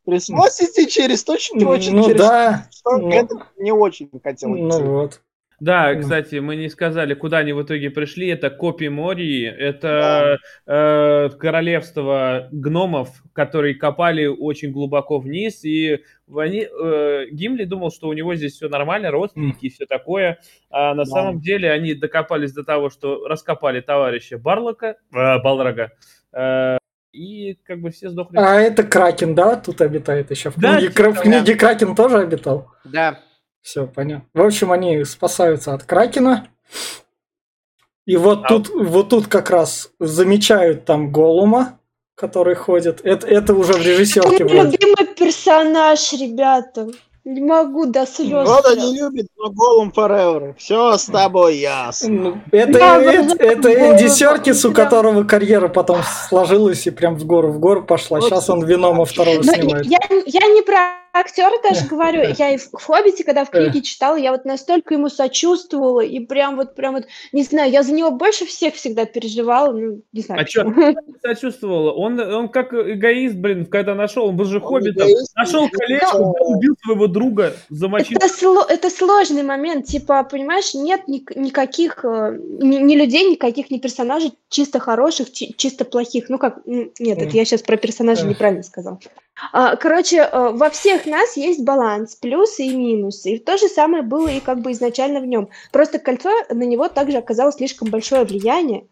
[0.06, 3.10] пришлось идти через точки, очень Ну через да, что ну.
[3.58, 4.84] Не очень хотел ну идти.
[4.84, 5.22] вот.
[5.64, 8.28] Да, кстати, мы не сказали, куда они в итоге пришли.
[8.28, 15.64] Это Копи Мории, это э, королевство гномов, которые копали очень глубоко вниз.
[15.64, 16.02] И
[16.36, 20.40] они, э, Гимли думал, что у него здесь все нормально, родственники и все такое.
[20.70, 21.10] А на Да.
[21.12, 25.92] самом деле они докопались до того, что раскопали товарища Барлока, э, Балрога.
[26.34, 26.78] э,
[27.14, 28.38] и как бы все сдохли.
[28.38, 30.50] А это Кракен, да, тут обитает еще.
[30.50, 32.72] В Да, книге, типа в книге Кракен тоже обитал.
[32.84, 33.20] Да,
[33.64, 34.26] Все, понятно.
[34.36, 36.48] В общем, они спасаются от Кракена.
[38.06, 41.80] И вот А- тут, вот тут как раз замечают там Голума,
[42.16, 43.00] который ходит.
[43.06, 44.78] Это, это уже в режиссерке Мой вроде.
[44.78, 46.90] любимый персонаж, ребята.
[47.24, 48.46] Не могу до слез.
[48.46, 50.56] Рода не любит, но Голум Forever.
[50.58, 52.10] Все с тобой ясно.
[52.10, 57.26] Ну, Это, Да, это, это Энди Серкис, у которого карьера потом сложилась и прям в
[57.26, 58.20] гору в гору пошла.
[58.20, 59.86] Вот Сейчас он Венома второго снимает.
[59.86, 60.76] я, я не про
[61.14, 62.34] актера даже говорю.
[62.38, 66.56] Я и в «Хоббите», когда в книге читала, я вот настолько ему сочувствовала, и прям
[66.56, 70.42] вот, прям вот, не знаю, я за него больше всех всегда переживала, ну, не знаю
[70.42, 70.74] А почему.
[71.22, 71.92] Сочувствовала.
[71.92, 75.08] Он, он как эгоист, блин, когда нашел, он был же хоббитом.
[75.36, 78.18] Нашел колечко, убил своего друга, замочил.
[78.18, 83.70] Это, сло- это сложный момент, типа, понимаешь, нет ник- никаких, э, ни, ни людей, никаких,
[83.72, 86.30] ни персонажей чисто хороших, чи- чисто плохих.
[86.30, 88.30] Ну как, нет, это я сейчас про персонажей Эх.
[88.32, 89.00] неправильно сказал.
[89.52, 93.36] А, Короче, э, во всех нас есть баланс, плюсы и минусы.
[93.36, 95.50] И то же самое было и как бы изначально в нем.
[95.72, 98.88] Просто кольцо на него также оказало слишком большое влияние.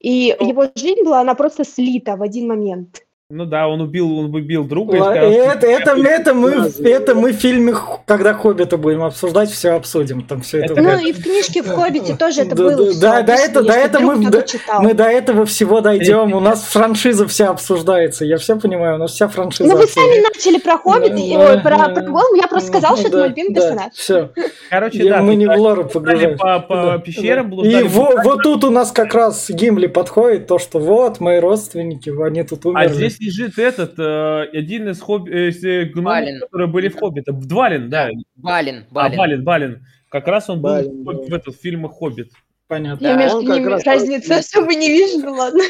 [0.00, 0.48] И Ну.
[0.48, 3.06] его жизнь была, она просто слита в один момент.
[3.36, 4.96] Ну да, он убил, он убил друга.
[4.96, 6.50] и Ла- сказал, Это, это, это, мы,
[6.84, 10.22] это мы в фильме, «Х- когда Хоббита будем обсуждать, все обсудим.
[10.22, 10.74] Там все это.
[10.74, 11.02] Это Ну будет.
[11.02, 12.94] и в книжке в «Хоббите» тоже это Да, было.
[12.94, 14.82] да, да, это- да, это мы- читал.
[14.82, 16.32] Мы до этого всего дойдем.
[16.32, 18.24] У нас франшиза вся обсуждается.
[18.24, 19.68] Я все понимаю, у нас вся франшиза.
[19.68, 22.96] Ну, вы сами начали про «Хоббит», и, Да, ой, про, про Голум, я просто сказал,
[22.96, 23.92] что это мой любимый персонаж.
[23.94, 24.30] Все.
[24.70, 26.36] Короче, да, мы не в лору погружаемся.
[26.38, 31.18] по, по пещерам, И вот тут у нас как раз Гимли подходит, то, что вот,
[31.18, 32.92] мои родственники, они тут А умерли.
[32.94, 35.28] здесь лежит этот, э, один из хоб...
[35.28, 36.40] э, э, гномов, Балин.
[36.40, 37.32] которые были в Хоббите.
[37.32, 38.10] Двалин, да.
[38.36, 39.16] Балин, А, Балин.
[39.18, 39.86] Балин, Балин.
[40.08, 41.22] Как раз он был Балин, в, да.
[41.22, 42.30] в этот фильме «Хоббит».
[42.66, 43.06] Понятно.
[43.06, 45.62] Я Да, между ними раз разницы особо не вижу, ну ладно.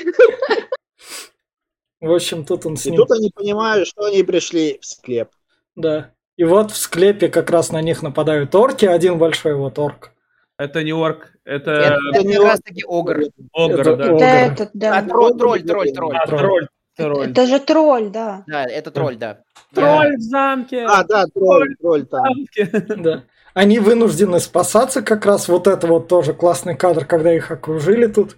[2.01, 2.99] В общем, тут он с И ним.
[2.99, 5.31] тут они понимают, что они пришли в склеп.
[5.75, 6.11] Да.
[6.37, 10.13] И вот в склепе как раз на них нападают орки, один большой вот орк.
[10.57, 13.23] Это не орк, это, Это, это не как раз таки огр.
[13.53, 14.05] огр, это да.
[14.05, 14.19] огр.
[14.19, 14.99] Да, этот, да.
[14.99, 16.17] А, тролль, тролль, тролль, тролль.
[16.17, 16.69] А, тролль.
[16.97, 17.31] Тролль.
[17.31, 18.45] Это же тролль, да.
[18.47, 19.41] Да, это тролль, да.
[19.75, 20.85] Тролль в замке.
[20.89, 22.23] А, да, тролль, тролль там.
[22.23, 22.67] в замке.
[22.97, 23.25] Да.
[23.55, 25.49] Они вынуждены спасаться как раз.
[25.49, 28.37] Вот это вот тоже классный кадр, когда их окружили тут.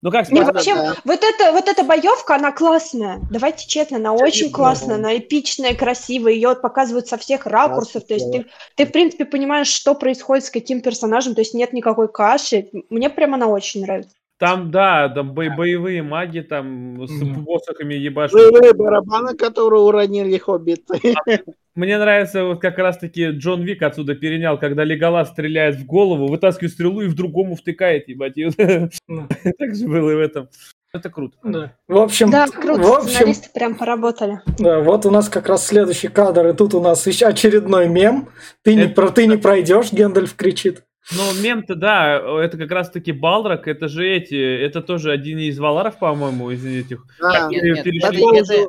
[0.00, 0.54] Ну как Не, сказать?
[0.54, 0.94] вообще, да.
[1.04, 3.18] вот эта, вот эта боевка, она классная.
[3.32, 6.34] Давайте честно, она очень классная, она эпичная, красивая.
[6.34, 8.04] Ее показывают со всех ракурсов.
[8.04, 8.46] То есть ты,
[8.76, 11.34] ты, в принципе, понимаешь, что происходит с каким персонажем.
[11.34, 12.70] То есть нет никакой каши.
[12.90, 14.14] Мне прям она очень нравится.
[14.38, 17.44] Там, да, там бо- боевые маги, там с Мгм.
[17.44, 18.34] посохами ебашут.
[18.40, 21.00] Боевые барабаны, которые уронили хоббиты.
[21.74, 26.72] Мне нравится вот как раз-таки Джон Вик отсюда перенял, когда Леголас стреляет в голову, вытаскивает
[26.72, 28.34] стрелу и в другому втыкает, ебать.
[29.58, 30.48] Так же было и в этом.
[30.92, 31.36] Это круто.
[31.44, 31.72] Да.
[31.86, 34.40] В общем, Да, круто, в общем, сценаристы прям поработали.
[34.58, 38.28] да, вот у нас как раз следующий кадр, и тут у нас еще очередной мем.
[38.62, 40.82] Ты не, Это- про, ты не пройдешь, Гендальф кричит.
[41.16, 45.98] Но мем-то, да, это как раз-таки Балдрак, это же эти, это тоже один из Валаров,
[45.98, 47.02] по-моему, из этих.
[47.20, 47.48] Да.
[47.48, 48.18] Нет, нет, это-
[48.54, 48.68] это-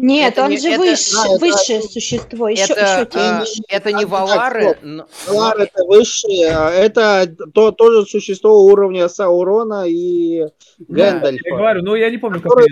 [0.00, 3.04] Нет, Это он не- же это- выше, да, это- высшее существо, еще, это, еще а,
[3.44, 3.64] тень.
[3.68, 4.76] это не Валары, стоп.
[4.82, 10.44] но- Лар это высшее, а это то, тоже существо уровня Саурона и
[10.78, 11.48] Да, Гэндальфа.
[11.48, 12.68] Я говорю, ну я не помню, как Это-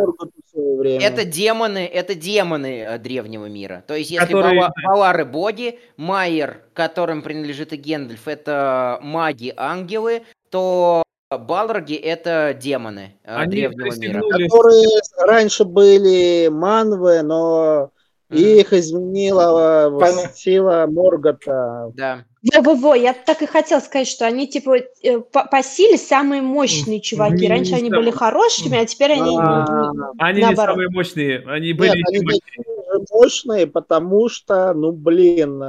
[0.00, 1.06] Морготу в свое время.
[1.06, 3.84] это демоны, это демоны э, древнего мира.
[3.86, 11.96] То есть, если Которые- Валары боги, Майер, которым принадлежит и Гендальф, это маги-ангелы, то Балроги
[11.96, 14.20] это демоны э, Они древнего мира.
[14.20, 14.86] которые
[15.18, 17.90] раньше были манвы, но
[18.30, 18.38] Мгм.
[18.38, 20.30] их изменила Понятно.
[20.34, 21.92] сила Моргота.
[21.94, 22.24] Да.
[22.54, 27.00] Во-во-во, я так и хотел сказать, что они, типа, э, по, по силе самые мощные
[27.00, 27.48] чуваки.
[27.48, 29.36] Раньше не они были хорошими, а теперь они...
[29.38, 30.50] А, Они Наоборот.
[30.50, 35.62] не самые мощные, они были Нет, они же мощные, потому что, ну блин,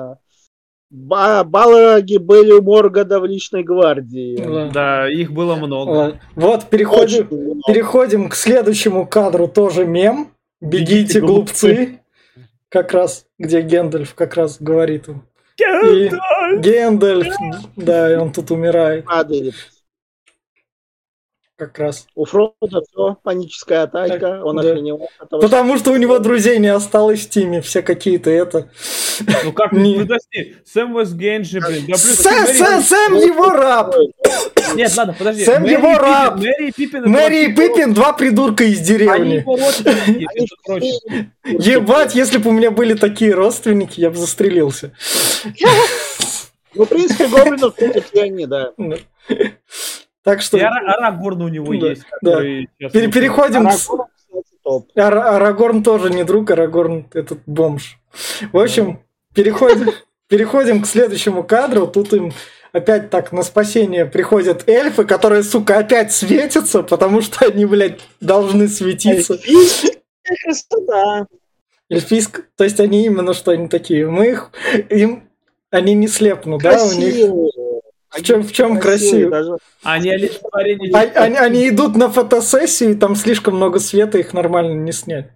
[0.89, 4.71] ба- балроги были у Моргода в личной гвардии.
[4.73, 5.89] Да, их было много.
[5.91, 6.21] Ладно.
[6.35, 7.61] Вот, переходим, много.
[7.67, 10.31] переходим к следующему кадру, тоже мем.
[10.61, 11.99] Бегите, Бегите, глупцы.
[12.75, 15.25] Как раз, где Гендальф как раз говорит им.
[15.57, 16.11] И
[16.57, 17.33] Гендальф,
[17.77, 19.53] да, и он тут умирает Падает.
[21.57, 22.05] Как раз.
[22.15, 24.69] У Фрода все, паническая атака, Так, он да.
[24.71, 25.07] охренел.
[25.19, 28.69] от того, Потому что у него друзей не осталось в тиме, все какие-то это.
[29.45, 29.99] Ну как, Не.
[29.99, 31.85] подожди, Сэм Уэстгейн же, блин.
[31.87, 33.95] Да плюс Сэм, Мэри- Сэм, Сэм его раб!
[34.75, 35.45] Нет, ладно, подожди.
[35.45, 36.35] Сэм Мэри его Пиппин- раб!
[36.37, 37.03] Мэри и Пиппин.
[37.09, 39.45] Мэри и Пиппин, два придурка из деревни.
[39.45, 39.85] все-
[41.75, 44.91] Ебать, если бы у меня были такие родственники, я бы застрелился.
[46.73, 48.71] Ну, в принципе, гоблинов все-таки они, да.
[50.25, 51.89] Так что И Ара- Арагорн у него Да,
[52.41, 53.67] есть, сейчас- пере- переходим.
[53.67, 54.07] Арагорн,
[54.43, 54.99] кстати.
[54.99, 57.99] Ар- Арагорн тоже не друг, Арагорн этот бомж.
[58.51, 58.99] В общем,
[59.35, 59.91] переходим,
[60.27, 61.85] переходим к следующему кадру.
[61.85, 62.33] Тут им
[62.71, 68.67] опять так на спасение приходят эльфы, которые, сука, опять светятся, потому что они, блядь, должны
[68.67, 69.35] светиться.
[69.35, 69.93] Эльфийская
[70.43, 71.27] красота.
[71.87, 74.09] Эльфийск, то есть они именно что они такие.
[74.09, 74.49] Мы их,
[74.89, 75.29] им,
[75.69, 77.29] они не слепнут, да, у них.
[78.15, 79.29] В чем, в чем красиво?
[79.29, 80.91] даже Они олицетворение...
[80.93, 85.27] А- Они, они идут на фотосессию, и там слишком много света, их нормально не снять.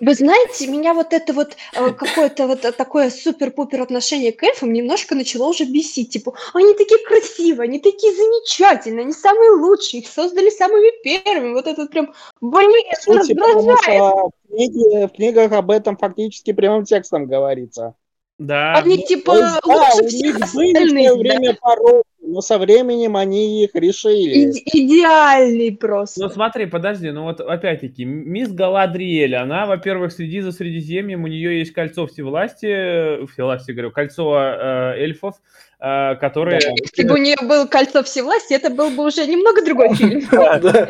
[0.00, 5.14] Вы знаете, меня вот это вот э, какое-то вот такое супер-пупер отношение к эльфам немножко
[5.14, 6.10] начало уже бесить.
[6.10, 11.52] Типа, они такие красивые, они такие замечательные, они самые лучшие, их создали самыми первыми.
[11.52, 12.72] Вот этот прям, блин,
[13.06, 13.18] потому
[13.54, 14.02] раздражает.
[14.02, 17.94] что в, книге- в книгах об этом фактически прямым текстом говорится.
[18.40, 18.74] Да.
[18.74, 21.14] Они типа То есть, да, лучше у всех них были в да.
[21.14, 24.50] время пороки, но со временем они их решили.
[24.50, 26.22] Иде- идеальный просто.
[26.22, 31.58] Ну смотри, подожди, ну вот опять-таки, мисс Галадриэль, она, во-первых, следи за Средиземьем, у нее
[31.60, 35.34] есть кольцо всевластия, всевластия, говорю, кольцо э, эльфов,
[35.78, 36.60] э, которые...
[36.80, 40.22] Если бы у нее было кольцо всевластия, это был бы уже немного другой фильм.
[40.32, 40.54] Да.
[40.56, 40.88] Она-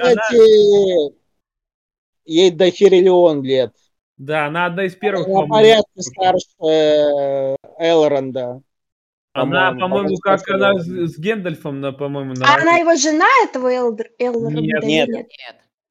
[0.00, 1.10] она-
[2.24, 3.72] ей до Хириллион лет.
[4.18, 5.52] да, она одна из первых, На по-моему.
[5.54, 8.60] порядке старше э, Элронда.
[9.32, 11.06] Она, по-моему, по-моему, как она Элронда.
[11.08, 14.60] с, с Гэндальфом, на, по-моему, на А она его жена, этого Элдр- Элронда?
[14.60, 15.08] Нет, нет.
[15.08, 15.26] Нет,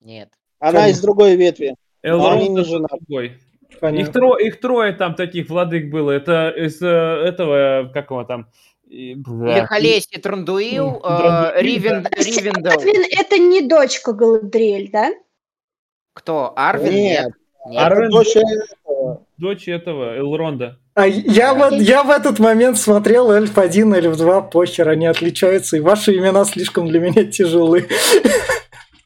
[0.02, 0.30] нет.
[0.60, 0.92] Она Конечно.
[0.92, 1.76] из другой ветви.
[2.04, 2.98] Элронд они не это женаты.
[3.00, 3.26] другой.
[3.70, 4.20] Их, Понятно.
[4.20, 6.12] тро- их трое там таких владык было.
[6.12, 8.50] Это из э, этого, как его там...
[8.88, 12.80] и, Лихолесье Трандуил, э, Ривен- Ривендел.
[12.82, 15.12] Блин, это не дочка Галадриэль, да?
[16.14, 16.52] Кто?
[16.58, 16.92] Арвин?
[16.94, 17.26] Нет.
[17.26, 17.34] Нет.
[17.68, 17.82] Нет.
[17.84, 19.26] Арвин- Дочь этого.
[19.38, 20.78] дочь этого, Элронда.
[21.00, 25.78] А я, вот, я в этот момент смотрел Эльф 1, Эльф 2, похер, они отличаются,
[25.78, 27.88] и ваши имена слишком для меня тяжелы.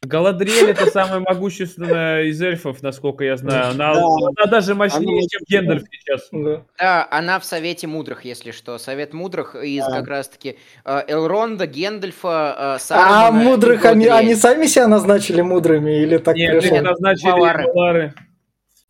[0.02, 3.72] Галадриэль это самая могущественная из эльфов, насколько я знаю.
[3.72, 4.02] Она, Да.
[4.38, 6.28] она даже мощнее, Она чем Гендальф сейчас.
[6.32, 6.62] Да.
[6.78, 8.78] Да, она в Совете Мудрых, если что.
[8.80, 9.92] Совет Мудрых из Да.
[9.92, 16.18] как раз-таки э, Элронда, Гендальфа, э, А мудрых они, они сами себя назначили мудрыми или
[16.18, 16.78] так Нет, пришло?
[16.78, 17.68] их назначили Валары.
[17.74, 18.14] Валары.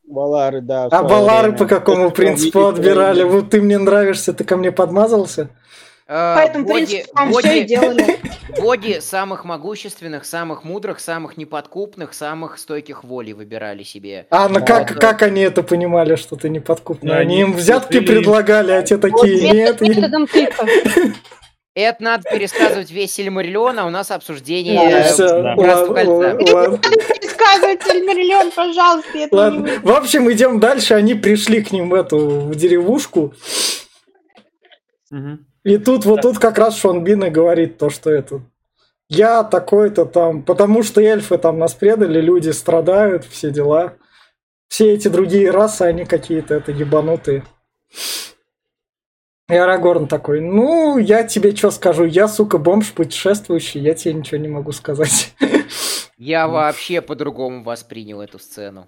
[0.07, 0.85] Валары, да.
[0.85, 1.57] А свое балары время.
[1.57, 3.23] по какому Это принципу отбирали?
[3.23, 5.49] Вот ты мне нравишься, ты ко мне подмазался?
[6.05, 8.19] Э, По этому боги- принципу вам все и боги- делали.
[8.61, 14.27] Боги самых могущественных, самых мудрых, самых неподкупных, самых стойких волей выбирали себе.
[14.29, 17.09] А, ну Да, как, как они это понимали, что ты неподкупный?
[17.09, 19.97] Да, они они им взятки предлагали, а те такие, нет, Метод- нет.
[19.97, 20.65] Методом тыка.
[21.75, 24.75] Это надо пересказывать весь Сильмариллион, а у нас обсуждение...
[24.75, 26.53] Э, ладно, кольца.
[26.53, 26.79] ладно,
[27.21, 29.69] Рассказывать Сильмариллион, пожалуйста, я это не ладно.
[29.81, 30.93] В общем, идем дальше.
[30.93, 33.33] Они пришли к ним в эту в деревушку.
[35.63, 38.41] И тут вот тут как раз Шон Бин и говорит то, что это
[39.13, 43.93] я такой-то там, потому что эльфы там нас предали, люди страдают, все дела.
[44.67, 47.43] Все эти другие расы, они какие-то это ебанутые.
[49.49, 54.39] И Арагорн такой, ну, я тебе что скажу, я, сука, бомж путешествующий, я тебе ничего
[54.39, 55.33] не могу сказать.
[56.17, 58.87] Я вообще по-другому воспринял эту сцену.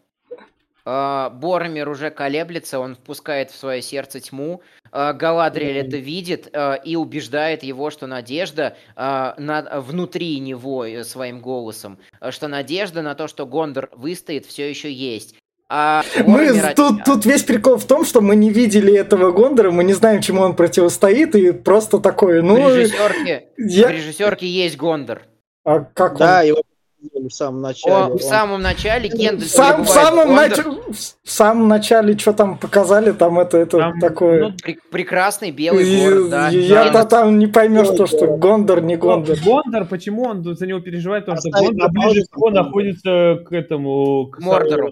[0.85, 4.61] А, Боромир уже колеблется, он впускает в свое сердце тьму.
[4.91, 11.41] А, Галадриэль это видит а, и убеждает его, что надежда на- внутри него э, своим
[11.41, 11.97] голосом,
[12.29, 15.35] что надежда на то, что Гондор выстоит, все еще есть.
[15.67, 19.83] А Мы тут, тут весь прикол в том, что мы не видели этого Гондора, мы
[19.83, 23.91] не знаем, чему он противостоит, и просто такое, в ну, режиссерке, в я...
[23.91, 25.23] режиссерке есть Гондор.
[25.63, 26.45] А как Да, он?
[26.45, 26.61] его
[27.13, 27.95] в самом О, начале.
[28.07, 33.11] в Он- самом начале Гендальф Сам- в, самом нач- в самом начале, что там показали,
[33.11, 34.39] там это, это Там, такое...
[34.41, 36.49] ну, Пре- прекрасный белый И- город, да.
[36.49, 39.37] Я-то там не поймешь, то, что Гондор, не Гондор.
[39.43, 41.25] Гондор, почему он за него переживает?
[41.25, 44.27] Потому что Гондор ближе всего находится к этому...
[44.27, 44.89] К Мордору.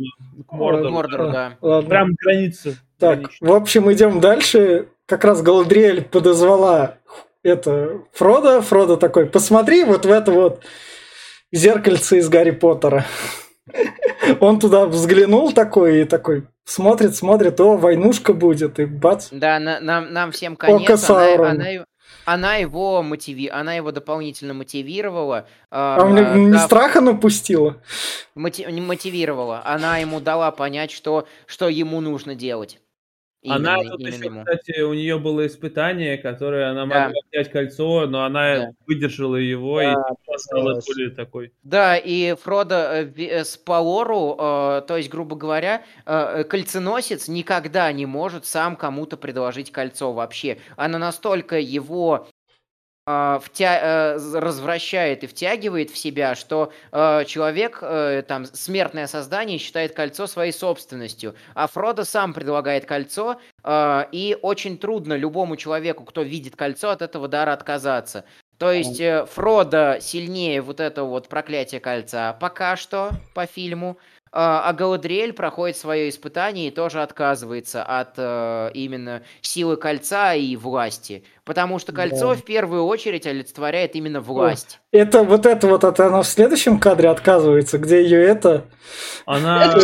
[0.48, 0.90] К Мордору.
[0.91, 1.52] Мордору, да.
[1.61, 1.90] Ладно.
[1.90, 2.76] Прям граница.
[2.99, 3.49] Так, граничная.
[3.49, 4.88] в общем, идем дальше.
[5.06, 6.95] Как раз Галадриэль подозвала
[7.44, 8.61] это Фрода.
[8.61, 10.61] Фрода такой, посмотри вот в это вот
[11.53, 13.05] зеркальце из Гарри Поттера.
[14.41, 19.27] Он туда взглянул такой и такой смотрит, смотрит, о, войнушка будет, и бац.
[19.31, 21.09] Да, на- нам, нам всем конец.
[21.09, 21.85] Она, она, его-
[22.25, 23.47] она его мотиви...
[23.47, 25.47] она его дополнительно мотивировала.
[25.71, 27.77] А э, не дав- страха напустила.
[28.35, 29.61] мотивировала.
[29.65, 32.80] Она ему дала понять, что, что ему нужно делать.
[33.45, 37.05] Она Именно- тут именно еще, кстати, у нее было испытание, которое она Да.
[37.07, 38.71] могла взять кольцо, но она Да.
[38.87, 39.93] выдержала его и Да,
[40.37, 40.85] стала осталось.
[40.85, 41.51] более такой.
[41.63, 45.83] Да, и Фродо э, э, с Палору, э, то есть, грубо говоря,
[46.49, 50.57] кольценосец никогда не может сам кому-то предложить кольцо вообще.
[50.77, 52.27] Оно настолько его
[53.05, 59.93] втя- э, развращает и втягивает в себя, что э, человек, э, там, смертное создание, считает
[59.93, 61.35] кольцо своей собственностью.
[61.53, 67.01] А Фродо сам предлагает кольцо, э, и очень трудно любому человеку, кто видит кольцо, от
[67.01, 68.23] этого дара отказаться.
[68.57, 73.97] То есть э, Фродо сильнее вот этого вот проклятия кольца пока что по фильму,
[74.35, 81.23] а Галадриэль проходит свое испытание и тоже отказывается от э, именно силы кольца и власти.
[81.45, 82.35] Потому что кольцо Да.
[82.35, 84.80] в первую очередь олицетворяет именно власть.
[84.91, 88.65] Это вот это вот, это она в следующем кадре отказывается, где ее это...
[89.26, 89.73] Она...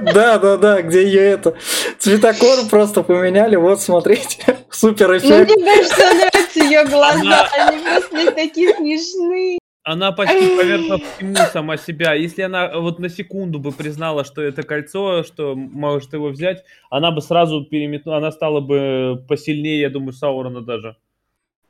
[0.00, 1.54] Да, да, да, где ее это...
[1.98, 5.50] Цветокор просто поменяли, вот смотрите, супер Ну, эффект.
[5.56, 9.59] мне кажется, нравятся ее глаза, они просто такие смешные.
[9.90, 12.14] Она почти поверхла всему сама себя.
[12.14, 17.10] Если она вот на секунду бы признала, что это кольцо, что может его взять, она
[17.10, 20.96] бы сразу переметнула, она стала бы посильнее, я думаю, Саурона даже.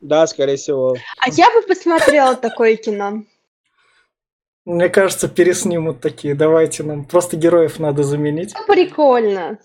[0.02, 0.96] Да, скорее всего.
[1.18, 3.24] А я бы посмотрела такое кино.
[4.66, 6.34] Мне кажется, переснимут такие.
[6.34, 8.52] Давайте нам просто героев надо заменить.
[8.54, 9.58] Ну, Прикольно.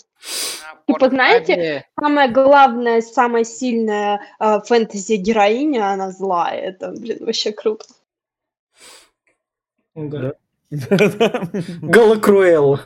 [0.87, 6.61] На Типа, знаете, Самая главная, самая сильная э, фэнтези-героиня, она злая.
[6.61, 7.85] Это, блин, вообще круто.
[9.95, 10.33] Да.
[10.71, 11.51] Да.
[11.81, 12.81] Галакруэлла.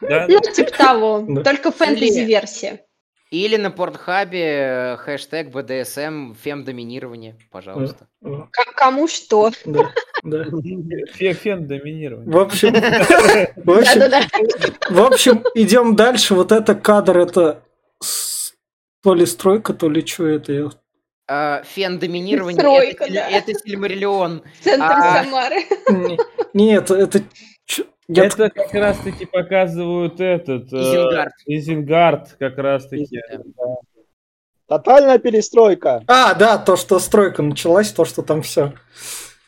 [0.00, 0.26] Да?
[0.28, 1.24] Ну, типа того.
[1.28, 1.42] Да.
[1.42, 2.82] Только фэнтези-версия.
[3.32, 8.06] Или на Портхабе э, хэштег БДСМ фемдоминирование, пожалуйста.
[8.22, 9.50] К- кому что.
[9.64, 9.90] Да,
[10.22, 10.44] да.
[10.44, 12.30] Фе- Фен доминирование.
[12.32, 12.72] В общем,
[13.64, 14.26] в общем, Да-да-да.
[14.90, 16.34] в общем, идем дальше.
[16.34, 17.62] Вот это кадр, это
[19.02, 20.52] то ли стройка, то ли что это.
[20.52, 20.70] я-
[21.28, 23.28] А, Фендоминирование Стройка, это, да.
[23.30, 24.42] это Сильмариллион.
[24.60, 25.24] Центр А.
[25.24, 25.56] Самары.
[25.90, 26.18] Не-
[26.54, 27.20] Нет, это...
[28.08, 30.72] я Это как раз таки показывают этот...
[30.72, 31.32] э, Изенгард.
[31.46, 33.20] Изенгард как раз таки.
[34.68, 36.02] Тотальная перестройка.
[36.06, 38.72] А, да, то, что стройка началась, то, что там все.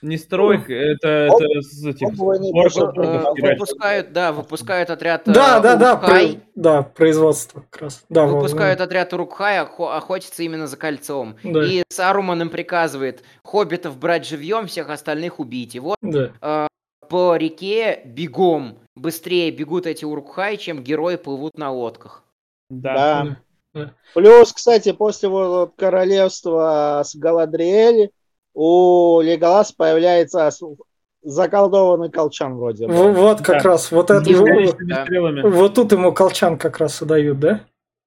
[0.01, 3.59] Не стройка, это, Оп, это с Э, стирать.
[3.59, 6.33] Выпускают, да, выпускают отряд Да, э, да, да, Урукхай.
[6.35, 8.05] про- да, производство как раз.
[8.09, 11.37] Да, Выпускают отряд Урукхай, охо- охотится именно за кольцом.
[11.43, 11.65] Да.
[11.65, 15.75] И Саруман им приказывает хоббитов брать живьем, всех остальных убить.
[15.75, 16.69] И вот да.
[17.09, 22.23] по реке бегом быстрее бегут эти Урукхай, чем герои плывут на лодках.
[22.71, 23.37] Да.
[23.75, 23.93] Да.
[24.15, 28.11] Плюс, кстати, после вот королевства с Галадриэль
[28.61, 30.51] у Леголас появляется
[31.23, 33.13] заколдованный колчан вроде бы.
[33.13, 33.69] Вот как Да.
[33.71, 35.05] раз, вот это, бесконечными Да.
[35.05, 35.43] стрелами.
[35.43, 37.61] вот тут ему колчан как раз и дают, да?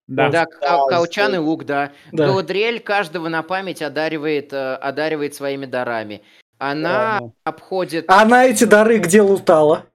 [0.07, 0.29] Да.
[0.29, 1.91] Да, Да, кол- колчан и лук, да.
[2.11, 2.27] Да.
[2.27, 6.21] Галадриэль каждого на память одаривает, э, одаривает своими дарами.
[6.57, 7.33] Она Ладно.
[7.45, 8.05] обходит...
[8.09, 9.85] Она эти дары где лутала?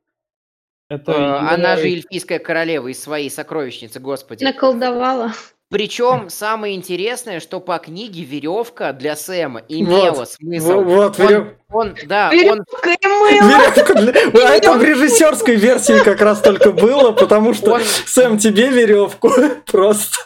[0.88, 4.42] Это э, она же эльфийская королева из своей сокровищницы, господи.
[4.42, 5.32] Наколдовала.
[5.68, 10.30] Причем самое интересное, что по книге веревка для Сэма имела Вот.
[10.30, 10.80] смысл.
[10.80, 13.48] В- Вот, Он, верев- он- да, он Веревка и мыло.
[13.51, 14.12] веревка для-
[14.48, 19.28] А это в режиссерской версии как раз только было, потому что Он- Сэм тебе веревку
[19.66, 20.16] просто.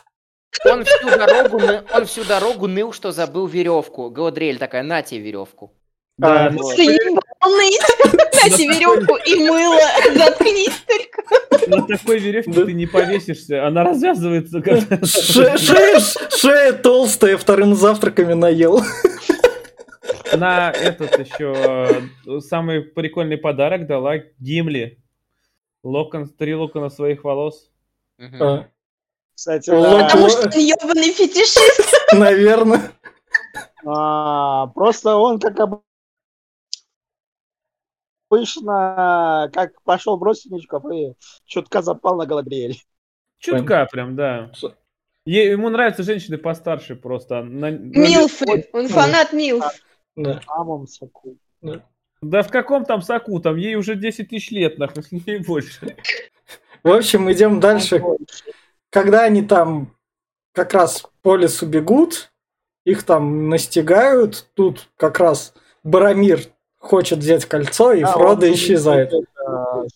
[0.67, 1.61] Он всю дорогу,
[1.95, 4.11] он всю дорогу ныл, что забыл веревку.
[4.11, 5.73] Галадриэль такая, на тебе веревку.
[6.21, 6.51] Да, А.
[6.51, 7.79] Ты ебаный.
[8.33, 9.81] Дайте веревку и мыло.
[10.15, 11.23] Заткнись только.
[11.67, 14.63] на такой веревке ты не повесишься, она развязывается.
[16.37, 18.83] Шея, толстая, вторым завтраками наел.
[20.37, 22.03] На этот еще
[22.41, 24.99] самый прикольный подарок дала Гимли.
[25.83, 27.71] Локон, три локона своих волос.
[28.19, 28.67] А,
[29.35, 29.71] Кстати.
[29.71, 31.95] Потому что он ебаный фетишист.
[32.13, 32.93] Наверное.
[33.87, 35.59] А, просто он как
[38.31, 42.81] обычно, как пошел в родственничков и чутка запал на Галадриэль.
[43.39, 44.53] Чутка прям, да.
[45.27, 47.43] Е- ему нравятся женщины постарше просто.
[47.43, 48.69] На- на- Милфы.
[48.73, 49.65] Он фанат Милф.
[50.17, 50.41] Да.
[50.47, 51.37] Самом соку.
[52.23, 53.41] Да в каком там соку?
[53.41, 55.97] Там ей уже 10 тысяч лет, нахуй, не больше.
[56.83, 58.03] В общем, идем дальше.
[58.91, 59.97] Когда они там
[60.53, 62.31] как раз по лесу бегут,
[62.85, 66.41] их там настигают, тут как раз Барамир
[66.81, 69.13] хочет взять кольцо, и А, Фродо он исчезает.
[69.13, 69.29] видит,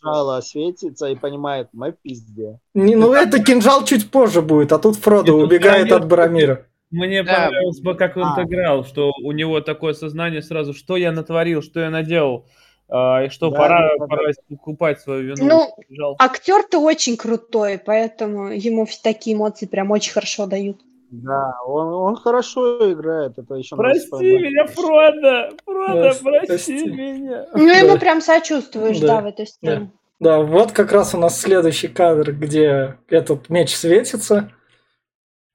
[0.02, 2.58] Жало светится и понимает, мы в пизде.
[2.74, 6.66] Не, ну это кинжал чуть позже будет, а тут Фродо Нет, ну, убегает от Барамира.
[6.90, 7.32] Мне Да.
[7.46, 8.42] понравилось бы, как он А.
[8.44, 12.46] играл, что у него такое сознание сразу, что я натворил, что я наделал,
[12.88, 14.06] а, и что Да, пора, да, да.
[14.06, 15.74] пора искупать свою вину.
[15.88, 16.14] Ну.
[16.18, 20.82] Актер-то очень крутой, поэтому ему все такие эмоции прям очень хорошо дают.
[21.22, 25.56] Да, он, он хорошо играет, это еще Прости меня, Фродо!
[25.64, 26.90] Фродо, Да, прости, прости.
[26.90, 27.46] меня!
[27.54, 27.78] Ну, Да.
[27.78, 29.06] ему прям сочувствуешь, Да.
[29.06, 29.90] да, в этой сцене.
[30.20, 34.50] Да, вот как раз у нас следующий кадр, где этот меч светится.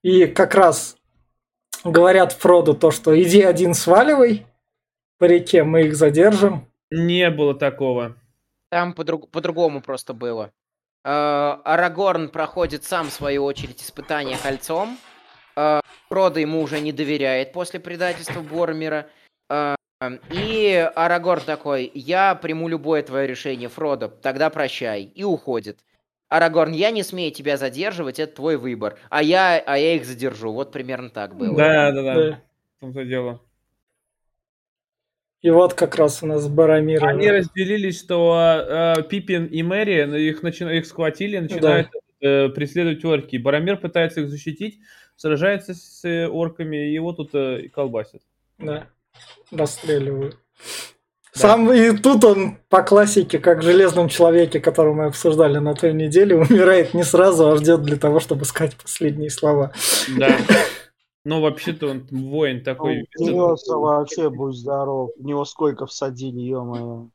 [0.03, 0.95] И как раз
[1.83, 4.45] говорят Фроду то, что иди один сваливай
[5.17, 6.67] по реке, мы их задержим.
[6.91, 8.15] Не было такого.
[8.69, 10.51] Там по-друг- по-другому просто было.
[11.03, 14.97] Э, Арагорн проходит сам, в свою очередь, испытание кольцом.
[15.55, 19.07] Фродо ему уже не доверяет после предательства Боромира.
[19.49, 19.75] Э,
[20.31, 25.03] И Арагорн такой, я приму любое твое решение, Фродо, тогда прощай.
[25.03, 25.79] И уходит.
[26.29, 28.97] Арагорн, я не смею тебя задерживать, это твой выбор.
[29.09, 30.53] А я, а я их задержу.
[30.53, 31.57] Вот примерно так было.
[31.57, 32.15] Да, да, да.
[32.15, 32.41] Да.
[32.77, 33.41] В том-то дело.
[35.41, 37.03] И вот как раз у нас Барамир.
[37.05, 41.89] Они разделились, что э, Пипин и Мэри, ну, их, начи- их схватили, начинают
[42.21, 43.37] э, преследовать орки.
[43.37, 44.79] Барамир пытается их защитить,
[45.19, 48.21] сражается с э, орками, и его тут э, и колбасят.
[48.57, 48.87] Да,
[49.51, 50.37] расстреливают.
[51.33, 55.93] Сам и тут он по классике, как в железном человеке, который мы обсуждали на той
[55.93, 59.73] неделе, умирает не сразу, а ждет для того, чтобы сказать последние слова.
[60.17, 60.37] Да.
[61.25, 63.05] Ну, вообще-то он воин такой.
[63.19, 65.11] У него вообще будь здоров.
[65.17, 67.09] У него сколько всадили, ё-моё.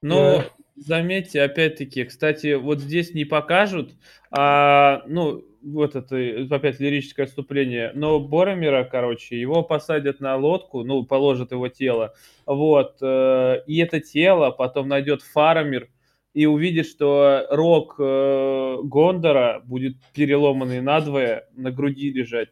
[0.00, 0.44] Но Да.
[0.76, 3.92] заметьте, опять-таки, кстати, вот здесь не покажут,
[4.30, 10.84] а, ну, вот это э, опять лирическое отступление, но Боромира, короче, его посадят на лодку,
[10.84, 12.14] ну, положат его тело,
[12.46, 15.88] вот, э, и это тело потом найдет Фарамир
[16.34, 22.50] и увидит, что рог э, Гондора будет переломанный надвое, на груди лежать.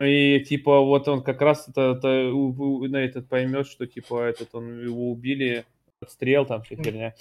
[0.00, 4.82] И типа вот он как раз это, это на этот поймет, что типа этот он
[4.82, 5.64] его убили,
[6.00, 7.14] отстрел там вся херня.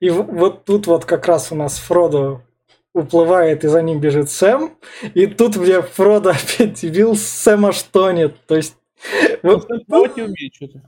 [0.00, 2.42] И вот тут вот как раз у нас Фродо
[2.94, 4.76] уплывает, и за ним бежит Сэм.
[5.14, 8.36] И тут мне Фродо опять дебил, Сэм аж тонет.
[8.46, 8.76] То есть...
[9.42, 10.82] Вот, не умеет что-то.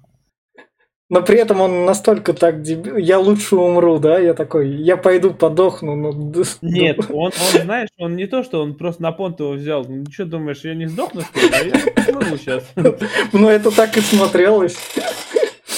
[1.10, 2.97] Но при этом он настолько так дебил.
[2.97, 4.20] Я лучше умру, да?
[4.20, 5.97] Я такой, я пойду подохну.
[5.97, 6.12] Ну,
[6.62, 9.85] Нет, он, он, знаешь, он не то, что он просто на понт его взял.
[9.85, 11.51] Ну, что думаешь, я не сдохну, что ли?
[11.52, 12.64] А я смогу сейчас.
[13.32, 14.77] Ну, это так и смотрелось.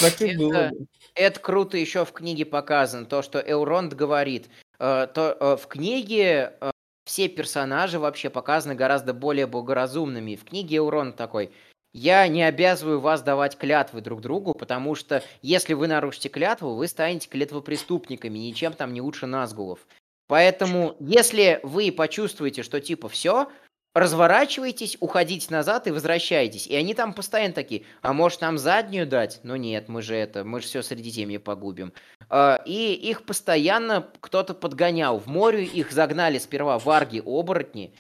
[0.03, 0.71] Так и было.
[1.15, 4.49] Это круто еще в книге показано, то, что Элронд говорит.
[4.83, 6.71] Э, то, э, в книге э,
[7.05, 10.35] все персонажи вообще показаны гораздо более благоразумными.
[10.35, 11.53] В книге Элронд такой,
[11.95, 16.89] я не обязываю вас давать клятвы друг другу, потому что если вы нарушите клятву, вы
[16.89, 19.87] станете клятвопреступниками, ничем там не лучше Назгулов.
[20.27, 23.53] Поэтому, если вы почувствуете, что типа все,
[23.95, 26.67] разворачивайтесь, уходите назад и возвращайтесь.
[26.67, 29.41] И они там постоянно такие, а может нам заднюю дать?
[29.43, 31.93] Ну нет, мы же это, мы же все Средиземье погубим.
[32.29, 35.19] А, и их постоянно кто-то подгонял.
[35.19, 37.95] В море их загнали сперва варги-оборотни,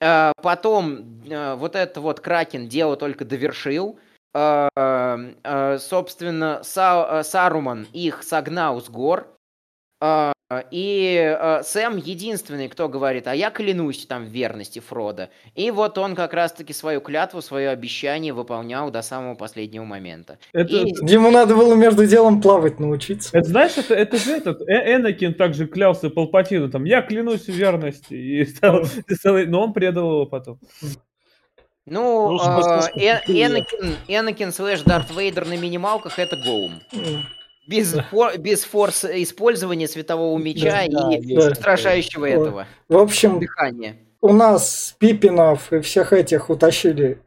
[0.00, 3.98] а, потом а, вот этот вот Кракен дело только довершил.
[4.34, 9.37] Собственно, Саруман их согнал с гор.
[10.00, 10.32] А,
[10.70, 15.28] и э, Сэм единственный, кто говорит, а я клянусь там в верности Фрода.
[15.54, 20.38] И вот он как раз-таки свою клятву, свое обещание выполнял до самого последнего момента.
[20.54, 20.74] Это...
[20.74, 20.94] И...
[21.02, 23.36] Диму надо было между делом плавать научиться.
[23.36, 27.52] Это знаешь, это, это же этот, э Энакин также клялся Палпатину, там, я клянусь в
[27.52, 28.14] верности.
[28.14, 28.84] И стал,
[29.24, 30.60] но он предал его потом.
[31.84, 36.80] Ну, э, э, Энакин, Энакин слэш Дарт Вейдер на минималках это Голлум.
[37.68, 42.32] Без, фор, без форс использования светового меча да, и да, устрашающего да.
[42.32, 42.66] этого.
[42.88, 43.96] В общем, дыхания.
[44.22, 47.20] у нас Пипинов и всех этих утащили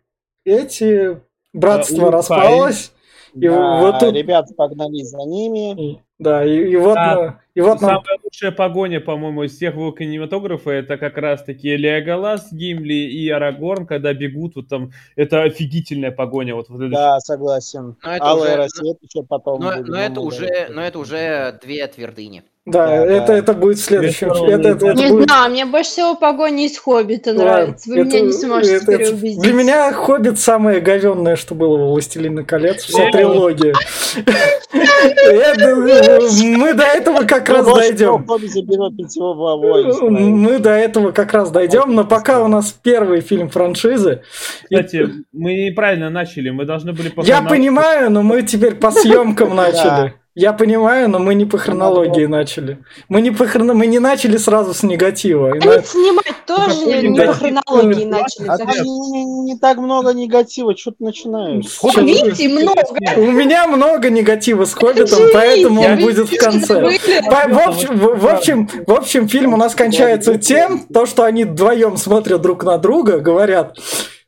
[0.44, 1.22] эти.
[1.54, 2.92] Братство а, распалось.
[3.34, 4.14] И да, вот тут...
[4.14, 6.04] ребят погнали за ними.
[6.20, 7.40] Да, и, и вот, да.
[7.56, 8.04] и вот Самая нам...
[8.24, 14.14] лучшая погоня, по-моему, из всех его кинематографа, это как раз-таки Леоголас, Гимли и Арагорн, когда
[14.14, 16.54] бегут, вот там, это офигительная погоня.
[16.54, 17.96] Вот, вот да, согласен.
[18.04, 18.56] Но это Алый уже...
[18.56, 19.62] рассвет еще потом.
[19.62, 22.44] Но, но, это уже, но это уже две твердыни.
[22.68, 23.38] Да, да, это, да.
[23.38, 24.30] это будет в следующем.
[24.30, 25.28] Это, это, это не будет...
[25.28, 27.90] знаю, мне больше всего погони из Хоббита нравится.
[27.90, 29.40] Вы это, меня не сможете это, переубедить.
[29.40, 33.74] Для меня Хоббит самое говенное, что было во «Властелине колец», вся трилогия.
[36.56, 38.28] Мы до этого как раз дойдем.
[40.12, 44.22] Мы до этого как раз дойдем, но пока у нас первый фильм франшизы.
[44.66, 47.12] Кстати, мы неправильно начали, мы должны были...
[47.24, 50.14] Я понимаю, но мы теперь по съемкам начали.
[50.34, 52.78] Я понимаю, но мы не по хронологии начали.
[53.10, 53.74] Мы не по хроно...
[53.74, 55.52] мы не начали сразу с негатива.
[55.52, 55.84] А на...
[55.84, 58.48] снимать тоже не, не по хронологии начали.
[58.48, 61.66] А там не, не, не так много негатива, что ты начинаешь?
[61.98, 62.82] Видите, много.
[63.18, 66.82] У меня много негатива с Хоббитом, поэтому он будет в конце.
[66.82, 71.98] В общем, в общем, в общем, фильм у нас кончается тем, то, что они вдвоем
[71.98, 73.78] смотрят друг на друга, говорят,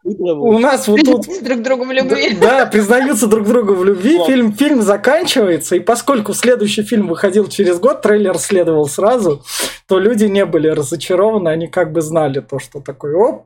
[0.04, 1.26] у нас вот тут...
[1.44, 2.38] друг другу в любви.
[2.40, 4.20] Да, признаются друг другу в любви.
[4.26, 9.44] Фильм, фильм заканчивается, и поскольку следующий фильм выходил через год, трейлер следовал сразу,
[9.88, 13.46] то люди не были разочарованы, они как бы знали то, что такое, оп,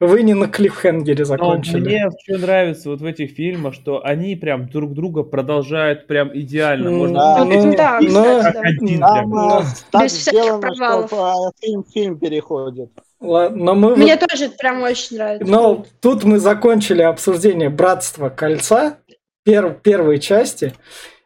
[0.00, 1.78] вы не на клиффхенгере закончили.
[1.78, 6.30] Но мне что нравится вот в этих фильмах, что они прям друг друга продолжают прям
[6.36, 6.90] идеально.
[6.90, 8.98] Можно да, ну, да, но, как один.
[8.98, 9.64] Прям.
[9.90, 12.90] Так сделано, что фильм фильм переходит.
[13.20, 14.28] Но мы Мне вот...
[14.28, 15.50] тоже прям очень нравится.
[15.50, 18.98] Но тут мы закончили обсуждение Братства Кольца,
[19.44, 19.72] пер...
[19.74, 20.74] первой части.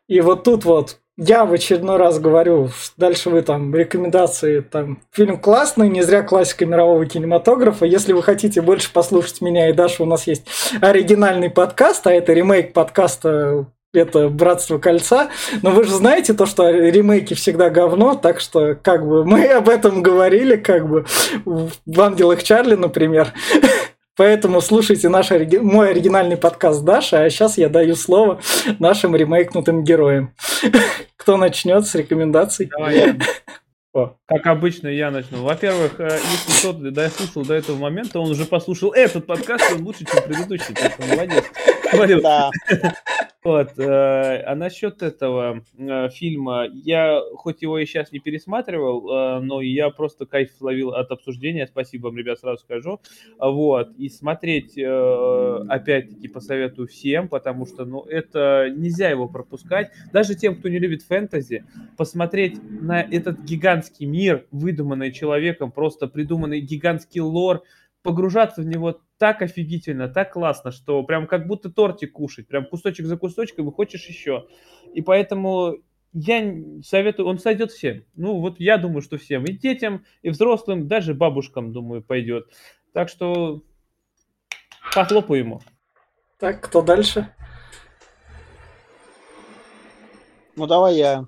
[0.08, 5.38] И вот тут вот я в очередной раз говорю, дальше вы там рекомендации, там фильм
[5.38, 7.84] классный, не зря классика мирового кинематографа.
[7.84, 10.46] Если вы хотите больше послушать меня и Дашу, у нас есть
[10.80, 15.30] оригинальный подкаст, а это ремейк подкаста это «Братство кольца».
[15.62, 19.68] Но вы же знаете то, что ремейки всегда говно, так что как бы мы об
[19.68, 21.04] этом говорили, как бы
[21.44, 23.32] в «Ангелах Чарли», например.
[24.16, 28.40] Поэтому слушайте наш, мой оригинальный подкаст Даша, а сейчас я даю слово
[28.78, 30.34] нашим ремейкнутым героям.
[31.16, 32.66] Кто начнет с рекомендаций?
[32.66, 33.18] Давай.
[33.94, 34.14] О.
[34.26, 35.42] Как обычно, я начну.
[35.42, 40.06] Во-первых, э, если кто-то дослушал до этого момента, он уже послушал этот подкаст, он лучше,
[40.06, 41.44] чем предыдущий, так что молодец.
[42.22, 42.50] Да.
[43.44, 43.76] Вот.
[43.76, 49.90] Э, а насчет этого э, фильма, я хоть его и сейчас не пересматривал, но я
[49.90, 51.66] просто кайф ловил от обсуждения.
[51.66, 53.00] Спасибо вам, ребят, сразу скажу.
[53.38, 53.90] Вот.
[53.98, 59.90] И смотреть, опять-таки, посоветую всем, потому что, ну, это нельзя его пропускать.
[60.12, 61.64] Даже тем, кто не любит фэнтези,
[61.96, 67.62] посмотреть на этот гигантский мир, выдуманный человеком, просто придуманный гигантский лор,
[68.02, 73.06] погружаться в него так офигительно, так классно, что прям как будто тортик кушать, прям кусочек
[73.06, 74.46] за кусочком и хочешь еще.
[74.92, 75.76] И поэтому
[76.12, 76.54] я
[76.84, 78.04] советую, он сойдет всем.
[78.14, 79.44] Ну, вот я думаю, что всем.
[79.44, 82.46] И детям, и взрослым, даже бабушкам, думаю, пойдет.
[82.92, 83.62] Так что
[84.94, 85.60] похлопаю ему.
[86.38, 87.32] Так, кто дальше?
[90.56, 91.26] Ну, давай я.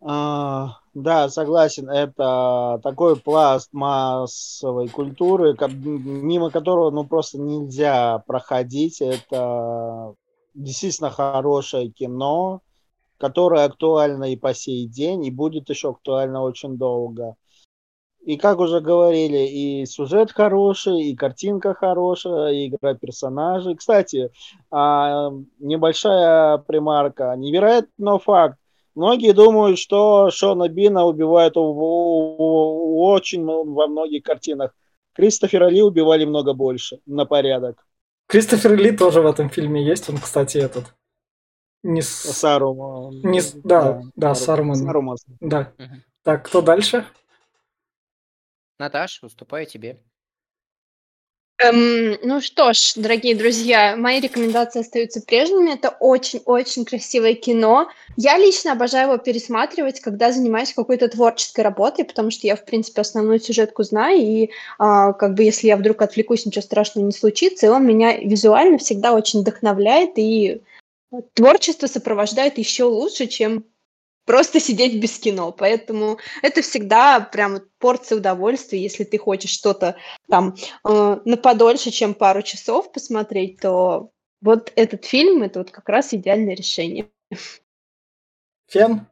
[0.00, 9.00] А, да, согласен, это такой пласт массовой культуры, мимо которого ну просто нельзя проходить.
[9.00, 10.14] Это
[10.54, 12.62] действительно хорошее кино,
[13.18, 17.36] которое актуально и по сей день, и будет еще актуально очень долго.
[18.22, 23.76] И как уже говорили, и сюжет хороший, и картинка хорошая, и игра персонажей.
[23.76, 24.30] Кстати,
[24.70, 27.34] а, небольшая примарка.
[27.36, 28.59] Невероятно факт.
[28.94, 34.74] Многие думают, что Шона Бина убивают у, у, у, очень во многих картинах.
[35.12, 37.86] Кристофера Ли убивали много больше, на порядок.
[38.26, 40.94] Кристофер Ли тоже в этом фильме есть, он, кстати, этот.
[41.82, 42.08] Не с...
[42.08, 43.20] Сарум.
[43.22, 43.52] Не с...
[43.54, 44.76] Да, да, да Саруман.
[44.76, 45.16] Саруман.
[45.40, 45.72] Да.
[45.78, 45.94] Угу.
[46.22, 47.06] Так, кто дальше?
[48.78, 50.00] Наташ, уступаю тебе.
[51.62, 55.74] Эм, ну что ж, дорогие друзья, мои рекомендации остаются прежними.
[55.74, 57.88] Это очень-очень красивое кино.
[58.16, 63.02] Я лично обожаю его пересматривать, когда занимаюсь какой-то творческой работой, потому что я, в принципе,
[63.02, 67.66] основную сюжетку знаю, и а, как бы если я вдруг отвлекусь, ничего страшного не случится,
[67.66, 70.62] и он меня визуально всегда очень вдохновляет, и
[71.34, 73.64] творчество сопровождает еще лучше, чем
[74.24, 75.52] просто сидеть без кино.
[75.52, 78.80] Поэтому это всегда прям порция удовольствия.
[78.80, 79.96] Если ты хочешь что-то
[80.28, 84.10] там э, на подольше, чем пару часов посмотреть, то
[84.40, 87.10] вот этот фильм это вот как раз идеальное решение.
[88.68, 89.06] Фен?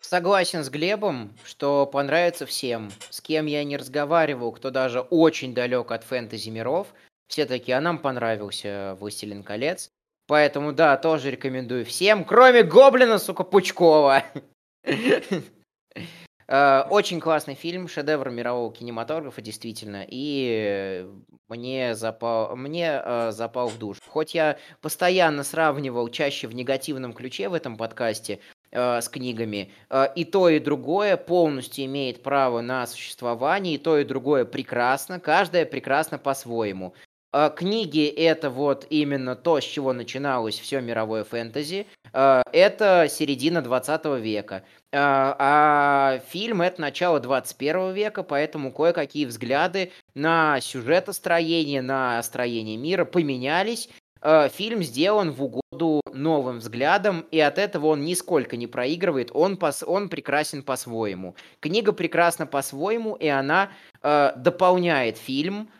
[0.00, 2.90] Согласен с Глебом, что понравится всем.
[3.10, 6.88] С кем я не разговаривал, кто даже очень далек от фэнтези миров,
[7.28, 9.90] все таки а нам понравился «Властелин колец».
[10.30, 14.22] Поэтому, да, тоже рекомендую всем, кроме Гоблина, сука, Пучкова.
[16.52, 21.08] Э, очень классный фильм, шедевр мирового кинематографа, действительно, и
[21.48, 23.98] мне запал, мне э, запал в душ.
[24.04, 28.40] Хоть я постоянно сравнивал чаще в негативном ключе в этом подкасте
[28.72, 33.96] э, с книгами, э, и то, и другое полностью имеет право на существование, и то,
[33.96, 36.94] и другое прекрасно, каждое прекрасно по-своему.
[37.32, 41.86] А, книги это вот именно то, с чего начиналось все мировое фэнтези.
[42.12, 44.64] А, это середина 20 века.
[44.92, 53.04] А, а фильм это начало 21 века, поэтому кое-какие взгляды на сюжетостроение, на строение мира
[53.04, 53.88] поменялись.
[54.52, 59.82] Фильм сделан в угоду новым взглядам, и от этого он нисколько не проигрывает, он, пос,
[59.82, 61.36] он прекрасен по-своему.
[61.60, 63.70] Книга прекрасна по-своему, и она
[64.02, 65.70] дополняет фильм,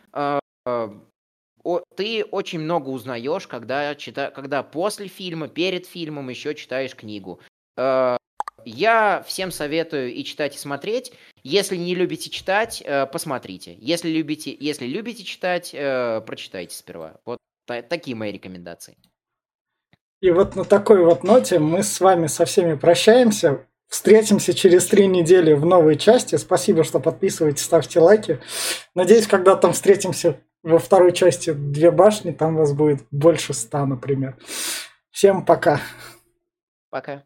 [1.63, 7.39] о, ты очень много узнаешь, когда, чита, когда после фильма, перед фильмом еще читаешь книгу.
[7.77, 8.17] Э,
[8.65, 11.13] я всем советую и читать, и смотреть.
[11.43, 13.75] Если не любите читать, э, посмотрите.
[13.79, 17.19] Если любите, если любите читать, э, прочитайте сперва.
[17.25, 18.97] Вот та, такие мои рекомендации.
[20.21, 23.65] И вот на такой вот ноте мы с вами со всеми прощаемся.
[23.87, 26.35] Встретимся через три недели в новой части.
[26.37, 28.39] Спасибо, что подписываетесь, ставьте лайки.
[28.95, 34.37] Надеюсь, когда там встретимся во второй части две башни, там вас будет больше ста, например.
[35.11, 35.81] Всем пока.
[36.89, 37.23] Пока.